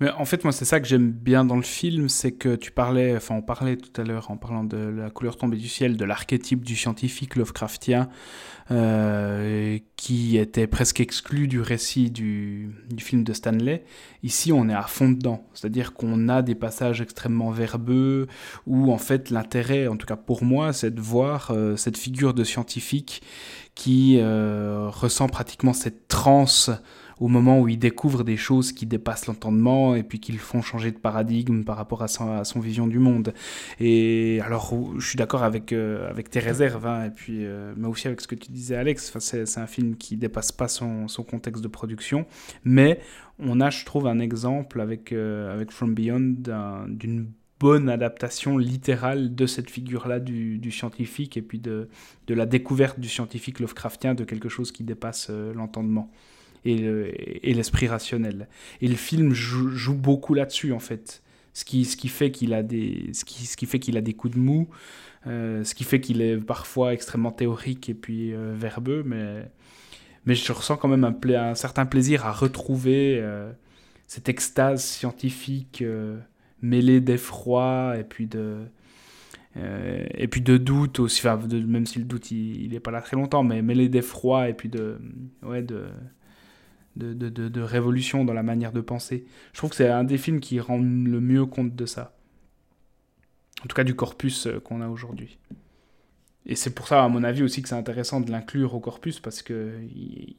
[0.00, 2.70] Mais en fait, moi, c'est ça que j'aime bien dans le film, c'est que tu
[2.70, 5.96] parlais, enfin, on parlait tout à l'heure en parlant de la couleur tombée du ciel,
[5.96, 8.08] de l'archétype du scientifique Lovecraftien,
[8.70, 13.84] euh, qui était presque exclu du récit du, film de Stanley.
[14.22, 18.28] Ici, on est à fond dedans, c'est-à-dire qu'on a des passages extrêmement verbeux,
[18.66, 22.34] où en fait, l'intérêt, en tout cas pour moi, c'est de voir euh, cette figure
[22.34, 23.22] de scientifique
[23.74, 26.70] qui euh, ressent pratiquement cette transe
[27.20, 30.62] au moment où il découvre des choses qui dépassent l'entendement et puis qui le font
[30.62, 33.32] changer de paradigme par rapport à son, vision du monde.
[33.80, 37.86] Et alors, je suis d'accord avec, euh, avec tes réserves, hein, et puis, euh, mais
[37.86, 39.16] aussi avec ce que tu disais, Alex.
[39.18, 42.26] C'est, un film qui dépasse pas son, contexte de production,
[42.64, 43.00] mais
[43.38, 47.28] on a, je trouve, un exemple avec, euh, avec From Beyond d'un- d'une
[47.60, 51.88] bonne adaptation littérale de cette figure-là du, du scientifique et puis de,
[52.26, 56.10] de la découverte du scientifique Lovecraftien de quelque chose qui dépasse euh, l'entendement
[56.64, 57.10] et le-
[57.46, 58.48] et l'esprit rationnel.
[58.80, 61.22] Et le film joue, beaucoup là-dessus en fait.
[61.54, 64.14] Ce qui, ce qui fait qu'il a des, ce qui, ce qui fait a des
[64.14, 64.68] coups de mou,
[65.26, 69.50] euh, ce qui fait qu'il est parfois extrêmement théorique et puis euh, verbeux, mais,
[70.26, 73.50] mais je ressens quand même un, pla- un certain plaisir à retrouver euh,
[74.06, 75.82] cette extase scientifique
[76.62, 78.58] mêlée d'effroi et puis de
[79.56, 83.42] et puis de doute aussi, même si le doute il n'est pas là très longtemps,
[83.42, 85.00] mais mêlé d'effroi et puis de,
[85.42, 85.86] ouais, de,
[86.98, 89.26] de, révolution dans la manière de penser.
[89.52, 92.14] Je trouve que c'est un des films qui rend le mieux compte de ça.
[93.64, 95.38] En tout cas, du corpus euh, qu'on a aujourd'hui.
[96.46, 99.20] Et c'est pour ça, à mon avis, aussi que c'est intéressant de l'inclure au corpus,
[99.20, 99.74] parce que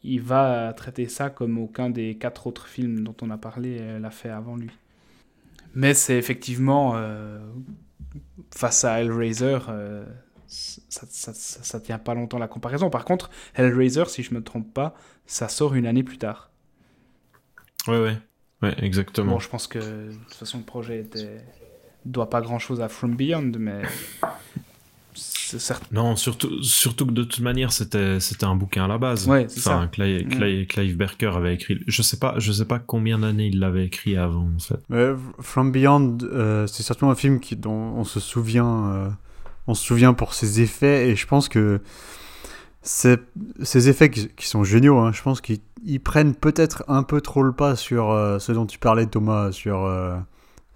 [0.03, 3.99] il, va traiter ça comme aucun des quatre autres films dont on a parlé euh,
[3.99, 4.71] l'a fait avant lui.
[5.75, 7.39] Mais c'est effectivement, euh,
[8.51, 9.59] face à Hellraiser,
[10.47, 12.89] ça, ça, ça, ça tient pas longtemps la comparaison.
[12.89, 14.95] Par contre, Hellraiser, si je me trompe pas,
[15.27, 16.48] ça sort une année plus tard.
[17.87, 18.17] Ouais, ouais.
[18.61, 19.33] Ouais, exactement.
[19.33, 21.41] Bon, je pense que de toute façon, le projet était...
[22.05, 23.81] doit pas grand-chose à From Beyond, mais
[25.13, 25.87] c'est certain.
[25.91, 29.27] Non, surtout, surtout que de toute manière, c'était, c'était un bouquin à la base.
[29.27, 29.87] Ouais, c'est enfin, ça.
[29.87, 31.79] Clive, Clive, Clive Barker avait écrit.
[31.87, 34.79] Je sais pas, je sais pas combien d'années il l'avait écrit avant, en fait.
[34.89, 39.09] Ouais, From Beyond, euh, c'est certainement un film qui, dont on se souvient, euh,
[39.67, 41.81] on se souvient pour ses effets, et je pense que
[42.81, 47.41] ces effets qui, sont géniaux, hein, je pense qu'ils ils prennent peut-être un peu trop
[47.43, 50.17] le pas sur euh, ce dont tu parlais, Thomas, sur, euh,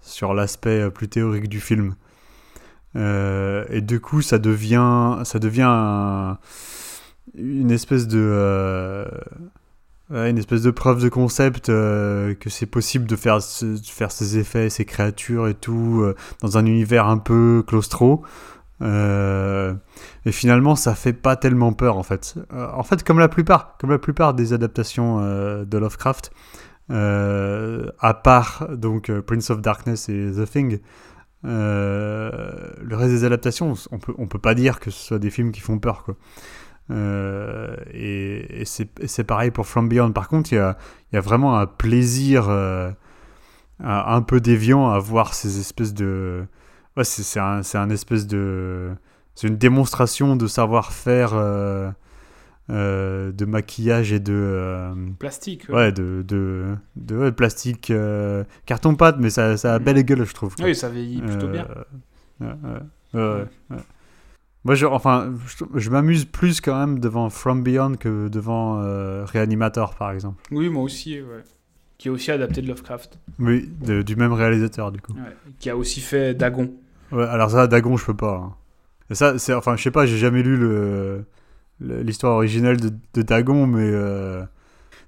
[0.00, 1.94] sur l'aspect euh, plus théorique du film.
[2.96, 6.38] Et du coup, ça devient, ça devient un-
[7.36, 9.04] une espèce de,
[10.10, 14.84] une espèce de preuve de concept que c'est possible de faire, faire ces effets, ces
[14.84, 16.04] créatures et tout
[16.40, 18.22] dans un univers un peu claustro.
[18.84, 19.74] Euh,
[20.26, 22.34] et finalement, ça fait pas tellement peur en fait.
[22.52, 26.32] Euh, en fait, comme la plupart, comme la plupart des adaptations euh, de Lovecraft,
[26.90, 30.80] à part donc Prince of Darkness et The Thing,
[31.44, 35.60] le reste des adaptations, on peut, peut pas dire que ce soit des films qui
[35.60, 36.16] font peur quoi.
[37.94, 40.12] Et c'est pareil pour From Beyond.
[40.12, 40.58] Par contre, il y
[41.16, 42.50] a, vraiment un plaisir
[43.80, 46.44] un peu déviant à voir ces espèces de.
[46.96, 48.90] Ouais, c'est c'est un, c'est un espèce de.
[49.34, 51.90] C'est une démonstration de savoir-faire euh,
[52.70, 54.32] euh, de maquillage et de.
[54.32, 55.68] euh, Plastique.
[55.68, 60.34] ouais, de, de, de, ouais, plastique, euh, carton-pâte, mais ça, ça a belle gueule, je
[60.34, 60.54] trouve.
[60.54, 60.64] quoi.
[60.66, 61.66] Oui, ça vieillit plutôt Euh, bien.
[62.40, 62.70] ouais, ouais,
[63.14, 63.76] ouais, ouais, ouais.
[64.64, 69.24] Moi, je, enfin, je, je m'amuse plus quand même devant From Beyond que devant euh,
[69.26, 70.42] Reanimator, par exemple.
[70.52, 71.42] Oui, moi aussi, ouais.
[71.98, 73.18] Qui est aussi adapté de Lovecraft.
[73.38, 75.12] Oui, de- du même réalisateur, du coup.
[75.12, 75.36] Ouais.
[75.58, 76.72] Qui a aussi fait Dagon.
[77.14, 78.42] Alors ça, Dagon, je peux pas.
[78.44, 78.54] hein.
[79.10, 80.56] Ça, c'est, enfin, je sais pas, j'ai jamais lu
[81.80, 84.42] l'histoire originelle de, Dagon, mais euh,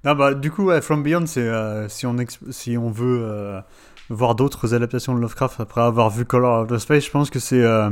[0.04, 2.16] non, bah, du coup, From Beyond, c'est euh, si on
[2.50, 3.60] si on veut euh,
[4.10, 7.38] voir d'autres adaptations de Lovecraft après avoir vu Color of the Space, je pense que
[7.38, 7.90] c'est euh,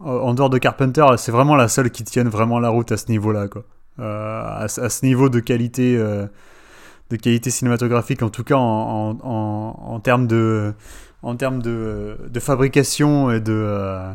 [0.00, 3.08] en dehors de Carpenter, c'est vraiment la seule qui tienne vraiment la route à ce
[3.10, 3.64] niveau-là, quoi.
[3.98, 5.96] À, ce- niveau de qualité.
[7.10, 10.72] de qualité cinématographique, en tout cas en, en, en termes de,
[11.22, 14.12] en termes de, de fabrication et de, euh,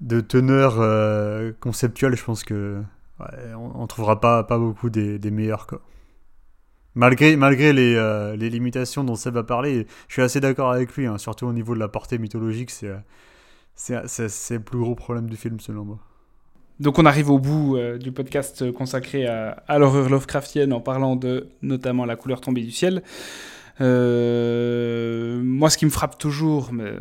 [0.00, 2.82] de teneur euh, conceptuelle, je pense que
[3.20, 5.66] ouais, on, trouvera pas, pas beaucoup des, des meilleurs.
[5.66, 5.80] Quoi.
[6.94, 10.94] Malgré, malgré les, euh, les limitations dont Seb a parlé, je suis assez d'accord avec
[10.96, 12.88] lui, hein, surtout au niveau de la portée mythologique, c'est,
[13.88, 15.98] le plus gros problème du film selon moi.
[16.78, 21.48] Donc on arrive au bout du podcast consacré à, à l'horreur Lovecraftienne en parlant de
[21.62, 23.02] notamment la couleur tombée du ciel.
[23.80, 26.92] Euh, moi, ce qui me frappe toujours, mais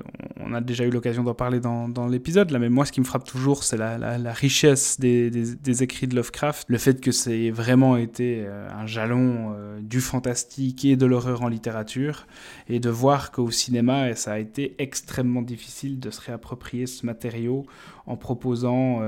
[0.42, 3.06] on a déjà eu l'occasion d'en parler dans, l'épisode, là, mais moi, ce qui me
[3.06, 8.44] frappe toujours, c'est la, richesse des, écrits de Lovecraft, le fait que c'est vraiment été
[8.46, 12.28] euh, un jalon euh, du fantastique et de l'horreur en littérature,
[12.68, 17.66] et de voir qu'au cinéma, ça a été extrêmement difficile de se réapproprier ce matériau
[18.06, 19.02] en proposant,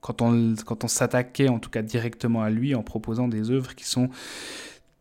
[0.00, 4.10] quand on s'attaquait en tout cas directement à lui, en proposant des œuvres qui sont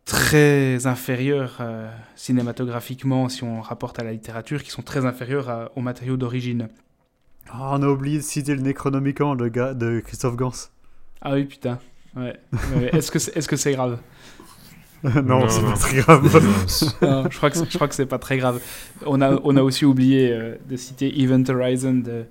[0.05, 5.71] très inférieures euh, cinématographiquement, si on rapporte à la littérature, qui sont très inférieures à-
[5.75, 6.67] aux matériaux d'origine.
[7.51, 10.51] Ah, on a oublié de citer le Necronomicon de, de Christophe Gans.
[11.21, 11.79] Ah oui, putain.
[12.15, 12.35] Ouais.
[12.93, 13.99] Est-ce que c'est est -ce c'est grave?
[15.03, 16.23] Non, Non, c'est pas très grave.
[17.01, 18.61] Non, je crois que c'est- je crois que c'est pas très grave.
[19.05, 22.25] On a on a aussi oublié euh, de citer Event Horizon de,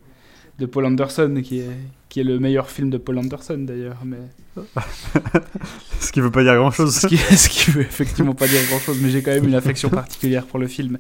[0.59, 1.77] de Paul Anderson qui est
[2.11, 4.19] qui est le meilleur film de Paul Anderson d'ailleurs, mais
[6.01, 6.95] Ce qui veut pas dire grand chose.
[6.95, 9.55] ce qui, ce qui veut effectivement pas dire grand chose, mais j'ai quand même une
[9.55, 10.99] affection particulière pour le film.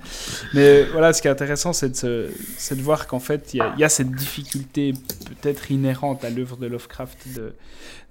[0.55, 3.63] Mais voilà, ce qui est intéressant, c'est de, se- c'est de voir qu'en fait, il
[3.77, 4.93] y, y a cette difficulté
[5.41, 7.55] peut-être inhérente à l'œuvre de Lovecraft de,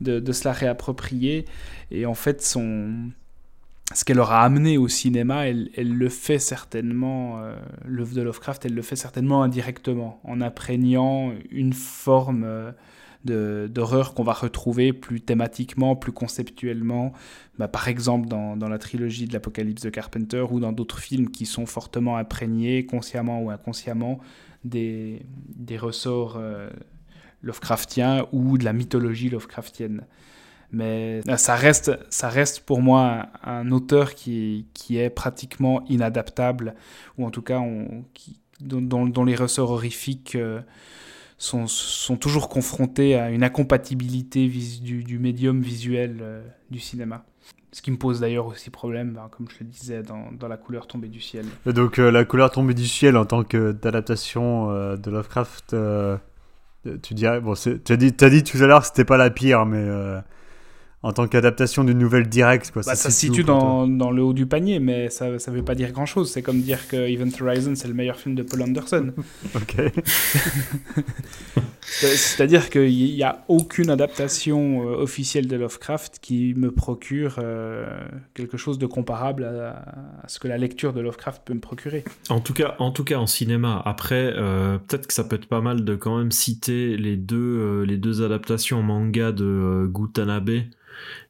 [0.02, 1.46] de, de se la réapproprier.
[1.92, 2.94] Et en fait, son,
[3.94, 7.56] ce qu'elle aura amené au cinéma, elle, le fait certainement, euh,
[7.86, 14.24] l'œuvre de Lovecraft, elle le fait certainement indirectement, en imprégnant une forme euh, d'horreur qu'on
[14.24, 17.14] va retrouver plus thématiquement, plus conceptuellement,
[17.58, 21.46] bah, par exemple dans, la trilogie de l'Apocalypse de Carpenter ou dans d'autres films qui
[21.46, 24.20] sont fortement imprégnés, consciemment ou inconsciemment,
[24.64, 25.24] des,
[25.56, 26.70] des ressorts euh,
[27.42, 30.06] Lovecraftiens ou de la mythologie Lovecraftienne.
[30.72, 36.76] Mais euh, ça reste, ça reste pour moi un, auteur qui, qui, est pratiquement inadaptable,
[37.18, 40.62] ou en tout cas on, qui, dont, dont, les ressorts horrifiques euh,
[41.38, 47.26] sont, sont, toujours confrontés à une incompatibilité du, du, médium visuel euh, du cinéma.
[47.72, 50.58] Ce qui me pose d'ailleurs aussi problème, ben, comme je le disais, dans, dans, La
[50.58, 51.46] couleur tombée du ciel.
[51.66, 55.76] Et donc La couleur tombée du ciel en tant qu'adaptation de Lovecraft,
[57.04, 59.30] tu dirais, bon, tu as dit, as dit tout à l'heure que c'était pas la
[59.30, 59.86] pire, mais
[61.02, 62.72] en tant qu'adaptation d'une nouvelle directe.
[62.72, 62.82] Quoi.
[62.86, 65.76] Bah, ça, se situe dans, dans, le haut du panier, mais ça ne veut pas
[65.76, 66.30] dire grand-chose.
[66.32, 69.14] C'est comme dire que Event Horizon, c'est le meilleur film de Paul Anderson.
[69.56, 69.76] ok.
[71.82, 77.88] C'est-à-dire qu'il n'y a aucune adaptation euh, officielle de Lovecraft qui me procure euh,
[78.34, 82.04] quelque chose de comparable à, ce que la lecture de Lovecraft peut me procurer.
[82.30, 83.82] En tout cas, en, tout cas, en cinéma.
[83.86, 87.84] Après, euh, peut-être que ça peut être pas mal de quand même citer les deux,
[87.84, 90.50] les deux adaptations manga de Gutanabe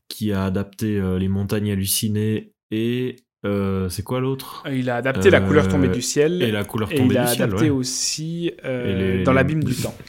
[0.10, 3.16] qui a adapté euh, Les montagnes hallucinées et
[3.46, 4.66] euh, c'est quoi l'autre?
[4.70, 6.42] Il a adapté La couleur tombée du ciel.
[6.44, 7.36] Et La couleur tombée du ciel.
[7.36, 9.96] Il a adapté aussi euh, Dans l'abîme du temps.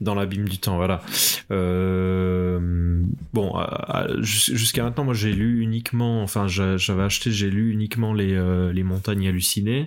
[0.00, 1.00] Dans l'abîme du temps, voilà.
[3.32, 3.54] bon,
[4.20, 8.34] jusqu'à maintenant, moi j'ai lu uniquement, enfin j'avais acheté, j'ai lu uniquement les,
[8.72, 9.86] les montagnes hallucinées.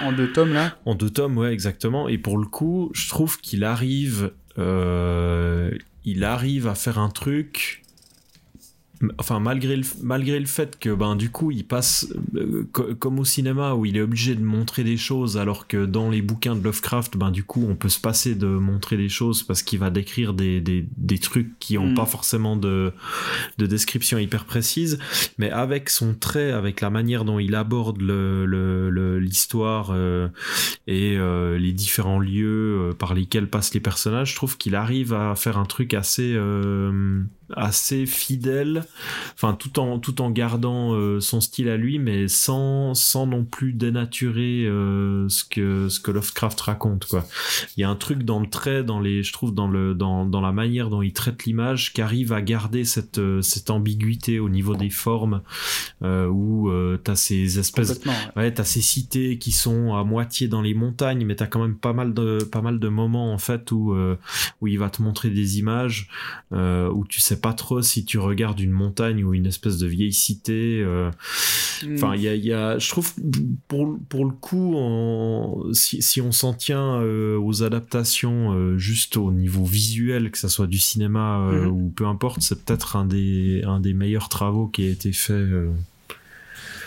[0.00, 0.78] En deux tomes là?
[0.86, 2.08] En deux tomes, ouais, exactement.
[2.08, 7.82] Et pour le coup, je trouve qu'il arrive, il arrive à faire un truc
[9.18, 13.24] enfin malgré le, malgré le fait que ben du coup il passe euh, comme au
[13.24, 16.62] cinéma où il est obligé de montrer des choses alors que dans les bouquins de
[16.62, 19.90] Lovecraft ben du coup on peut se passer de montrer des choses parce qu'il va
[19.90, 21.94] décrire des, des, des, trucs qui ont mm.
[21.94, 22.92] pas forcément de,
[23.58, 24.98] de description hyper précise
[25.38, 30.28] mais avec son trait avec la manière dont il aborde le l'histoire euh,
[30.86, 35.36] et euh, les différents lieux par lesquels passent les personnages je trouve qu'il arrive à
[35.36, 36.36] faire un truc assez
[37.56, 38.84] assez fidèle,
[39.34, 43.44] enfin tout en tout en gardant euh, son style à lui, mais sans sans non
[43.44, 47.26] plus dénaturer euh, ce que ce que Lovecraft raconte quoi.
[47.76, 50.26] Il y a un truc dans le trait, dans les, je trouve dans le dans
[50.26, 54.40] dans la manière dont il traite l'image, qui arrive à garder cette euh, cette ambiguïté
[54.40, 55.40] au niveau des formes,
[56.02, 56.70] où
[57.02, 58.00] t'as ces espèces,
[58.36, 61.76] ouais, t'as ces cités qui sont à moitié dans les montagnes, mais t'as quand même
[61.76, 63.96] pas mal de pas mal de moments en fait où
[64.60, 66.08] où il va te montrer des images
[66.52, 70.12] où tu sais pas trop si tu regardes une montagne ou une espèce de vieille
[70.12, 70.82] cité.
[70.82, 71.10] Euh,
[71.84, 71.94] mm.
[71.94, 73.12] Enfin, il y a, je trouve,
[73.66, 74.76] pour, pour le coup,
[75.72, 80.48] si, si, on s'en tient euh, aux adaptations euh, juste au niveau visuel, que ça
[80.48, 81.66] soit du cinéma mm-hmm.
[81.66, 85.46] ou peu importe, c'est peut-être un des, un des meilleurs travaux qui a été fait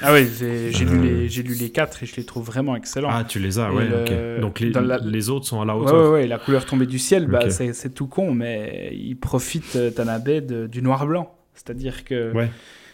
[0.01, 3.09] ah oui, j'ai lu, les, lu les quatre et je les trouve vraiment excellents.
[3.11, 4.41] Ah, tu les as, ouais, ok.
[4.41, 4.71] Donc les,
[5.03, 6.11] les, autres sont à la hauteur.
[6.11, 9.91] Ouais, ouais, la couleur tombée du ciel, bah, c'est tout con, mais il profite, euh,
[9.91, 10.29] Tanabe,
[10.67, 11.33] du noir-blanc.
[11.53, 12.33] C'est-à-dire que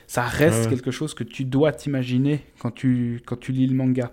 [0.08, 4.12] ça reste quelque chose que tu dois t'imaginer quand tu, quand tu lis le manga.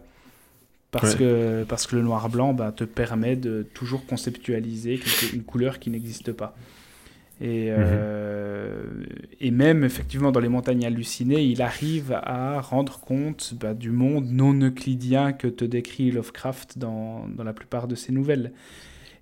[0.90, 5.00] Parce, que, parce que le noir-blanc bah, te permet de toujours conceptualiser
[5.32, 6.54] une couleur qui n'existe pas.
[7.40, 7.76] Et, mhm.
[7.78, 8.84] euh,
[9.40, 14.26] et même, effectivement, dans les montagnes hallucinées, il arrive à rendre compte bah, du monde
[14.30, 18.52] non euclidien que te décrit Lovecraft dans, dans la plupart de ses nouvelles.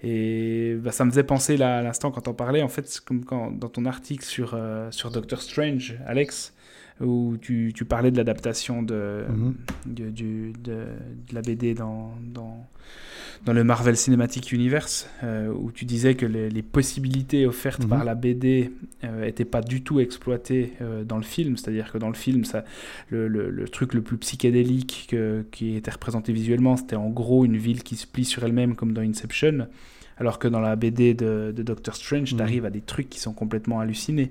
[0.02, 3.24] Et bah, ça me faisait penser là, à l'instant quand on parlait, en fait, comme
[3.24, 6.55] quand, dans ton article sur, euh, sur Doctor Strange, Alex,
[7.01, 9.55] où tu, tu parlais de l'adaptation de, mhm.
[9.86, 10.86] de, de, de,
[11.32, 12.66] la BD dans, dans,
[13.44, 18.06] dans le Marvel Cinematic Universe, euh, où tu disais que les, possibilités offertes par mhm.
[18.06, 21.56] la BD n'étaient euh, pas du tout exploitées euh, dans le film.
[21.56, 22.64] C'est-à-dire que dans le film, ça,
[23.09, 27.56] le, le, truc le plus psychédélique que, qui était représenté visuellement, c'était en gros une
[27.56, 29.66] ville qui se plie sur elle-même comme dans Inception.
[30.19, 32.39] Alors que dans la BD de, de Doctor Strange, mhm.
[32.39, 34.31] tu arrives à des trucs qui sont complètement hallucinés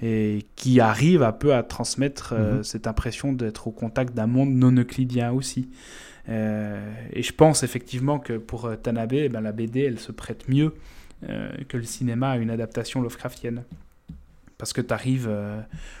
[0.00, 2.62] et qui arrivent un peu à transmettre mhm.
[2.62, 5.68] cette impression d'être au contact d'un monde non euclidien aussi.
[6.28, 10.12] Euh, et je pense effectivement que pour euh, Tanabe, eh ben, la BD, elle se
[10.12, 10.74] prête mieux
[11.28, 13.64] euh, que le cinéma à une adaptation Lovecraftienne.
[14.58, 15.30] Parce que tu arrives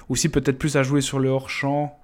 [0.08, 1.96] aussi peut-être plus à jouer sur le hors-champ,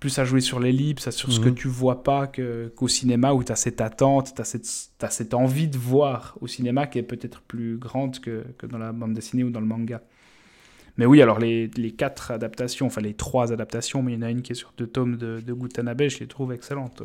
[0.00, 1.54] plus à jouer sur l'ellipse, sur ce que mhm.
[1.54, 4.66] tu vois pas qu'au cinéma où tu as cette attente, tu as cette,
[5.02, 8.78] as cette envie de voir au cinéma qui est peut-être plus grande que, que dans
[8.78, 10.00] la bande dessinée ou dans le manga.
[10.98, 14.30] Mais oui, alors les, quatre adaptations, enfin les trois adaptations, mais il y en a
[14.30, 17.02] une qui est sur deux tomes de, de Gutanabe, je les trouve excellentes.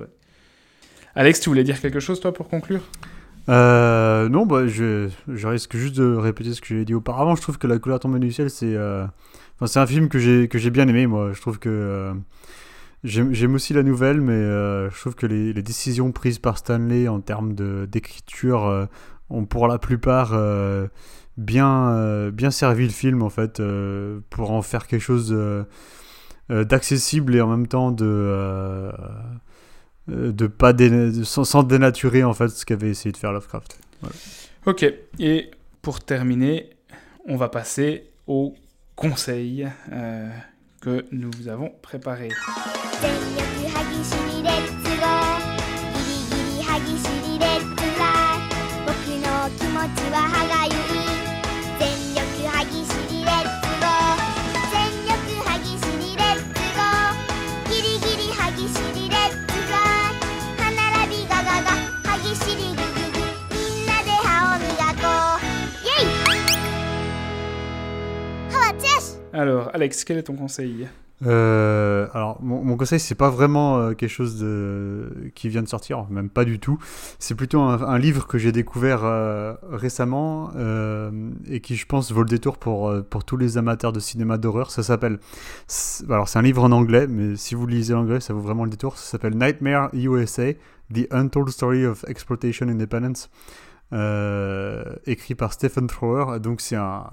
[1.15, 2.81] Alex, tu voulais dire quelque chose, toi, pour conclure?
[3.49, 7.35] Euh, non, bah, je, je risque juste de répéter ce que j'ai dit auparavant.
[7.35, 9.05] Je trouve que La couleur tombée du ciel, c'est euh,
[9.61, 11.07] un film que j'ai j'ai bien aimé.
[11.07, 12.13] Moi, je trouve que euh,
[13.03, 17.07] j'aime aussi la nouvelle, mais euh, je trouve que les, les décisions prises par Stanley
[17.07, 17.55] en termes
[17.87, 18.87] d'écriture
[19.29, 20.33] ont pour la plupart
[21.37, 25.63] bien euh, bien servi le film en fait euh, pour en faire quelque chose euh,
[26.49, 28.91] d'accessible et en même temps de
[30.07, 33.79] de pas déna- de- sans, sans dénaturer en fait ce qu'avait essayé de faire Lovecraft.
[34.65, 34.85] Ok,
[35.19, 35.51] et
[35.81, 36.69] pour terminer,
[37.27, 38.55] on va passer au
[38.95, 40.29] conseil euh,
[40.81, 42.29] que nous vous avons préparé.
[69.37, 70.87] Alors, Alex, quel est ton conseil?
[71.25, 75.31] Euh, alors, mon, mon conseil, c'est pas vraiment euh, quelque chose de...
[75.35, 76.79] qui vient de sortir, même pas du tout.
[77.19, 80.49] C'est plutôt un, livre que j'ai découvert euh, récemment
[81.47, 84.71] et qui, je pense, vaut le détour pour, pour tous les amateurs de cinéma d'horreur.
[84.71, 85.19] Ça s'appelle.
[86.09, 88.71] Alors, c'est un livre en anglais, mais si vous lisez l'anglais, ça vaut vraiment le
[88.71, 88.97] détour.
[88.97, 90.53] Ça s'appelle Nightmare USA
[90.91, 93.29] The Untold Story of Exploitation Independence.
[95.05, 96.39] Écrit par Stephen Thrower.
[96.39, 97.11] Donc, c'est un.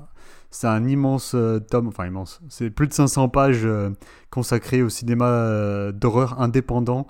[0.55, 3.91] C'est un immense euh, tome, enfin immense, c'est plus de 500 pages euh,
[4.31, 7.09] consacrées au cinéma euh, d'horreur indépendant,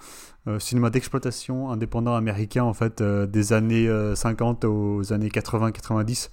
[0.58, 6.30] cinéma d'exploitation indépendant américain en fait, des années euh, 50 aux années 80-90.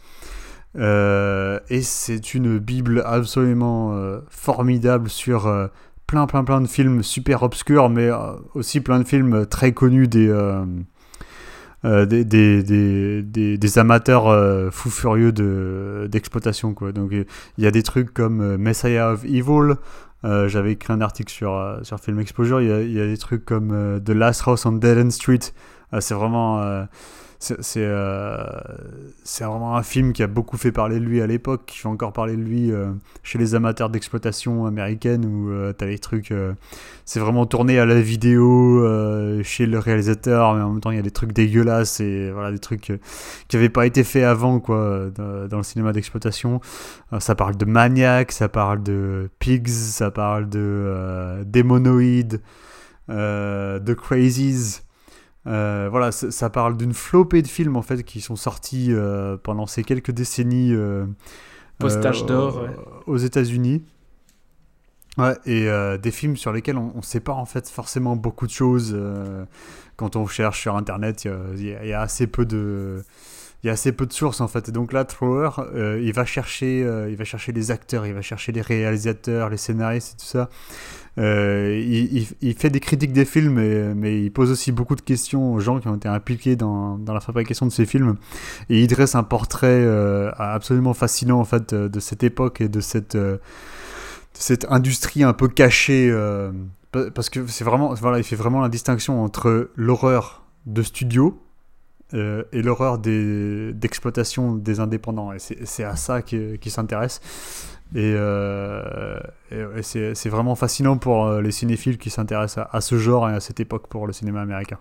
[0.77, 3.93] Euh, et c'est une bible absolument
[4.29, 5.53] formidable sur
[6.07, 8.09] plein plein plein de films super obscurs, mais
[8.53, 10.29] aussi plein de films très connus des...
[11.83, 12.61] euh, des, des,
[13.23, 16.73] des, des, amateurs euh, fous furieux de, d'exploitation.
[16.73, 16.91] Quoi.
[16.91, 19.75] Donc il y a des trucs comme euh, Messiah of Evil.
[20.23, 22.61] euh, J'avais écrit un article sur, euh, sur Film Exposure.
[22.61, 25.09] Il y a, il y a des trucs comme The Last House on Dead End
[25.09, 25.39] Street.
[25.93, 26.61] Euh, c'est vraiment.
[27.49, 28.45] Euh,
[29.23, 31.87] c'est vraiment un film qui a beaucoup fait parler de lui à l'époque, qui fait
[31.87, 32.91] encore parler de lui euh,
[33.23, 36.33] chez les amateurs d'exploitation américaine où euh, t'as les trucs.
[37.05, 38.85] c'est vraiment tourné à la vidéo
[39.43, 42.51] chez le réalisateur, mais en même temps il y a des trucs dégueulasses et voilà
[42.51, 42.93] des trucs
[43.47, 46.61] qui n'avaient pas été faits avant quoi dans, le cinéma d'exploitation.
[47.19, 52.41] Ça parle de Maniac, ça parle de Pigs, ça parle de Démonoïdes,
[53.09, 54.81] de Crazies.
[55.47, 59.65] Euh, voilà, ça, parle d'une flopée de films en fait qui sont sortis euh, pendant
[59.65, 61.05] ces quelques décennies euh,
[61.79, 62.65] Post-âge euh, d'or,
[63.07, 63.83] aux États-Unis.
[65.17, 68.51] Ouais, et des films sur lesquels on ne sait pas en fait forcément beaucoup de
[68.51, 68.97] choses.
[69.97, 73.03] quand on cherche sur internet, il y a- y, assez peu de.
[73.63, 74.69] Il y a assez peu de sources en fait.
[74.69, 75.49] Et donc là, Thrower,
[76.01, 80.13] il, va chercher, il va chercher les acteurs, il va chercher les réalisateurs, les scénaristes
[80.13, 80.49] et tout ça.
[81.17, 81.77] Euh,
[82.41, 85.79] il, fait des critiques des films, mais, il pose aussi beaucoup de questions aux gens
[85.79, 88.15] qui ont été impliqués dans, la fabrication de ces films.
[88.69, 92.79] Et il dresse un portrait euh, absolument fascinant en fait de cette époque et de
[92.79, 93.37] cette, euh,
[94.69, 96.09] industrie un peu cachée.
[96.09, 96.51] euh,
[96.91, 101.41] pa- parce que c'est vraiment, voilà, il fait vraiment la distinction entre l'horreur de studio
[102.13, 105.33] euh, et l'horreur d'exploitation des indépendants.
[105.33, 107.21] Et c'est à ça qu'il s'intéresse.
[107.93, 109.19] Et, euh,
[109.51, 113.29] et- c'est c'est vraiment fascinant pour euh, les cinéphiles qui s'intéressent à, à ce genre
[113.29, 114.79] et à cette époque pour le cinéma américain.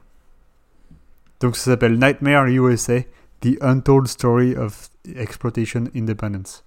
[1.41, 3.01] Donc ça s'appelle Nightmare USA,
[3.41, 6.65] The Untold Story of Exploitation Independence.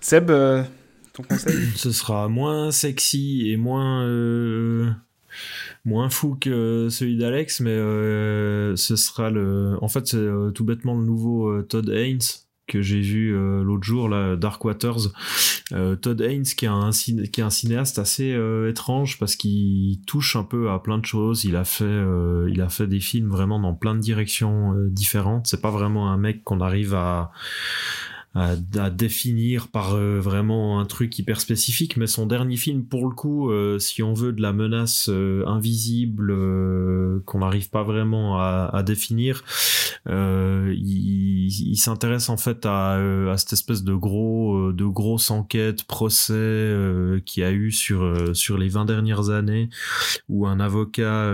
[0.00, 0.62] Seb, euh,
[1.12, 4.90] ton conseil Ce sera moins sexy et moins euh,
[5.84, 9.78] moins fou que celui d'Alex, mais euh, ce sera le.
[9.80, 12.18] En fait, c'est euh, tout bêtement le nouveau euh, Todd Haynes
[12.72, 15.12] que j'ai vu euh, l'autre jour là, Dark Waters.
[15.72, 20.00] Euh, Todd Haynes qui est un qui est un cinéaste assez euh, étrange parce qu'il
[20.06, 21.44] touche un peu à plein de choses.
[21.44, 22.02] Il a fait
[22.48, 25.46] il a fait des films vraiment dans plein de directions différentes.
[25.46, 27.30] C'est pas vraiment un mec qu'on arrive à
[28.34, 28.56] à,
[28.90, 33.50] définir par euh, vraiment un truc hyper spécifique, mais son dernier film, pour le coup,
[33.50, 36.34] euh, si on veut de la menace euh, invisible
[37.26, 39.44] qu'on n'arrive pas vraiment à, définir,
[40.06, 46.72] il, s'intéresse en fait à, cette espèce de gros, de grosse enquête, procès
[47.36, 49.68] y a eu sur sur les 20 dernières années,
[50.28, 51.32] où un avocat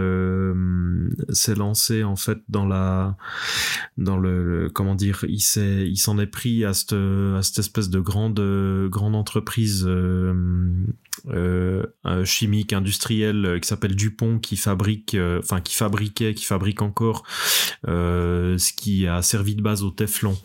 [1.31, 3.17] s'est lancé en fait dans la
[3.97, 7.59] dans le, comment dire il s'est il s'en est pris à cette cette, à cette
[7.59, 8.41] espèce de grande,
[8.91, 9.89] grande entreprise
[11.29, 17.25] euh, euh, chimique industrielle qui s'appelle Dupont, qui fabrique, enfin qui fabriquait, qui fabrique encore
[17.87, 20.37] ce qui a servi de base au Teflon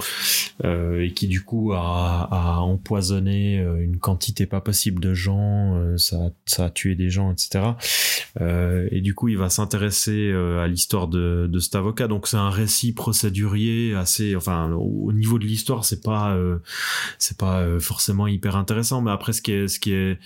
[0.64, 6.66] et qui du coup a, a empoisonné une quantité pas possible de gens, ça, ça
[6.66, 7.72] a tué des gens, etc.
[8.92, 12.08] et du coup, il va s'intéresser à l'histoire de, de cet avocat.
[12.08, 16.60] Donc c'est un récit procédurier assez, enfin au niveau de l'histoire, c'est pas euh,
[17.18, 19.02] c'est pas euh, forcément hyper intéressant.
[19.02, 20.20] Mais après, ce qui est ce qui est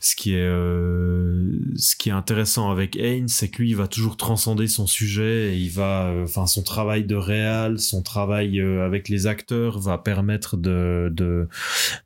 [0.00, 3.86] ce qui est euh, ce qui est intéressant avec Haynes, c'est que lui, il va
[3.86, 5.54] toujours transcender son sujet.
[5.54, 10.56] Et il va, enfin, son travail de réal, son travail avec les acteurs va permettre
[10.56, 11.48] de de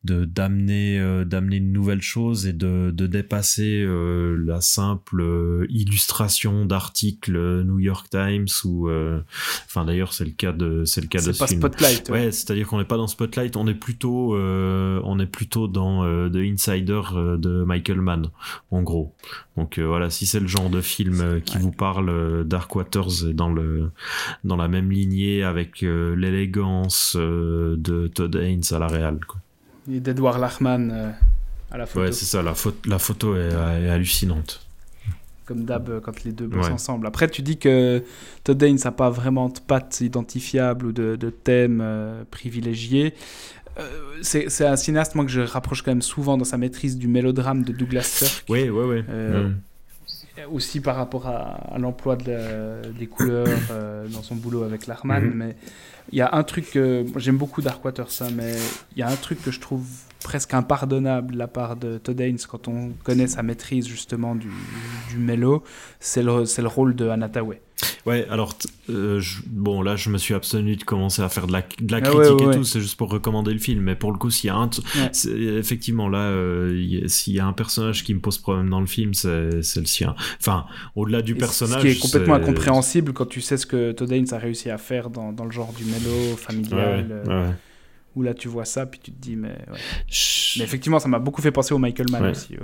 [0.04, 7.78] de d'amener d'amener une nouvelle chose et de de dépasser la simple illustration d'articles New
[7.78, 8.88] York Times ou
[9.66, 12.08] enfin d'ailleurs c'est le cas de c'est le cas de pas Spotlight.
[12.10, 16.04] Ouais, c'est-à-dire qu'on n'est pas dans Spotlight, on est plutôt, euh, on est plutôt dans
[16.04, 18.30] euh, The Insider euh, de Michael Mann,
[18.70, 19.14] en gros.
[19.56, 22.74] Donc euh, voilà, si c'est le genre de film euh, qui vous parle, euh, Dark
[22.74, 23.90] Waters est dans le,
[24.44, 29.20] dans la même lignée avec l'élégance de Todd Haynes à la réal.
[29.26, 29.40] Quoi.
[29.90, 31.14] Et d'Edward Lachman
[31.70, 32.06] à la photo.
[32.06, 32.42] Ouais, c'est ça.
[32.42, 34.66] La, photo la photo est, est hallucinante
[35.46, 36.72] comme d'hab quand les deux bossent ouais.
[36.72, 37.06] ensemble.
[37.06, 38.02] Après, tu dis que
[38.44, 43.14] Todd Haynes n'a pas vraiment de pattes identifiables ou de, euh, privilégiés.
[43.78, 47.08] Euh, c'est un cinéaste moi que je rapproche quand même souvent dans sa maîtrise du
[47.08, 48.44] mélodrame de Douglas Sirk.
[48.48, 49.04] Oui, oui, oui.
[49.08, 49.54] Euh, mm.
[50.52, 55.22] Aussi par rapport à, à l'emploi de des couleurs euh, dans son boulot avec Larman,
[55.24, 55.34] mm -hmm.
[55.34, 55.56] mais
[56.12, 58.52] il y a un truc que j'aime beaucoup Darkwater ça, mais
[58.94, 59.86] il y a un truc que je trouve
[60.22, 64.50] presque impardonnable de la part de Todd Haynes quand on connaît sa maîtrise justement du,
[65.10, 65.64] du mélo,
[66.00, 67.60] c'est le, le rôle de Anataway.
[68.06, 68.56] Ouais, alors
[68.88, 71.92] euh, je, bon là je me suis abstenu de commencer à faire de la, de
[71.92, 73.82] la critique ah ouais, ouais, et tout, c'est juste pour recommander le film.
[73.82, 74.70] Mais pour le coup, s'il y a un,
[75.58, 79.12] effectivement là, euh, s'il y a un personnage qui me pose problème dans le film,
[79.12, 80.14] c'est le sien.
[80.40, 83.92] Enfin, au-delà du et personnage, ce qui est complètement incompréhensible quand tu sais ce que
[83.92, 87.24] Todd Haynes a réussi à faire dans, dans le genre du mélo familial.
[87.28, 87.50] Euh,
[88.14, 89.58] où là tu vois ça, puis tu te dis, mais.
[90.58, 92.56] Mais effectivement, ça m'a beaucoup fait penser au Michael Mann aussi.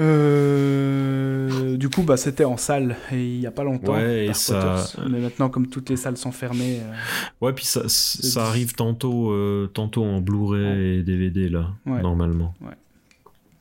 [0.00, 3.94] Euh, du coup, bah, c'était en salle et il n'y a pas longtemps.
[3.94, 4.84] Ouais, et ça...
[5.08, 6.80] Mais maintenant, comme toutes les salles sont fermées.
[6.80, 6.92] Euh...
[7.40, 10.98] Ouais, puis ça, ça arrive tantôt, euh, tantôt en Blu-ray ouais.
[10.98, 12.02] et DVD, là, ouais.
[12.02, 12.54] normalement.
[12.60, 12.74] Ouais.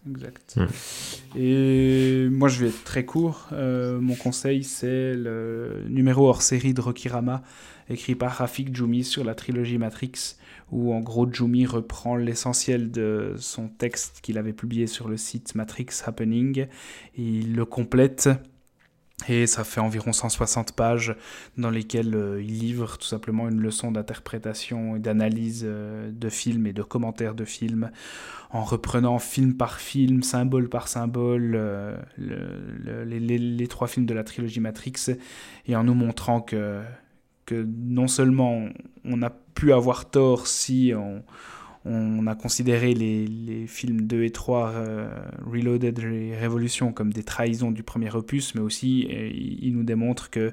[0.10, 0.60] Exact.
[1.38, 3.48] Et moi, je vais être très court.
[3.52, 7.42] Mon conseil, c'est le numéro hors série de Rokirama,
[7.90, 10.36] écrit par Rafik Djoumi sur la trilogie Matrix
[10.74, 15.54] où en gros Jumi reprend l'essentiel de son texte qu'il avait publié sur le site
[15.56, 16.68] Matrix Happening,
[17.16, 18.30] il le complète
[19.30, 21.16] et ça fait environ 160 pages
[21.58, 26.68] dans lesquelles euh, il livre tout simplement une leçon d'interprétation et d'analyse euh, de films
[26.68, 27.92] et de commentaires de films
[28.50, 34.08] en reprenant film par film, symbole par symbole, euh, le, le, les, les, trois films
[34.08, 35.12] de la trilogie Matrix
[35.68, 36.82] et en nous montrant que
[37.46, 38.68] que non seulement
[39.04, 40.94] on a pu avoir tort si
[41.86, 45.08] on, a considéré les, films 2 et 3 euh,
[45.46, 50.52] Reloaded et Révolution comme des trahisons du premier opus, mais aussi il nous démontre que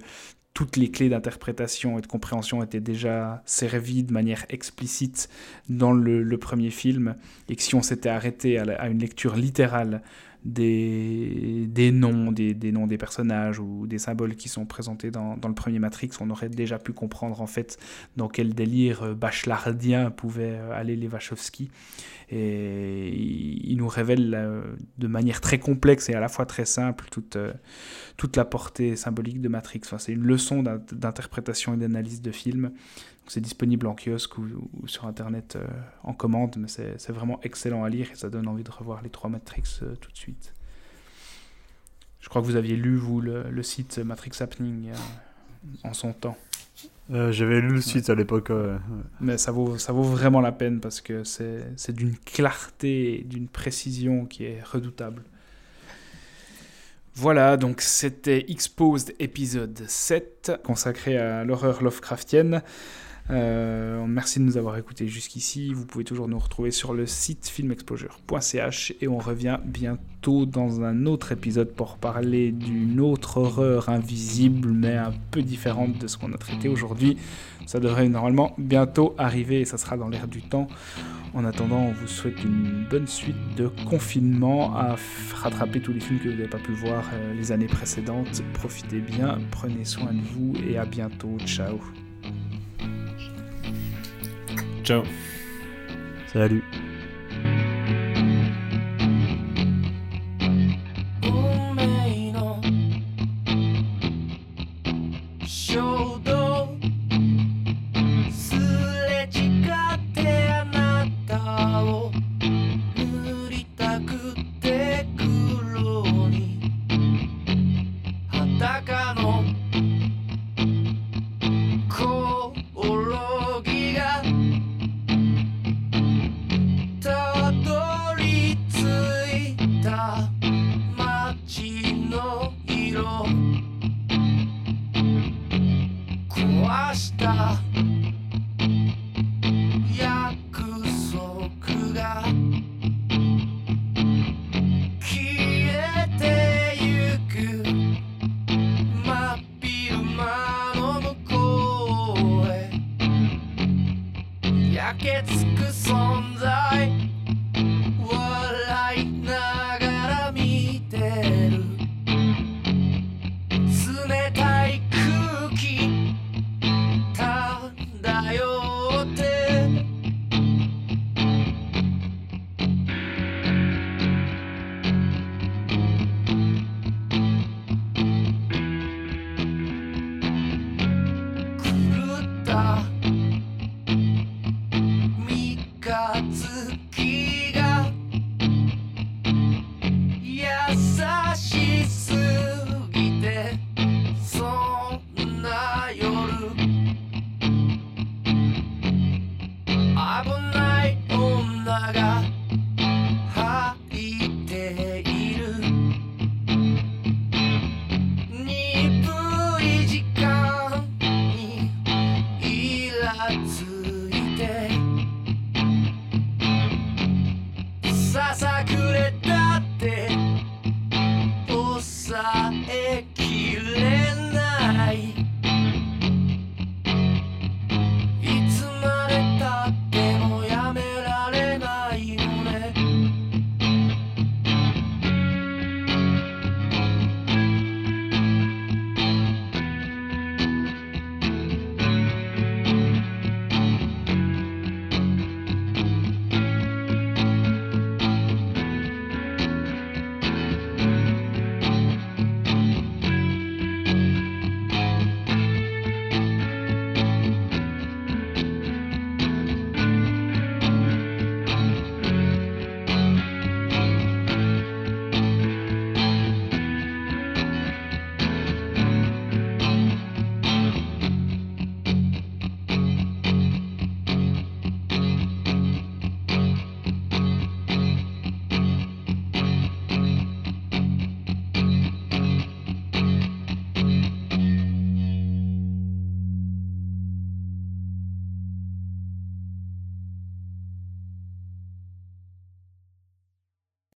[0.54, 5.28] toutes les clés d'interprétation et de compréhension étaient déjà servies de manière explicite
[5.68, 7.16] dans le, premier film,
[7.48, 10.02] et que si on s'était arrêté à, une lecture littérale
[10.44, 15.36] des, des noms, des, des, noms des personnages ou des symboles qui sont présentés dans,
[15.36, 17.78] dans, le premier Matrix, on aurait déjà pu comprendre en fait
[18.16, 21.70] dans quel délire bachelardien pouvaient aller les Wachowski.
[22.32, 24.62] Et il nous révèle
[24.98, 27.36] de manière très complexe et à la fois très simple toute,
[28.16, 29.80] toute la portée symbolique de Matrix.
[29.84, 32.70] Enfin, c'est une leçon d'interprétation et d'analyse de film.
[33.30, 34.48] C'est disponible en kiosque ou,
[34.82, 35.64] ou sur internet euh,
[36.02, 39.08] en commande, mais c'est vraiment excellent à lire et ça donne envie de revoir les
[39.08, 40.52] trois Matrix euh, tout de suite.
[42.18, 44.94] Je crois que vous aviez lu, vous, le, le site Matrix Happening euh,
[45.84, 46.36] en son temps.
[47.08, 48.10] J'avais lu le site ouais.
[48.10, 48.48] à l'époque.
[48.48, 48.78] Ouais.
[49.20, 54.26] Mais ça vaut, ça vaut vraiment la peine parce que c'est d'une clarté, d'une précision
[54.26, 55.22] qui est redoutable.
[57.14, 62.62] Voilà, donc c'était Exposed épisode 7, consacré à l'horreur Lovecraftienne.
[63.30, 65.72] Euh, merci de nous avoir écoutés jusqu'ici.
[65.72, 71.06] Vous pouvez toujours nous retrouver sur le site filmexposure.ch et on revient bientôt dans un
[71.06, 76.32] autre épisode pour parler d'une autre horreur invisible mais un peu différente de ce qu'on
[76.32, 77.16] a traité aujourd'hui.
[77.66, 80.68] Ça devrait normalement bientôt arriver et ça sera dans l'air du temps.
[81.32, 84.96] En attendant, on vous souhaite une bonne suite de confinement à
[85.34, 88.42] rattraper tous les films que vous n'avez pas pu voir euh, les années précédentes.
[88.54, 91.38] Profitez bien, prenez soin de vous et à bientôt.
[91.46, 91.78] Ciao.
[94.90, 95.04] Ciao.
[96.32, 96.79] Salut.